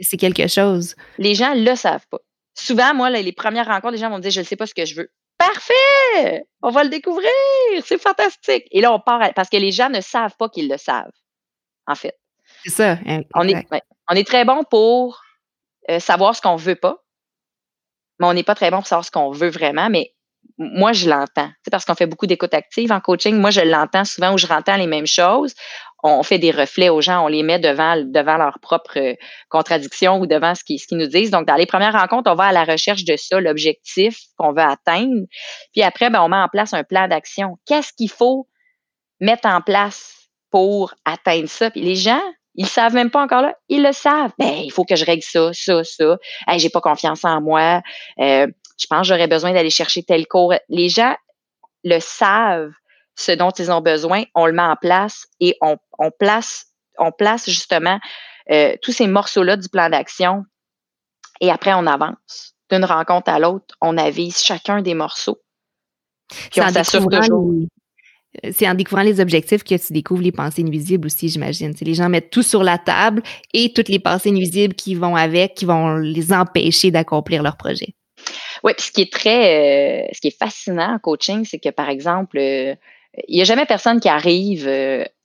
C'est 0.00 0.16
quelque 0.16 0.48
chose. 0.48 0.96
Les 1.18 1.36
gens 1.36 1.54
le 1.54 1.76
savent 1.76 2.06
pas. 2.10 2.18
Souvent, 2.54 2.92
moi, 2.92 3.08
les 3.08 3.32
premières 3.32 3.66
rencontres, 3.66 3.92
les 3.92 3.98
gens 3.98 4.10
vont 4.10 4.16
me 4.16 4.22
dire 4.22 4.32
Je 4.32 4.40
ne 4.40 4.44
sais 4.44 4.56
pas 4.56 4.66
ce 4.66 4.74
que 4.74 4.84
je 4.84 4.96
veux. 4.96 5.10
Parfait! 5.38 6.44
On 6.60 6.70
va 6.70 6.82
le 6.82 6.90
découvrir! 6.90 7.30
C'est 7.84 8.00
fantastique! 8.00 8.66
Et 8.72 8.80
là, 8.80 8.92
on 8.92 8.98
part 8.98 9.32
parce 9.34 9.48
que 9.48 9.56
les 9.56 9.70
gens 9.70 9.90
ne 9.90 10.00
savent 10.00 10.34
pas 10.36 10.48
qu'ils 10.48 10.68
le 10.68 10.76
savent, 10.76 11.10
en 11.86 11.94
fait. 11.94 12.16
C'est 12.64 12.72
ça. 12.72 12.98
Hein, 13.06 13.20
on 13.34 13.46
est, 13.46 13.66
on 14.10 14.14
est 14.14 14.26
très 14.26 14.44
bon 14.44 14.64
pour 14.70 15.20
euh, 15.90 16.00
savoir 16.00 16.34
ce 16.34 16.40
qu'on 16.40 16.56
veut 16.56 16.76
pas, 16.76 16.96
mais 18.18 18.26
on 18.26 18.32
n'est 18.32 18.42
pas 18.42 18.54
très 18.54 18.70
bon 18.70 18.78
pour 18.78 18.86
savoir 18.86 19.04
ce 19.04 19.10
qu'on 19.10 19.30
veut 19.30 19.50
vraiment. 19.50 19.90
Mais 19.90 20.14
moi, 20.56 20.92
je 20.92 21.08
l'entends. 21.08 21.50
C'est 21.62 21.70
parce 21.70 21.84
qu'on 21.84 21.94
fait 21.94 22.06
beaucoup 22.06 22.26
d'écoute 22.26 22.54
active 22.54 22.92
en 22.92 23.00
coaching. 23.00 23.36
Moi, 23.36 23.50
je 23.50 23.60
l'entends 23.60 24.04
souvent 24.04 24.34
où 24.34 24.38
je 24.38 24.46
rentends 24.46 24.76
les 24.76 24.86
mêmes 24.86 25.06
choses. 25.06 25.54
on 26.02 26.22
fait 26.22 26.38
des 26.38 26.50
reflets 26.50 26.90
aux 26.90 27.00
gens, 27.00 27.24
on 27.24 27.28
les 27.28 27.42
met 27.42 27.58
devant, 27.58 27.96
devant 27.96 28.36
leurs 28.36 28.58
propres 28.60 29.16
contradictions 29.48 30.18
ou 30.20 30.26
devant 30.26 30.54
ce 30.54 30.62
qu'ils 30.62 30.78
ce 30.78 30.94
nous 30.94 31.06
disent. 31.06 31.30
Donc, 31.30 31.46
dans 31.46 31.54
les 31.56 31.66
premières 31.66 31.98
rencontres, 31.98 32.30
on 32.30 32.34
va 32.34 32.44
à 32.44 32.52
la 32.52 32.64
recherche 32.64 33.04
de 33.04 33.16
ça, 33.16 33.40
l'objectif 33.40 34.18
qu'on 34.36 34.52
veut 34.52 34.62
atteindre. 34.62 35.26
Puis 35.72 35.82
après, 35.82 36.10
ben, 36.10 36.22
on 36.22 36.28
met 36.28 36.36
en 36.36 36.48
place 36.48 36.74
un 36.74 36.84
plan 36.84 37.08
d'action. 37.08 37.56
Qu'est-ce 37.66 37.92
qu'il 37.92 38.10
faut 38.10 38.48
mettre 39.20 39.48
en 39.48 39.60
place 39.60 40.28
pour 40.50 40.94
atteindre 41.04 41.48
ça? 41.48 41.70
Puis 41.70 41.80
les 41.80 41.96
gens, 41.96 42.22
ils 42.54 42.66
savent 42.66 42.94
même 42.94 43.10
pas 43.10 43.22
encore 43.22 43.42
là. 43.42 43.56
Ils 43.68 43.82
le 43.82 43.92
savent. 43.92 44.32
Ben, 44.38 44.54
il 44.62 44.70
faut 44.70 44.84
que 44.84 44.96
je 44.96 45.04
règle 45.04 45.22
ça, 45.22 45.52
ça, 45.52 45.82
ça. 45.84 46.16
Hey, 46.46 46.58
j'ai 46.58 46.70
pas 46.70 46.80
confiance 46.80 47.24
en 47.24 47.40
moi. 47.40 47.82
Euh, 48.18 48.46
je 48.78 48.86
pense 48.86 49.00
que 49.00 49.14
j'aurais 49.14 49.26
besoin 49.28 49.52
d'aller 49.52 49.70
chercher 49.70 50.02
tel 50.02 50.26
cours. 50.26 50.54
Les 50.68 50.88
gens 50.88 51.14
le 51.84 51.98
savent, 52.00 52.72
ce 53.16 53.32
dont 53.32 53.50
ils 53.50 53.70
ont 53.70 53.80
besoin. 53.80 54.24
On 54.34 54.46
le 54.46 54.52
met 54.52 54.62
en 54.62 54.76
place 54.76 55.26
et 55.40 55.56
on, 55.60 55.76
on 55.98 56.10
place, 56.10 56.66
on 56.98 57.12
place 57.12 57.48
justement 57.48 57.98
euh, 58.50 58.76
tous 58.82 58.92
ces 58.92 59.06
morceaux-là 59.06 59.56
du 59.56 59.68
plan 59.68 59.90
d'action. 59.90 60.44
Et 61.40 61.50
après, 61.50 61.74
on 61.74 61.86
avance 61.86 62.54
d'une 62.70 62.84
rencontre 62.84 63.30
à 63.30 63.38
l'autre. 63.38 63.76
On 63.80 63.98
avise 63.98 64.42
chacun 64.42 64.80
des 64.82 64.94
morceaux. 64.94 65.40
Puis 66.50 66.60
on 66.60 66.68
s'assure 66.68 67.06
toujours. 67.08 67.52
Euh, 68.44 68.50
c'est 68.52 68.68
en 68.68 68.74
découvrant 68.74 69.02
les 69.02 69.20
objectifs 69.20 69.62
que 69.62 69.74
tu 69.74 69.92
découvres 69.92 70.22
les 70.22 70.32
pensées 70.32 70.62
nuisibles 70.62 71.06
aussi, 71.06 71.28
j'imagine. 71.28 71.74
Les 71.80 71.94
gens 71.94 72.08
mettent 72.08 72.30
tout 72.30 72.42
sur 72.42 72.62
la 72.62 72.78
table 72.78 73.22
et 73.52 73.72
toutes 73.72 73.88
les 73.88 73.98
pensées 73.98 74.30
nuisibles 74.30 74.74
qui 74.74 74.94
vont 74.94 75.16
avec, 75.16 75.54
qui 75.54 75.64
vont 75.64 75.96
les 75.96 76.32
empêcher 76.32 76.90
d'accomplir 76.90 77.42
leur 77.42 77.56
projet. 77.56 77.94
Oui, 78.62 78.72
puis 78.76 78.86
ce 78.86 78.92
qui 78.92 79.02
est 79.02 79.12
très, 79.12 80.04
euh, 80.04 80.08
ce 80.12 80.20
qui 80.20 80.28
est 80.28 80.38
fascinant 80.38 80.94
en 80.94 80.98
coaching, 80.98 81.44
c'est 81.44 81.58
que 81.58 81.68
par 81.68 81.88
exemple, 81.88 82.38
euh, 82.38 82.74
il 83.28 83.36
n'y 83.36 83.42
a 83.42 83.44
jamais 83.44 83.66
personne 83.66 84.00
qui 84.00 84.08
arrive 84.08 84.68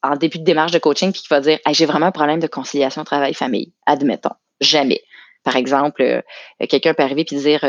en 0.04 0.16
début 0.16 0.38
de 0.38 0.44
démarche 0.44 0.72
de 0.72 0.78
coaching 0.78 1.12
puis 1.12 1.22
qui 1.22 1.28
va 1.28 1.40
dire 1.40 1.58
j'ai 1.72 1.88
vraiment 1.88 2.08
un 2.08 2.12
problème 2.12 2.40
de 2.40 2.46
conciliation 2.46 3.04
travail-famille. 3.04 3.74
Admettons. 3.88 4.36
Jamais. 4.62 5.02
Par 5.44 5.56
exemple, 5.56 6.22
quelqu'un 6.70 6.94
peut 6.94 7.02
arriver 7.02 7.24
puis 7.24 7.38
dire 7.38 7.66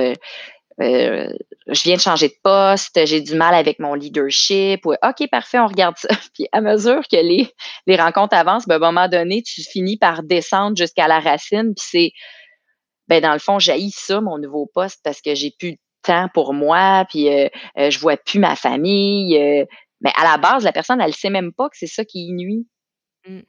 euh, 0.81 1.33
je 1.67 1.83
viens 1.83 1.97
de 1.97 2.01
changer 2.01 2.29
de 2.29 2.37
poste, 2.43 3.05
j'ai 3.07 3.21
du 3.21 3.35
mal 3.35 3.55
avec 3.55 3.79
mon 3.79 3.95
leadership. 3.95 4.87
OK, 4.87 5.29
parfait, 5.31 5.59
on 5.59 5.67
regarde 5.67 5.97
ça. 5.97 6.09
Puis 6.35 6.47
à 6.53 6.61
mesure 6.61 7.03
que 7.11 7.17
les, 7.17 7.49
les 7.87 7.97
rencontres 7.97 8.37
avancent, 8.37 8.67
ben, 8.67 8.83
à 8.83 8.89
un 8.89 8.93
moment 8.93 9.09
donné, 9.09 9.43
tu 9.43 9.63
finis 9.63 9.97
par 9.97 10.23
descendre 10.23 10.77
jusqu'à 10.77 11.09
la 11.09 11.21
racine. 11.21 11.75
Puis 11.75 11.87
c'est, 11.91 12.13
ben, 13.09 13.21
dans 13.21 13.33
le 13.33 13.39
fond, 13.39 13.59
j'haïs 13.59 13.95
ça, 13.95 14.21
mon 14.21 14.39
nouveau 14.39 14.71
poste, 14.73 15.01
parce 15.05 15.21
que 15.21 15.35
j'ai 15.35 15.53
plus 15.59 15.73
de 15.73 15.79
temps 16.03 16.29
pour 16.33 16.55
moi, 16.55 17.05
puis 17.11 17.29
euh, 17.29 17.49
euh, 17.79 17.91
je 17.91 17.99
vois 17.99 18.17
plus 18.17 18.39
ma 18.39 18.57
famille. 18.57 19.39
mais 20.01 20.13
à 20.17 20.25
la 20.25 20.39
base, 20.39 20.65
la 20.65 20.73
personne, 20.73 21.01
elle 21.01 21.09
ne 21.09 21.15
sait 21.15 21.31
même 21.31 21.53
pas 21.53 21.69
que 21.69 21.77
c'est 21.77 21.87
ça 21.87 22.05
qui 22.05 22.33
nuit. 22.33 22.67
Mm. 23.27 23.41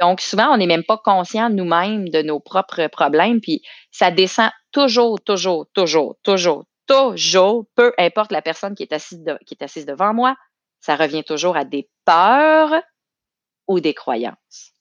Donc, 0.00 0.20
souvent, 0.20 0.52
on 0.52 0.56
n'est 0.56 0.66
même 0.66 0.84
pas 0.84 0.98
conscient 0.98 1.50
nous-mêmes 1.50 2.08
de 2.08 2.22
nos 2.22 2.40
propres 2.40 2.86
problèmes, 2.88 3.40
puis 3.40 3.62
ça 3.90 4.10
descend 4.10 4.50
toujours, 4.72 5.20
toujours, 5.20 5.66
toujours, 5.74 6.16
toujours, 6.22 6.64
toujours, 6.86 7.66
peu 7.74 7.92
importe 7.98 8.32
la 8.32 8.40
personne 8.40 8.74
qui 8.74 8.82
est 8.82 8.92
assise, 8.92 9.22
qui 9.46 9.54
est 9.54 9.62
assise 9.62 9.84
devant 9.84 10.14
moi, 10.14 10.36
ça 10.80 10.96
revient 10.96 11.22
toujours 11.22 11.56
à 11.56 11.64
des 11.64 11.88
peurs 12.06 12.82
ou 13.68 13.80
des 13.80 13.92
croyances. 13.92 14.72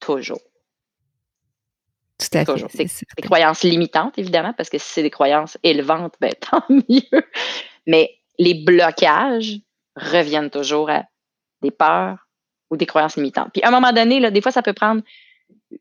Toujours. 0.00 0.40
Tout 2.18 2.38
à 2.38 2.44
fait. 2.44 2.86
C'est 2.86 3.06
des 3.16 3.22
croyances 3.22 3.62
limitantes, 3.62 4.18
évidemment, 4.18 4.54
parce 4.54 4.70
que 4.70 4.78
si 4.78 4.90
c'est 4.90 5.02
des 5.02 5.10
croyances 5.10 5.58
élevantes, 5.62 6.14
ben, 6.20 6.32
tant 6.40 6.64
mieux. 6.70 7.22
Mais 7.86 8.18
les 8.38 8.54
blocages 8.54 9.58
reviennent 9.96 10.50
toujours 10.50 10.88
à 10.88 11.04
des 11.60 11.70
peurs 11.70 12.26
ou 12.72 12.76
des 12.76 12.86
croyances 12.86 13.16
limitantes. 13.16 13.50
Puis 13.52 13.62
à 13.62 13.68
un 13.68 13.70
moment 13.70 13.92
donné, 13.92 14.18
là, 14.18 14.30
des 14.30 14.40
fois, 14.40 14.50
ça 14.50 14.62
peut 14.62 14.72
prendre 14.72 15.02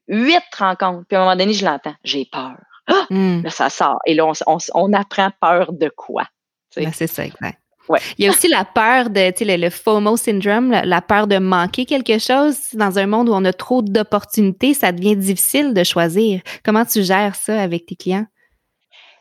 huit 0.09 0.43
rencontres. 0.57 1.05
Puis 1.07 1.15
à 1.15 1.21
un 1.21 1.23
moment 1.23 1.37
donné, 1.37 1.53
je 1.53 1.65
l'entends. 1.65 1.95
J'ai 2.03 2.25
peur. 2.25 2.57
Ah! 2.87 3.05
Hmm. 3.09 3.41
Là, 3.43 3.49
ça 3.49 3.69
sort. 3.69 3.99
Et 4.05 4.13
là, 4.13 4.29
on, 4.73 4.93
apprend 4.93 5.31
peur 5.39 5.71
de 5.71 5.89
quoi? 5.89 6.27
Ben, 6.75 6.91
c'est 6.93 7.07
ça, 7.07 7.25
exact. 7.25 7.57
Ouais. 7.87 7.99
Il 8.17 8.25
y 8.25 8.27
a 8.27 8.31
aussi 8.31 8.47
la 8.47 8.65
peur 8.65 9.09
de, 9.09 9.31
tu 9.31 9.45
sais, 9.45 9.57
le, 9.57 9.69
FOMO 9.69 10.17
syndrome, 10.17 10.71
la, 10.71 11.01
peur 11.01 11.27
de 11.27 11.37
manquer 11.37 11.85
quelque 11.85 12.19
chose. 12.19 12.57
Dans 12.73 12.99
un 12.99 13.07
monde 13.07 13.29
où 13.29 13.33
on 13.33 13.45
a 13.45 13.53
trop 13.53 13.81
d'opportunités, 13.81 14.73
ça 14.73 14.91
devient 14.91 15.15
difficile 15.15 15.73
de 15.73 15.83
choisir. 15.83 16.41
Comment 16.63 16.85
tu 16.85 17.03
gères 17.03 17.35
ça 17.35 17.61
avec 17.61 17.85
tes 17.85 17.95
clients? 17.95 18.27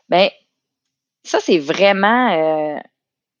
Bien, 0.09 0.29
ça, 1.23 1.39
c'est 1.39 1.57
vraiment, 1.57 2.31
euh, 2.31 2.79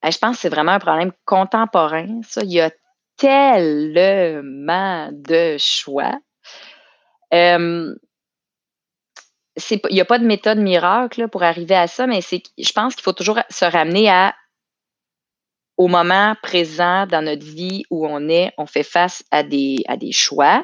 je 0.09 0.17
pense 0.17 0.37
que 0.37 0.41
c'est 0.41 0.49
vraiment 0.49 0.71
un 0.71 0.79
problème 0.79 1.11
contemporain. 1.25 2.21
Ça, 2.27 2.41
il 2.43 2.51
y 2.51 2.61
a 2.61 2.71
tellement 3.17 5.09
de 5.11 5.57
choix. 5.57 6.19
Il 7.31 7.95
n'y 9.91 10.01
a 10.01 10.05
pas 10.05 10.19
de 10.19 10.25
méthode 10.25 10.59
miracle 10.59 11.27
pour 11.27 11.43
arriver 11.43 11.75
à 11.75 11.87
ça, 11.87 12.07
mais 12.07 12.21
je 12.21 12.71
pense 12.73 12.95
qu'il 12.95 13.03
faut 13.03 13.13
toujours 13.13 13.39
se 13.49 13.65
ramener 13.65 14.09
à 14.09 14.35
au 15.77 15.87
moment 15.87 16.35
présent 16.43 17.07
dans 17.07 17.23
notre 17.23 17.45
vie 17.45 17.85
où 17.89 18.05
on 18.07 18.29
est, 18.29 18.53
on 18.57 18.65
fait 18.65 18.83
face 18.83 19.23
à 19.31 19.41
des, 19.41 19.77
à 19.87 19.97
des 19.97 20.11
choix 20.11 20.63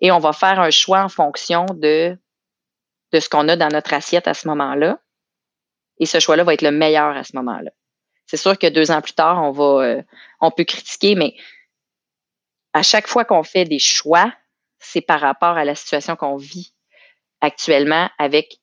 et 0.00 0.10
on 0.10 0.18
va 0.18 0.32
faire 0.32 0.58
un 0.58 0.70
choix 0.70 1.02
en 1.02 1.08
fonction 1.08 1.66
de, 1.66 2.16
de 3.12 3.20
ce 3.20 3.28
qu'on 3.28 3.48
a 3.48 3.56
dans 3.56 3.68
notre 3.68 3.92
assiette 3.92 4.26
à 4.26 4.34
ce 4.34 4.48
moment-là. 4.48 4.98
Et 5.98 6.06
ce 6.06 6.18
choix-là 6.18 6.44
va 6.44 6.54
être 6.54 6.62
le 6.62 6.70
meilleur 6.70 7.16
à 7.16 7.24
ce 7.24 7.36
moment-là. 7.36 7.70
C'est 8.26 8.38
sûr 8.38 8.58
que 8.58 8.66
deux 8.68 8.90
ans 8.90 9.02
plus 9.02 9.12
tard, 9.12 9.42
on 9.42 9.50
va, 9.50 9.84
euh, 9.84 10.02
on 10.42 10.50
peut 10.50 10.64
critiquer, 10.64 11.14
mais 11.14 11.34
à 12.74 12.82
chaque 12.82 13.06
fois 13.06 13.24
qu'on 13.24 13.44
fait 13.44 13.64
des 13.64 13.78
choix, 13.78 14.30
c'est 14.78 15.00
par 15.00 15.20
rapport 15.20 15.56
à 15.56 15.64
la 15.64 15.74
situation 15.74 16.16
qu'on 16.16 16.36
vit 16.36 16.74
actuellement 17.40 18.10
avec, 18.18 18.58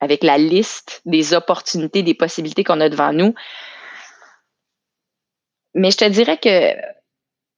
la 0.00 0.38
liste 0.38 1.00
des 1.06 1.34
opportunités, 1.34 2.02
des 2.02 2.14
possibilités 2.14 2.62
qu'on 2.62 2.80
a 2.80 2.88
devant 2.88 3.12
nous. 3.12 3.34
Mais 5.74 5.90
je 5.90 5.96
te 5.96 6.04
dirais 6.04 6.38
que 6.38 6.74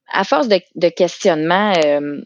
à 0.07 0.23
force 0.23 0.47
de, 0.47 0.61
de 0.75 0.89
questionnement, 0.89 1.73
euh, 1.83 2.21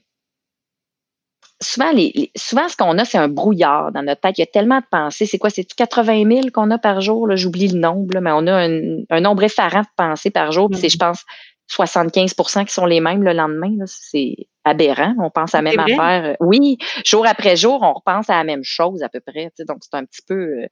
souvent, 1.61 1.91
les, 1.91 2.31
souvent, 2.35 2.67
ce 2.67 2.77
qu'on 2.77 2.97
a, 2.97 3.05
c'est 3.05 3.17
un 3.17 3.27
brouillard 3.27 3.91
dans 3.91 4.03
notre 4.03 4.21
tête. 4.21 4.37
Il 4.37 4.41
y 4.41 4.43
a 4.43 4.47
tellement 4.47 4.79
de 4.79 4.85
pensées. 4.89 5.25
C'est 5.25 5.37
quoi? 5.37 5.49
C'est 5.49 5.63
80 5.63 6.29
000 6.29 6.47
qu'on 6.53 6.71
a 6.71 6.77
par 6.77 7.01
jour? 7.01 7.35
J'oublie 7.35 7.67
le 7.67 7.79
nombre, 7.79 8.19
mais 8.21 8.31
on 8.33 8.47
a 8.47 8.67
un, 8.67 8.99
un, 9.09 9.21
nombre 9.21 9.43
effarant 9.43 9.81
de 9.81 9.87
pensées 9.95 10.31
par 10.31 10.51
jour. 10.51 10.69
c'est, 10.73 10.89
je 10.89 10.97
pense, 10.97 11.23
75% 11.71 12.65
qui 12.65 12.73
sont 12.73 12.85
les 12.85 12.99
mêmes 12.99 13.23
le 13.23 13.33
lendemain. 13.33 13.75
C'est 13.85 14.35
aberrant. 14.63 15.15
On 15.19 15.29
pense 15.29 15.55
à 15.55 15.61
la 15.61 15.71
même 15.71 15.79
affaire. 15.79 16.37
Oui, 16.39 16.77
jour 17.05 17.25
après 17.25 17.55
jour, 17.55 17.79
on 17.81 17.93
repense 17.93 18.29
à 18.29 18.37
la 18.37 18.43
même 18.43 18.63
chose 18.63 19.03
à 19.03 19.09
peu 19.09 19.19
près. 19.19 19.51
Donc, 19.67 19.77
c'est 19.81 19.95
un 19.95 20.05
petit 20.05 20.21
peu, 20.27 20.63
euh, 20.63 20.67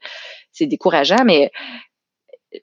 c'est 0.51 0.67
décourageant, 0.67 1.23
mais 1.25 1.51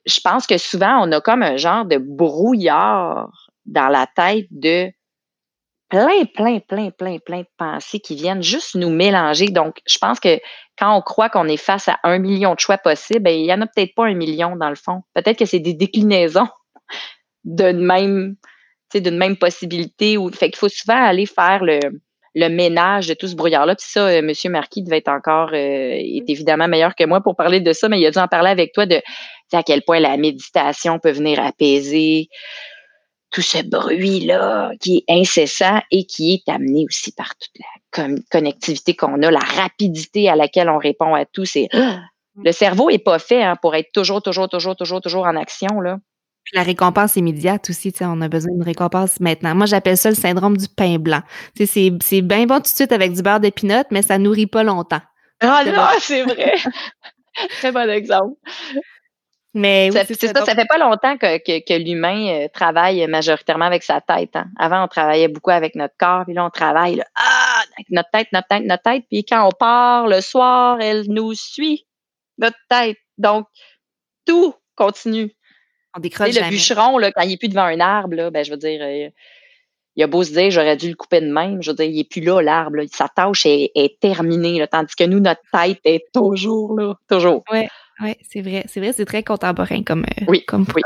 je 0.05 0.19
pense 0.23 0.47
que 0.47 0.57
souvent, 0.57 1.05
on 1.07 1.11
a 1.11 1.21
comme 1.21 1.43
un 1.43 1.57
genre 1.57 1.85
de 1.85 1.97
brouillard 1.97 3.29
dans 3.65 3.87
la 3.87 4.07
tête 4.07 4.47
de 4.51 4.91
plein, 5.93 6.25
plein, 6.25 6.59
plein, 6.59 6.89
plein, 6.89 7.19
plein 7.19 7.41
de 7.41 7.47
pensées 7.55 7.99
qui 7.99 8.15
viennent 8.15 8.41
juste 8.41 8.73
nous 8.73 8.89
mélanger. 8.89 9.49
Donc, 9.49 9.77
je 9.87 9.99
pense 9.99 10.19
que 10.19 10.39
quand 10.75 10.97
on 10.97 11.01
croit 11.01 11.29
qu'on 11.29 11.47
est 11.47 11.57
face 11.57 11.87
à 11.87 11.99
un 12.03 12.17
million 12.17 12.55
de 12.55 12.59
choix 12.59 12.79
possibles, 12.79 13.19
ben, 13.19 13.29
il 13.29 13.43
n'y 13.43 13.53
en 13.53 13.61
a 13.61 13.67
peut-être 13.67 13.93
pas 13.93 14.05
un 14.05 14.15
million 14.15 14.55
dans 14.55 14.69
le 14.69 14.75
fond. 14.75 15.03
Peut-être 15.13 15.37
que 15.37 15.45
c'est 15.45 15.59
des 15.59 15.75
déclinaisons 15.75 16.47
d'une 17.43 17.85
même, 17.85 18.35
d'une 18.91 19.17
même 19.17 19.37
possibilité. 19.37 20.17
Ou, 20.17 20.31
fait 20.31 20.49
qu'il 20.49 20.57
faut 20.57 20.69
souvent 20.69 20.99
aller 20.99 21.27
faire 21.27 21.63
le, 21.63 21.79
le 22.33 22.47
ménage 22.47 23.07
de 23.07 23.13
tout 23.13 23.27
ce 23.27 23.35
brouillard-là. 23.35 23.75
Puis 23.75 23.85
ça, 23.87 24.07
euh, 24.07 24.27
M. 24.27 24.51
Marquis 24.51 24.81
devait 24.81 24.97
être 24.97 25.09
encore, 25.09 25.49
euh, 25.49 25.91
est 25.91 26.27
évidemment 26.27 26.67
meilleur 26.67 26.95
que 26.95 27.03
moi 27.03 27.21
pour 27.21 27.35
parler 27.35 27.59
de 27.59 27.71
ça, 27.71 27.87
mais 27.87 27.99
il 27.99 28.05
a 28.07 28.09
dû 28.11 28.17
en 28.17 28.27
parler 28.27 28.49
avec 28.49 28.73
toi 28.73 28.87
de 28.87 28.99
à 29.51 29.61
quel 29.61 29.83
point 29.83 29.99
la 29.99 30.17
méditation 30.17 30.97
peut 30.97 31.11
venir 31.11 31.39
apaiser 31.39 32.29
tout 33.33 33.41
ce 33.41 33.61
bruit-là 33.63 34.71
qui 34.79 34.97
est 34.97 35.11
incessant 35.11 35.81
et 35.91 36.05
qui 36.05 36.33
est 36.33 36.49
amené 36.49 36.85
aussi 36.85 37.11
par 37.11 37.33
toute 37.35 37.59
la 37.59 38.07
connectivité 38.31 38.95
qu'on 38.95 39.21
a, 39.21 39.31
la 39.31 39.39
rapidité 39.39 40.29
à 40.29 40.35
laquelle 40.35 40.69
on 40.69 40.77
répond 40.77 41.13
à 41.13 41.25
tout. 41.25 41.43
C'est 41.43 41.67
le 41.73 42.51
cerveau 42.51 42.89
est 42.89 43.03
pas 43.03 43.19
fait 43.19 43.43
hein, 43.43 43.55
pour 43.61 43.75
être 43.75 43.91
toujours, 43.91 44.21
toujours, 44.21 44.47
toujours, 44.47 44.75
toujours, 44.75 45.01
toujours 45.01 45.25
en 45.25 45.35
action 45.35 45.81
là 45.81 45.97
la 46.51 46.63
récompense 46.63 47.15
immédiate 47.15 47.69
aussi, 47.69 47.93
on 48.01 48.21
a 48.21 48.27
besoin 48.27 48.51
d'une 48.51 48.63
récompense 48.63 49.19
maintenant. 49.19 49.55
Moi, 49.55 49.65
j'appelle 49.65 49.97
ça 49.97 50.09
le 50.09 50.15
syndrome 50.15 50.57
du 50.57 50.67
pain 50.67 50.97
blanc. 50.97 51.21
C'est 51.55 52.21
bien 52.21 52.45
bon 52.45 52.57
tout 52.57 52.63
de 52.63 52.67
suite 52.67 52.91
avec 52.91 53.13
du 53.13 53.21
beurre 53.21 53.39
de 53.39 53.49
pinot, 53.49 53.83
mais 53.91 54.01
ça 54.01 54.17
nourrit 54.17 54.47
pas 54.47 54.63
longtemps. 54.63 55.01
Ah 55.39 55.63
non, 55.65 55.87
c'est 55.99 56.23
vrai. 56.23 56.55
Très 57.49 57.71
bon 57.71 57.89
exemple. 57.89 58.35
Mais 59.55 59.91
oui, 59.93 59.99
c'est 60.07 60.15
ça, 60.15 60.45
ça, 60.45 60.55
fait 60.55 60.65
pas 60.65 60.79
longtemps 60.79 61.15
que, 61.17 61.37
que, 61.37 61.77
l'humain 61.77 62.27
euh, 62.27 62.47
travaille 62.51 63.05
majoritairement 63.05 63.65
avec 63.65 63.83
sa 63.83 64.01
tête. 64.01 64.35
Hein. 64.35 64.47
Avant, 64.57 64.83
on 64.83 64.87
travaillait 64.87 65.27
beaucoup 65.27 65.51
avec 65.51 65.75
notre 65.75 65.93
corps, 65.99 66.25
puis 66.25 66.33
là, 66.33 66.45
on 66.45 66.49
travaille 66.49 67.03
ah, 67.15 67.61
avec 67.77 67.89
notre 67.91 68.09
tête, 68.09 68.27
notre 68.33 68.47
tête, 68.47 68.63
notre 68.63 68.81
tête. 68.81 69.03
Puis 69.11 69.23
quand 69.23 69.45
on 69.45 69.51
part 69.51 70.07
le 70.07 70.21
soir, 70.21 70.79
elle 70.81 71.03
nous 71.07 71.35
suit, 71.35 71.85
notre 72.39 72.57
tête. 72.67 72.97
Donc, 73.19 73.45
tout 74.25 74.55
continue. 74.75 75.31
On 75.95 75.99
décroche 75.99 76.33
Le 76.33 76.49
bûcheron, 76.49 76.97
là, 76.97 77.11
quand 77.11 77.21
il 77.21 77.29
n'est 77.29 77.37
plus 77.37 77.49
devant 77.49 77.65
un 77.65 77.79
arbre, 77.79 78.15
là, 78.15 78.31
ben, 78.31 78.43
je 78.43 78.49
veux 78.49 78.57
dire, 78.57 78.81
euh, 78.81 79.09
il 79.95 80.03
a 80.03 80.07
beau 80.07 80.23
se 80.23 80.31
dire, 80.31 80.49
j'aurais 80.49 80.77
dû 80.77 80.89
le 80.89 80.95
couper 80.95 81.21
de 81.21 81.31
même. 81.31 81.61
Je 81.61 81.69
veux 81.69 81.75
dire, 81.75 81.85
il 81.85 81.97
n'est 81.97 82.03
plus 82.03 82.21
là, 82.21 82.41
l'arbre. 82.41 82.79
Sa 82.91 83.07
tâche 83.07 83.45
est, 83.45 83.99
terminée, 83.99 84.65
tandis 84.71 84.95
que 84.95 85.03
nous, 85.03 85.19
notre 85.19 85.41
tête 85.51 85.81
est 85.83 86.05
toujours 86.11 86.75
là. 86.75 86.95
Toujours. 87.07 87.43
Oui, 88.01 88.15
c'est 88.29 88.41
vrai. 88.41 88.65
C'est 88.67 88.79
vrai, 88.79 88.93
c'est 88.93 89.05
très 89.05 89.23
contemporain 89.23 89.83
comme, 89.83 90.03
euh, 90.03 90.25
oui, 90.27 90.43
comme 90.45 90.65
oui. 90.75 90.81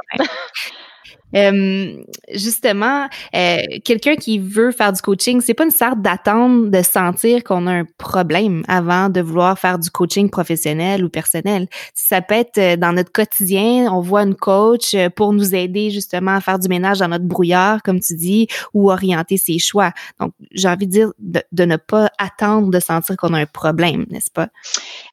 Euh, 1.35 2.03
justement, 2.33 3.07
euh, 3.35 3.57
quelqu'un 3.83 4.15
qui 4.15 4.39
veut 4.39 4.71
faire 4.71 4.93
du 4.93 5.01
coaching, 5.01 5.41
c'est 5.41 5.53
pas 5.53 5.65
une 5.65 5.71
sorte 5.71 6.01
d'attendre 6.01 6.69
de 6.69 6.81
sentir 6.81 7.43
qu'on 7.43 7.67
a 7.67 7.71
un 7.71 7.85
problème 7.97 8.63
avant 8.67 9.09
de 9.09 9.21
vouloir 9.21 9.59
faire 9.59 9.77
du 9.77 9.89
coaching 9.89 10.29
professionnel 10.29 11.03
ou 11.03 11.09
personnel. 11.09 11.67
Ça 11.93 12.21
peut 12.21 12.35
être 12.35 12.57
euh, 12.57 12.75
dans 12.77 12.93
notre 12.93 13.11
quotidien, 13.11 13.91
on 13.91 13.99
voit 13.99 14.23
une 14.23 14.35
coach 14.35 14.95
pour 15.15 15.33
nous 15.33 15.53
aider 15.53 15.89
justement 15.89 16.35
à 16.35 16.41
faire 16.41 16.59
du 16.59 16.69
ménage 16.69 16.99
dans 16.99 17.09
notre 17.09 17.25
brouillard, 17.25 17.83
comme 17.83 17.99
tu 17.99 18.15
dis, 18.15 18.47
ou 18.73 18.91
orienter 18.91 19.37
ses 19.37 19.59
choix. 19.59 19.91
Donc, 20.19 20.31
j'ai 20.51 20.69
envie 20.69 20.87
de 20.87 20.91
dire 20.91 21.11
de, 21.19 21.65
ne 21.65 21.75
pas 21.75 22.09
attendre 22.17 22.69
de 22.69 22.79
sentir 22.79 23.17
qu'on 23.17 23.33
a 23.33 23.39
un 23.39 23.45
problème, 23.45 24.05
n'est-ce 24.09 24.31
pas? 24.31 24.47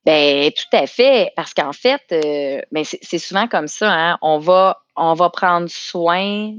Ben 0.07 0.51
tout 0.53 0.77
à 0.77 0.87
fait, 0.87 1.33
parce 1.35 1.55
qu'en 1.55 1.73
fait, 1.73 2.03
ben, 2.71 2.85
c'est 2.85 3.19
souvent 3.19 3.49
comme 3.49 3.67
ça. 3.67 3.91
Hein? 3.91 4.19
On 4.23 4.39
va 4.39 4.84
on 4.97 5.15
va 5.15 5.31
prendre 5.31 5.69
soin. 5.69 6.55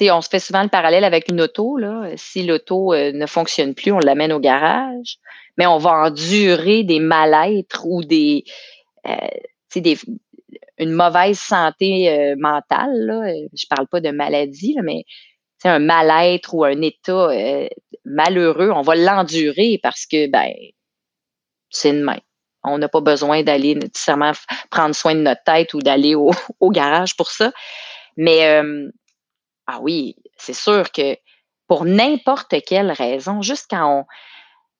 on 0.00 0.20
se 0.20 0.28
fait 0.28 0.38
souvent 0.38 0.62
le 0.62 0.68
parallèle 0.68 1.04
avec 1.04 1.28
une 1.28 1.40
auto. 1.40 1.76
Là. 1.78 2.10
Si 2.16 2.44
l'auto 2.44 2.92
euh, 2.92 3.12
ne 3.12 3.26
fonctionne 3.26 3.74
plus, 3.74 3.92
on 3.92 3.98
l'amène 3.98 4.32
au 4.32 4.40
garage. 4.40 5.18
Mais 5.56 5.66
on 5.66 5.78
va 5.78 5.90
endurer 5.90 6.84
des 6.84 7.00
mal-être 7.00 7.84
ou 7.84 8.04
des, 8.04 8.44
euh, 9.06 9.16
des 9.74 9.98
une 10.78 10.92
mauvaise 10.92 11.38
santé 11.38 12.10
euh, 12.10 12.36
mentale. 12.38 12.94
Là. 12.94 13.32
Je 13.52 13.66
parle 13.68 13.88
pas 13.88 14.00
de 14.00 14.10
maladie, 14.10 14.74
là, 14.74 14.82
mais 14.82 15.04
un 15.64 15.80
mal-être 15.80 16.54
ou 16.54 16.64
un 16.64 16.80
état 16.82 17.30
malheureux, 18.04 18.70
on 18.70 18.82
va 18.82 18.94
l'endurer 18.94 19.80
parce 19.82 20.06
que 20.06 20.28
ben 20.28 20.52
c'est 21.70 21.90
une 21.90 22.02
main. 22.02 22.18
On 22.64 22.78
n'a 22.78 22.88
pas 22.88 23.00
besoin 23.00 23.42
d'aller 23.42 23.74
nécessairement 23.74 24.32
prendre 24.70 24.94
soin 24.94 25.14
de 25.14 25.20
notre 25.20 25.42
tête 25.44 25.74
ou 25.74 25.80
d'aller 25.80 26.14
au, 26.60 26.70
garage 26.70 27.16
pour 27.16 27.30
ça. 27.30 27.52
Mais 28.16 28.46
euh, 28.46 28.90
ah 29.66 29.78
oui, 29.80 30.16
c'est 30.36 30.54
sûr 30.54 30.90
que 30.92 31.16
pour 31.66 31.84
n'importe 31.84 32.54
quelle 32.66 32.90
raison, 32.90 33.42
juste 33.42 33.66
quand 33.70 34.00
on, 34.00 34.04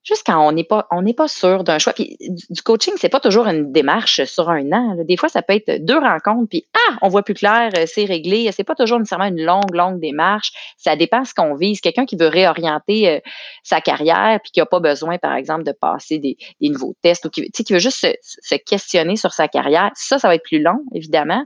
juste 0.08 0.22
quand 0.26 0.48
on 0.48 0.52
n'est 0.52 0.64
pas, 0.64 0.88
pas 1.16 1.28
sûr 1.28 1.64
d'un 1.64 1.78
choix. 1.78 1.92
Puis 1.92 2.16
du 2.18 2.62
coaching, 2.62 2.94
c'est 2.96 3.10
pas 3.10 3.20
toujours 3.20 3.46
une 3.46 3.72
démarche 3.72 4.24
sur 4.24 4.48
un 4.48 4.72
an. 4.72 4.96
Des 5.04 5.18
fois, 5.18 5.28
ça 5.28 5.42
peut 5.42 5.52
être 5.54 5.84
deux 5.84 5.98
rencontres, 5.98 6.48
puis 6.48 6.66
ah, 6.74 6.96
on 7.02 7.08
voit 7.08 7.22
plus 7.22 7.34
clair, 7.34 7.70
euh, 7.76 7.84
c'est 7.86 8.06
réglé. 8.06 8.50
C'est 8.52 8.64
pas 8.64 8.74
toujours 8.74 8.98
nécessairement 8.98 9.26
une 9.26 9.44
longue, 9.44 9.74
longue 9.74 10.00
démarche. 10.00 10.52
Ça 10.78 10.96
dépend 10.96 11.24
ce 11.24 11.34
qu'on 11.34 11.54
vise. 11.54 11.80
Quelqu'un 11.82 12.06
qui 12.06 12.16
veut 12.16 12.28
réorienter 12.28 13.08
euh, 13.10 13.20
sa 13.62 13.82
carrière, 13.82 14.40
puis 14.42 14.50
qui 14.50 14.60
a 14.62 14.66
pas 14.66 14.80
besoin, 14.80 15.18
par 15.18 15.34
exemple, 15.34 15.64
de 15.64 15.72
passer 15.72 16.18
des, 16.18 16.36
nouveaux 16.60 16.94
tests, 17.02 17.26
ou 17.26 17.30
qui, 17.30 17.50
veut 17.70 17.78
juste 17.78 18.06
se, 18.22 18.54
questionner 18.54 19.16
sur 19.16 19.32
sa 19.32 19.46
carrière, 19.46 19.90
ça, 19.94 20.18
ça 20.18 20.28
va 20.28 20.34
être 20.36 20.44
plus 20.44 20.62
long, 20.62 20.78
évidemment. 20.94 21.44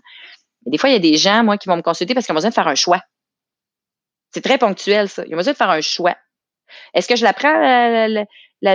des 0.66 0.78
fois, 0.78 0.88
il 0.88 0.92
y 0.92 0.96
a 0.96 1.00
des 1.00 1.16
gens, 1.16 1.42
moi, 1.42 1.58
qui 1.58 1.68
vont 1.68 1.76
me 1.76 1.82
consulter 1.82 2.14
parce 2.14 2.26
qu'ils 2.26 2.32
ont 2.32 2.36
besoin 2.36 2.50
de 2.50 2.54
faire 2.54 2.68
un 2.68 2.76
choix. 2.76 3.00
C'est 4.30 4.42
très 4.42 4.58
ponctuel, 4.58 5.08
ça. 5.08 5.24
Ils 5.26 5.34
ont 5.34 5.38
besoin 5.38 5.52
de 5.52 5.58
faire 5.58 5.70
un 5.70 5.80
choix. 5.80 6.16
Est-ce 6.94 7.08
que 7.08 7.16
je 7.16 7.24
la 7.24 7.32
prends, 7.32 7.58
la, 7.58 8.24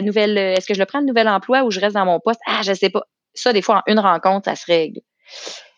nouvelle, 0.01 0.37
est-ce 0.37 0.67
que 0.67 0.73
je 0.73 0.79
le 0.79 0.85
prends 0.85 0.99
le 0.99 1.05
nouvel 1.05 1.27
emploi 1.27 1.63
ou 1.63 1.71
je 1.71 1.79
reste 1.79 1.95
dans 1.95 2.05
mon 2.05 2.19
poste? 2.19 2.39
Ah, 2.45 2.61
je 2.63 2.73
sais 2.73 2.89
pas. 2.89 3.03
Ça, 3.33 3.53
des 3.53 3.61
fois, 3.61 3.77
en 3.77 3.91
une 3.91 3.99
rencontre, 3.99 4.45
ça 4.45 4.55
se 4.55 4.65
règle. 4.65 5.01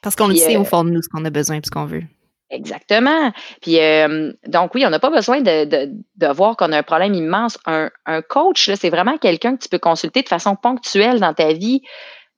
Parce 0.01 0.15
qu'on 0.15 0.27
le 0.27 0.35
sait 0.35 0.57
au 0.57 0.61
euh, 0.61 0.65
fond 0.65 0.83
de 0.83 0.91
nous 0.91 1.01
ce 1.01 1.09
qu'on 1.09 1.25
a 1.25 1.29
besoin 1.29 1.57
et 1.57 1.61
ce 1.63 1.71
qu'on 1.71 1.85
veut. 1.85 2.03
Exactement. 2.49 3.31
Puis 3.61 3.79
euh, 3.79 4.31
donc 4.47 4.73
oui, 4.73 4.83
on 4.85 4.89
n'a 4.89 4.99
pas 4.99 5.11
besoin 5.11 5.41
de, 5.41 5.65
de, 5.65 6.27
voir 6.33 6.57
qu'on 6.57 6.71
a 6.71 6.77
un 6.79 6.83
problème 6.83 7.13
immense. 7.13 7.59
Un, 7.65 7.91
un 8.05 8.21
coach, 8.21 8.71
c'est 8.73 8.89
vraiment 8.89 9.17
quelqu'un 9.17 9.55
que 9.55 9.63
tu 9.63 9.69
peux 9.69 9.77
consulter 9.77 10.23
de 10.23 10.27
façon 10.27 10.55
ponctuelle 10.55 11.19
dans 11.19 11.33
ta 11.33 11.53
vie 11.53 11.81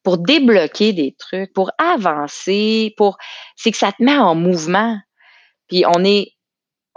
pour 0.03 0.17
débloquer 0.17 0.91
des 0.91 1.15
trucs, 1.17 1.53
pour 1.53 1.71
avancer, 1.77 2.93
pour 2.97 3.17
c'est 3.55 3.71
que 3.71 3.77
ça 3.77 3.91
te 3.91 4.03
met 4.03 4.17
en 4.17 4.35
mouvement. 4.35 4.97
Puis 5.69 5.85
on 5.87 6.03
est 6.03 6.33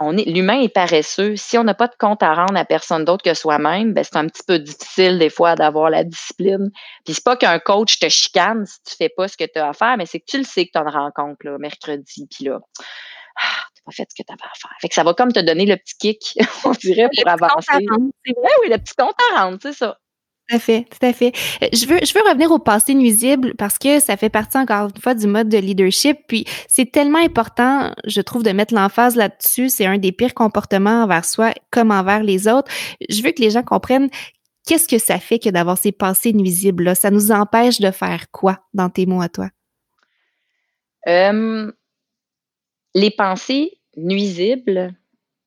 l'humain 0.01 0.61
est 0.61 0.73
paresseux. 0.73 1.35
Si 1.35 1.57
on 1.57 1.63
n'a 1.63 1.73
pas 1.73 1.87
de 1.87 1.95
compte 1.97 2.21
à 2.21 2.33
rendre 2.33 2.57
à 2.57 2.65
personne 2.65 3.05
d'autre 3.05 3.23
que 3.23 3.33
soi-même, 3.33 3.93
ben 3.93 4.03
c'est 4.03 4.17
un 4.17 4.27
petit 4.27 4.43
peu 4.45 4.59
difficile 4.59 5.19
des 5.19 5.29
fois 5.29 5.55
d'avoir 5.55 5.89
la 5.89 6.03
discipline. 6.03 6.69
Puis 7.05 7.13
c'est 7.13 7.23
pas 7.23 7.37
qu'un 7.37 7.59
coach 7.59 7.99
te 7.99 8.09
chicane 8.09 8.65
si 8.65 8.81
tu 8.83 8.95
fais 8.95 9.09
pas 9.09 9.27
ce 9.27 9.37
que 9.37 9.45
tu 9.45 9.59
as 9.59 9.69
à 9.69 9.73
faire, 9.73 9.97
mais 9.97 10.05
c'est 10.05 10.19
que 10.19 10.25
tu 10.27 10.37
le 10.37 10.43
sais 10.43 10.65
que 10.65 10.71
tu 10.71 10.77
as 10.77 10.81
une 10.81 10.89
rencontre 10.89 11.45
là, 11.45 11.57
mercredi, 11.57 12.27
puis 12.29 12.45
là, 12.45 12.59
ah, 13.37 13.63
t'as 13.75 13.81
pas 13.85 13.91
fait 13.91 14.07
ce 14.09 14.21
que 14.21 14.25
tu 14.27 14.33
avais 14.33 14.43
à 14.43 14.55
faire. 14.59 14.77
Fait 14.81 14.89
que 14.89 14.95
ça 14.95 15.03
va 15.03 15.13
comme 15.13 15.31
te 15.31 15.39
donner 15.39 15.65
le 15.65 15.77
petit 15.77 15.95
kick, 15.97 16.37
on 16.65 16.71
dirait, 16.71 17.09
pour 17.15 17.29
avancer. 17.31 17.85
C'est 18.25 18.33
vrai, 18.35 18.51
oui, 18.63 18.69
le 18.69 18.77
petit 18.77 18.95
compte 18.97 19.15
à 19.33 19.41
rendre, 19.41 19.59
c'est 19.61 19.73
ça. 19.73 19.97
Tout 20.47 20.57
à 20.57 20.59
fait, 20.59 20.83
tout 20.83 21.03
à 21.03 21.11
fait. 21.11 21.31
Euh, 21.63 21.69
je 21.73 21.87
veux, 21.87 21.97
je 22.03 22.13
veux 22.13 22.21
revenir 22.27 22.51
au 22.51 22.59
passé 22.59 22.93
nuisible 22.93 23.55
parce 23.55 23.79
que 23.79 23.99
ça 23.99 24.15
fait 24.15 24.29
partie 24.29 24.57
encore 24.57 24.89
une 24.95 25.01
fois 25.01 25.15
du 25.15 25.25
mode 25.25 25.49
de 25.49 25.57
leadership. 25.57 26.19
Puis 26.27 26.45
c'est 26.67 26.91
tellement 26.91 27.17
important, 27.17 27.91
je 28.05 28.21
trouve, 28.21 28.43
de 28.43 28.51
mettre 28.51 28.75
l'emphase 28.75 29.15
là-dessus. 29.15 29.69
C'est 29.69 29.87
un 29.87 29.97
des 29.97 30.11
pires 30.11 30.35
comportements 30.35 31.01
envers 31.03 31.25
soi 31.25 31.51
comme 31.71 31.89
envers 31.89 32.21
les 32.21 32.47
autres. 32.47 32.71
Je 33.09 33.23
veux 33.23 33.31
que 33.31 33.41
les 33.41 33.49
gens 33.49 33.63
comprennent 33.63 34.09
qu'est-ce 34.67 34.87
que 34.87 34.99
ça 34.99 35.19
fait 35.19 35.39
que 35.39 35.49
d'avoir 35.49 35.79
ces 35.79 35.91
pensées 35.91 36.33
nuisibles-là. 36.33 36.93
Ça 36.93 37.09
nous 37.09 37.31
empêche 37.31 37.79
de 37.79 37.89
faire 37.89 38.29
quoi 38.31 38.59
dans 38.75 38.91
tes 38.91 39.07
mots 39.07 39.21
à 39.21 39.29
toi? 39.29 39.49
Les 42.93 43.11
pensées 43.11 43.79
nuisibles, 43.97 44.93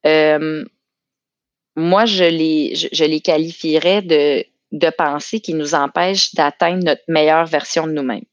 moi, 0.04 2.04
je 2.04 2.24
les, 2.24 2.74
je 2.74 3.04
les 3.04 3.20
qualifierais 3.20 4.02
de 4.02 4.44
de 4.72 4.90
pensée 4.90 5.40
qui 5.40 5.54
nous 5.54 5.74
empêche 5.74 6.34
d'atteindre 6.34 6.84
notre 6.84 7.02
meilleure 7.08 7.46
version 7.46 7.86
de 7.86 7.92
nous-mêmes. 7.92 8.24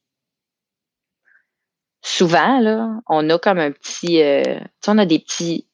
Souvent, 2.02 2.60
là, 2.60 3.00
on 3.08 3.30
a 3.30 3.40
comme 3.40 3.58
un 3.58 3.72
petit, 3.72 4.22
euh, 4.22 4.44
tu 4.44 4.62
sais, 4.82 4.92
on 4.92 4.98
a 4.98 5.06
des 5.06 5.20
petits, 5.20 5.68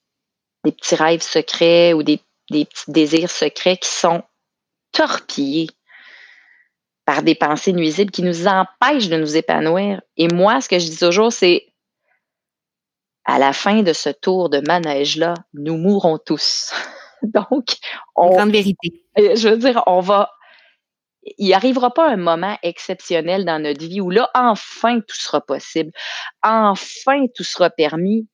des 0.64 0.72
petits 0.72 0.96
rêves 0.96 1.22
secrets 1.22 1.94
ou 1.94 2.04
des, 2.04 2.22
des 2.50 2.66
petits 2.66 2.92
désirs 2.92 3.32
secrets 3.32 3.78
qui 3.78 3.90
sont 3.90 4.24
torpillés 4.94 5.68
par 7.06 7.24
des 7.24 7.36
pensées 7.36 7.74
nuisibles 7.74 8.12
qui 8.12 8.24
nous 8.24 8.48
empêchent 8.48 9.10
de 9.10 9.18
nous 9.18 9.36
épanouir. 9.36 10.02
Et 10.16 10.28
moi, 10.28 10.62
ce 10.62 10.70
que 10.70 10.80
je 10.80 10.86
dis 10.86 10.98
toujours, 10.98 11.34
c'est 11.34 11.66
à 13.26 13.40
la 13.40 13.54
fin 13.54 13.82
de 13.82 13.94
ce 13.94 14.10
tour 14.10 14.50
de 14.50 14.62
manège-là, 14.66 15.34
nous 15.54 15.78
mourrons 15.78 16.18
tous. 16.18 16.72
Donc, 17.24 17.76
on, 18.16 18.30
grande 18.30 18.52
vérité. 18.52 19.06
Je 19.18 19.50
veux 19.50 19.58
dire, 19.58 19.84
on 19.86 20.00
va 20.00 20.32
il 21.24 21.50
n'arrivera 21.50 21.94
pas 21.94 22.10
un 22.10 22.18
moment 22.18 22.58
exceptionnel 22.64 23.46
dans 23.46 23.62
notre 23.62 23.86
vie 23.86 24.02
où 24.02 24.10
là, 24.10 24.30
enfin, 24.34 25.00
tout 25.02 25.16
sera 25.16 25.42
possible. 25.42 25.92
Enfin, 26.44 27.26
tout 27.36 27.44
sera 27.44 27.70
permis 27.70 28.28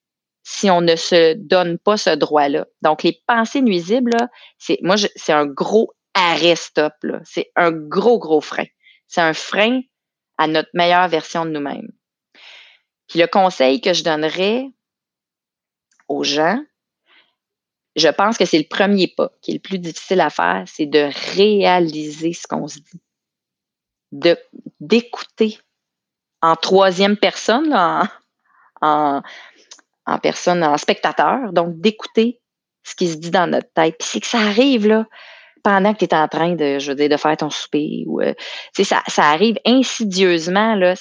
si 0.43 0.69
on 0.69 0.79
ne 0.79 0.95
se 0.95 1.33
donne 1.33 1.77
pas 1.77 1.97
ce 1.97 2.11
droit-là. 2.11 2.65
Donc, 2.81 3.03
les 3.03 3.21
pensées 3.27 3.61
nuisibles, 3.61 4.15
c'est, 4.57 4.79
moi, 4.81 4.95
c'est 4.97 5.33
un 5.33 5.45
gros 5.45 5.91
arrêt-stop, 6.13 6.93
C'est 7.25 7.51
un 7.55 7.71
gros, 7.71 8.17
gros 8.17 8.41
frein. 8.41 8.65
C'est 9.07 9.21
un 9.21 9.33
frein 9.33 9.81
à 10.37 10.47
notre 10.47 10.69
meilleure 10.73 11.07
version 11.09 11.45
de 11.45 11.51
nous-mêmes. 11.51 11.91
Puis 13.07 13.19
le 13.19 13.27
conseil 13.27 13.81
que 13.81 13.93
je 13.93 14.03
donnerais 14.03 14.65
aux 16.07 16.23
gens, 16.23 16.61
je 17.97 18.07
pense 18.09 18.37
que 18.37 18.45
c'est 18.45 18.59
le 18.59 18.67
premier 18.69 19.07
pas 19.07 19.31
qui 19.41 19.51
est 19.51 19.55
le 19.55 19.59
plus 19.59 19.79
difficile 19.79 20.21
à 20.21 20.29
faire, 20.29 20.63
c'est 20.67 20.85
de 20.85 21.09
réaliser 21.35 22.31
ce 22.33 22.47
qu'on 22.47 22.67
se 22.67 22.79
dit. 22.79 23.01
D'écouter 24.79 25.59
en 26.41 26.55
troisième 26.55 27.17
personne, 27.17 27.73
en, 27.73 28.07
en, 28.81 30.19
personne, 30.19 30.63
en 30.63 30.77
spectateur, 30.77 31.51
donc 31.51 31.79
d'écouter 31.81 32.39
ce 32.83 32.95
qui 32.95 33.09
se 33.09 33.17
dit 33.17 33.31
dans 33.31 33.47
notre 33.47 33.73
tête. 33.73 33.95
Puis 33.97 34.07
c'est 34.07 34.19
que 34.19 34.27
ça 34.27 34.39
arrive 34.39 34.87
là, 34.87 35.07
pendant 35.63 35.93
que 35.93 35.99
tu 35.99 36.05
es 36.05 36.13
en 36.13 36.27
train 36.27 36.53
de, 36.53 36.77
je 36.77 36.91
veux 36.91 36.95
dire, 36.95 37.09
de 37.09 37.17
faire 37.17 37.35
ton 37.35 37.49
souper. 37.49 38.05
Ou, 38.05 38.21
euh, 38.21 38.33
ça, 38.73 39.01
ça 39.07 39.23
arrive 39.23 39.57
insidieusement, 39.65 40.75
là, 40.75 40.93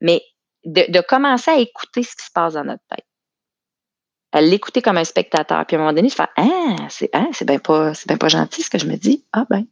mais 0.00 0.20
de, 0.64 0.90
de 0.90 1.00
commencer 1.00 1.52
à 1.52 1.58
écouter 1.58 2.02
ce 2.02 2.16
qui 2.16 2.26
se 2.26 2.32
passe 2.34 2.54
dans 2.54 2.64
notre 2.64 2.82
tête 2.90 3.03
à 4.34 4.40
l'écouter 4.40 4.82
comme 4.82 4.98
un 4.98 5.04
spectateur. 5.04 5.64
Puis 5.64 5.76
à 5.76 5.78
un 5.78 5.82
moment 5.82 5.94
donné, 5.94 6.08
je 6.08 6.14
fais 6.16 6.24
Ah, 6.36 6.76
c'est 6.90 7.08
ah, 7.12 7.28
c'est 7.32 7.46
bien 7.46 7.60
pas, 7.60 7.94
c'est 7.94 8.08
bien 8.08 8.18
pas 8.18 8.28
gentil 8.28 8.62
ce 8.62 8.68
que 8.68 8.78
je 8.78 8.86
me 8.86 8.96
dis. 8.96 9.24
Ah 9.32 9.46
ben. 9.48 9.64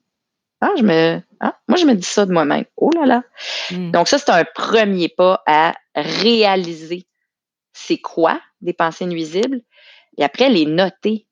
Ah, 0.61 0.71
je 0.79 0.85
me. 0.85 1.21
Ah, 1.41 1.59
moi, 1.67 1.77
je 1.77 1.85
me 1.85 1.95
dis 1.95 2.07
ça 2.07 2.25
de 2.25 2.33
moi-même. 2.33 2.65
Oh 2.77 2.91
là 2.95 3.05
là. 3.05 3.23
Hmm. 3.73 3.91
Donc, 3.91 4.07
ça, 4.07 4.19
c'est 4.19 4.31
un 4.31 4.45
premier 4.45 5.09
pas 5.09 5.43
à 5.47 5.75
réaliser 5.97 7.09
c'est 7.73 7.99
quoi 7.99 8.41
des 8.61 8.73
pensées 8.73 9.07
nuisibles. 9.07 9.61
Et 10.19 10.23
après, 10.23 10.49
les 10.49 10.67
noter. 10.67 11.27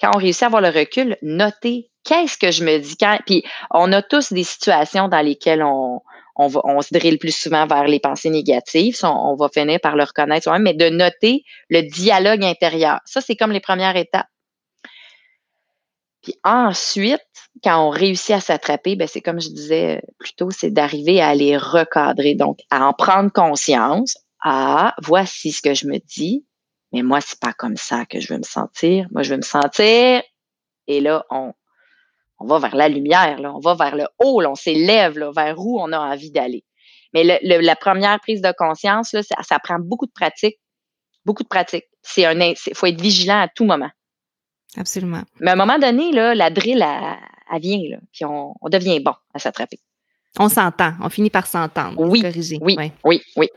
Quand 0.00 0.12
on 0.14 0.18
réussit 0.18 0.44
à 0.44 0.46
avoir 0.46 0.62
le 0.62 0.68
recul, 0.68 1.16
noter 1.22 1.90
qu'est-ce 2.04 2.38
que 2.38 2.52
je 2.52 2.62
me 2.62 2.78
dis. 2.78 2.96
Quand, 2.96 3.18
puis 3.26 3.42
on 3.72 3.92
a 3.92 4.02
tous 4.02 4.32
des 4.32 4.44
situations 4.44 5.08
dans 5.08 5.24
lesquelles 5.24 5.64
on, 5.64 6.00
on, 6.38 6.46
va, 6.46 6.60
on 6.64 6.80
se 6.80 6.94
drille 6.94 7.18
plus 7.18 7.36
souvent 7.36 7.66
vers 7.66 7.84
les 7.84 7.98
pensées 7.98 8.30
négatives. 8.30 8.96
On, 9.02 9.34
va 9.34 9.48
finir 9.48 9.80
par 9.80 9.96
le 9.96 10.04
reconnaître 10.04 10.44
soi-même, 10.44 10.62
mais 10.62 10.74
de 10.74 10.88
noter 10.88 11.44
le 11.68 11.82
dialogue 11.82 12.44
intérieur. 12.44 13.00
Ça, 13.04 13.20
c'est 13.20 13.36
comme 13.36 13.50
les 13.50 13.60
premières 13.60 13.96
étapes. 13.96 14.28
Puis 16.22 16.36
ensuite, 16.44 17.20
quand 17.62 17.86
on 17.86 17.90
réussit 17.90 18.30
à 18.30 18.40
s'attraper, 18.40 18.94
ben 18.94 19.08
c'est 19.08 19.20
comme 19.20 19.40
je 19.40 19.48
disais 19.48 20.02
plus 20.18 20.32
tôt, 20.34 20.50
c'est 20.50 20.70
d'arriver 20.70 21.20
à 21.20 21.34
les 21.34 21.56
recadrer. 21.56 22.34
Donc, 22.34 22.60
à 22.70 22.86
en 22.86 22.92
prendre 22.92 23.32
conscience. 23.32 24.16
Ah, 24.42 24.94
voici 25.02 25.50
ce 25.50 25.60
que 25.60 25.74
je 25.74 25.86
me 25.86 25.98
dis. 25.98 26.46
Mais 26.92 27.02
moi, 27.02 27.20
c'est 27.20 27.40
pas 27.40 27.52
comme 27.52 27.76
ça 27.76 28.06
que 28.06 28.20
je 28.20 28.32
veux 28.32 28.38
me 28.38 28.44
sentir. 28.44 29.08
Moi, 29.10 29.22
je 29.22 29.30
veux 29.30 29.36
me 29.36 29.42
sentir. 29.42 30.22
Et 30.86 31.00
là, 31.00 31.24
on, 31.30 31.52
on 32.38 32.46
va 32.46 32.58
vers 32.58 32.76
la 32.76 32.88
lumière, 32.88 33.40
là. 33.40 33.52
on 33.54 33.60
va 33.60 33.74
vers 33.74 33.96
le 33.96 34.06
haut, 34.18 34.40
là. 34.40 34.50
on 34.50 34.54
s'élève 34.54 35.18
là, 35.18 35.30
vers 35.34 35.58
où 35.58 35.80
on 35.80 35.92
a 35.92 35.98
envie 35.98 36.30
d'aller. 36.30 36.64
Mais 37.14 37.24
le, 37.24 37.60
la 37.60 37.76
première 37.76 38.20
prise 38.20 38.42
de 38.42 38.52
conscience, 38.56 39.12
là, 39.12 39.22
ça, 39.22 39.36
ça, 39.42 39.58
prend 39.58 39.78
beaucoup 39.78 40.06
de 40.06 40.12
pratique. 40.12 40.58
Beaucoup 41.24 41.42
de 41.42 41.48
pratique. 41.48 41.84
C'est 42.02 42.26
un, 42.26 42.54
faut 42.74 42.86
être 42.86 43.00
vigilant 43.00 43.40
à 43.40 43.48
tout 43.48 43.64
moment. 43.64 43.90
Absolument. 44.76 45.22
Mais 45.40 45.50
à 45.50 45.54
un 45.54 45.56
moment 45.56 45.78
donné, 45.78 46.12
là, 46.12 46.34
la 46.34 46.50
drill, 46.50 46.82
elle, 46.82 47.60
vient, 47.60 47.80
là, 47.90 47.96
puis 48.12 48.24
on, 48.24 48.54
on 48.60 48.68
devient 48.68 49.00
bon 49.00 49.14
à 49.32 49.38
s'attraper. 49.38 49.78
On 50.38 50.48
s'entend, 50.48 50.92
on 51.00 51.08
finit 51.08 51.30
par 51.30 51.46
s'entendre. 51.46 51.98
Oui, 51.98 52.22
oui, 52.60 52.92
oui, 53.04 53.22
oui. 53.36 53.48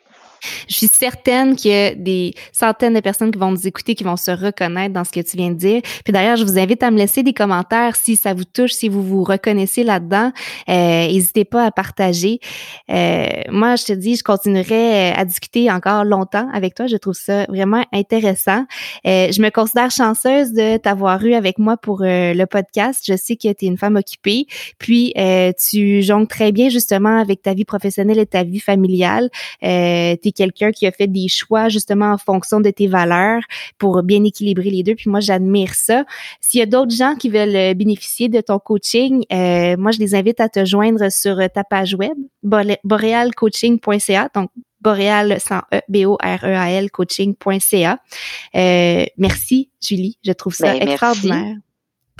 Je 0.68 0.76
suis 0.76 0.88
certaine 0.88 1.56
qu'il 1.56 1.72
y 1.72 1.74
a 1.74 1.96
des 1.96 2.34
centaines 2.52 2.94
de 2.94 3.00
personnes 3.00 3.32
qui 3.32 3.40
vont 3.40 3.52
nous 3.52 3.68
écouter, 3.68 3.96
qui 3.96 4.04
vont 4.04 4.18
se 4.18 4.32
reconnaître 4.32 4.94
dans 4.94 5.04
ce 5.04 5.12
que 5.12 5.20
tu 5.20 5.38
viens 5.38 5.52
de 5.52 5.56
dire. 5.56 5.82
Puis 6.04 6.14
d'ailleurs, 6.14 6.38
je 6.38 6.44
vous 6.44 6.58
invite 6.58 6.84
à 6.84 6.92
me 6.92 6.98
laisser 6.98 7.24
des 7.24 7.34
commentaires 7.34 7.96
si 7.96 8.16
ça 8.16 8.34
vous 8.34 8.44
touche, 8.44 8.72
si 8.72 8.90
vous 8.90 9.04
vous 9.04 9.24
reconnaissez 9.24 9.84
là-dedans. 9.84 10.32
Euh, 10.70 11.08
n'hésitez 11.08 11.46
pas 11.46 11.66
à 11.66 11.72
partager. 11.72 12.40
Euh, 12.90 13.28
moi, 13.50 13.76
je 13.76 13.86
te 13.86 13.94
dis, 13.94 14.16
je 14.16 14.24
continuerai 14.24 15.12
à 15.12 15.26
discuter 15.26 15.72
encore 15.72 16.04
longtemps 16.04 16.50
avec 16.54 16.76
toi. 16.76 16.88
Je 16.88 16.98
trouve 16.98 17.14
ça 17.14 17.46
vraiment 17.46 17.86
intéressant. 17.94 18.66
Euh, 19.06 19.32
je 19.32 19.42
me 19.42 19.50
considère 19.50 19.92
chanceuse 19.92 20.54
de 20.54 20.78
t'avoir 20.78 21.24
eu 21.24 21.34
avec 21.34 21.58
moi 21.60 21.78
pour 21.78 22.02
le 22.02 22.46
podcast. 22.46 23.04
Je 23.08 23.16
sais 23.16 23.36
que 23.36 23.52
tu 23.54 23.66
es 23.66 23.68
une 23.68 23.78
femme 23.78 23.96
occupée. 23.96 24.46
Puis, 24.78 25.14
tu 25.70 26.02
jongles 26.02 26.28
très 26.28 26.52
bien 26.52 26.70
justement 26.70 27.20
avec 27.20 27.42
ta 27.42 27.54
vie 27.54 27.66
professionnelle 27.66 28.20
et 28.20 28.26
ta 28.26 28.44
vie 28.44 28.60
familiale. 28.60 29.30
Euh, 29.64 30.16
quelqu'un 30.34 30.72
qui 30.72 30.88
a 30.88 30.92
fait 30.92 31.08
des 31.08 31.28
choix 31.28 31.70
justement 31.70 32.12
en 32.12 32.18
fonction 32.18 32.60
de 32.60 32.70
tes 32.70 32.88
valeurs 32.88 33.42
pour 33.78 34.04
bien 34.04 34.24
équilibrer 34.24 34.70
les 34.70 34.84
deux. 34.84 34.96
Puis 34.96 35.10
moi, 35.10 35.20
j'admire 35.20 35.74
ça. 35.74 36.06
S'il 36.40 36.60
y 36.60 36.64
a 36.64 36.66
d'autres 36.66 36.96
gens 36.96 37.16
qui 37.16 37.30
veulent 37.30 37.56
euh, 37.56 37.74
bénéficier 37.74 38.30
de 38.30 38.42
ton 38.42 38.60
coaching, 38.60 39.24
euh, 39.32 39.76
moi, 39.78 39.92
je 39.92 40.00
les 40.00 40.16
invite 40.16 40.40
à 40.40 40.50
te 40.50 40.66
joindre 40.66 41.12
sur 41.12 41.40
euh, 41.40 41.48
ta 41.54 41.64
page 41.64 41.96
web, 41.96 42.18
borealcoaching.ca. 42.44 44.30
Donc, 44.36 44.50
boréal 44.82 45.40
sans 45.40 45.62
E, 45.74 45.80
B-O-R-E-A-L 45.90 46.90
coaching.ca. 46.90 48.00
merci, 49.18 49.70
Julie. 49.82 50.18
Je 50.24 50.32
trouve 50.32 50.56
ça 50.56 50.74
ben, 50.74 50.88
extraordinaire 50.88 51.56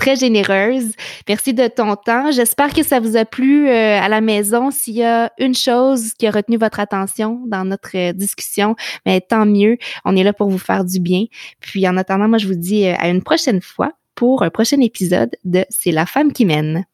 très 0.02 0.16
généreuse. 0.16 0.94
Merci 1.28 1.54
de 1.54 1.68
ton 1.68 1.94
temps. 1.94 2.32
J'espère 2.32 2.74
que 2.74 2.82
ça 2.82 2.98
vous 2.98 3.16
a 3.16 3.24
plu 3.24 3.68
euh, 3.68 4.00
à 4.00 4.08
la 4.08 4.20
maison. 4.20 4.72
S'il 4.72 4.94
y 4.94 5.04
a 5.04 5.30
une 5.38 5.54
chose 5.54 6.12
qui 6.14 6.26
a 6.26 6.32
retenu 6.32 6.56
votre 6.56 6.80
attention 6.80 7.40
dans 7.46 7.64
notre 7.64 7.96
euh, 7.96 8.12
discussion, 8.12 8.74
mais 9.06 9.20
tant 9.20 9.46
mieux. 9.46 9.76
On 10.04 10.16
est 10.16 10.24
là 10.24 10.32
pour 10.32 10.50
vous 10.50 10.58
faire 10.58 10.84
du 10.84 10.98
bien. 10.98 11.26
Puis 11.60 11.86
en 11.86 11.96
attendant, 11.96 12.26
moi, 12.26 12.38
je 12.38 12.48
vous 12.48 12.56
dis 12.56 12.88
euh, 12.88 12.94
à 12.98 13.10
une 13.10 13.22
prochaine 13.22 13.60
fois 13.60 13.92
pour 14.16 14.42
un 14.42 14.50
prochain 14.50 14.80
épisode 14.80 15.30
de 15.44 15.64
C'est 15.70 15.92
la 15.92 16.04
femme 16.04 16.32
qui 16.32 16.46
mène. 16.46 16.84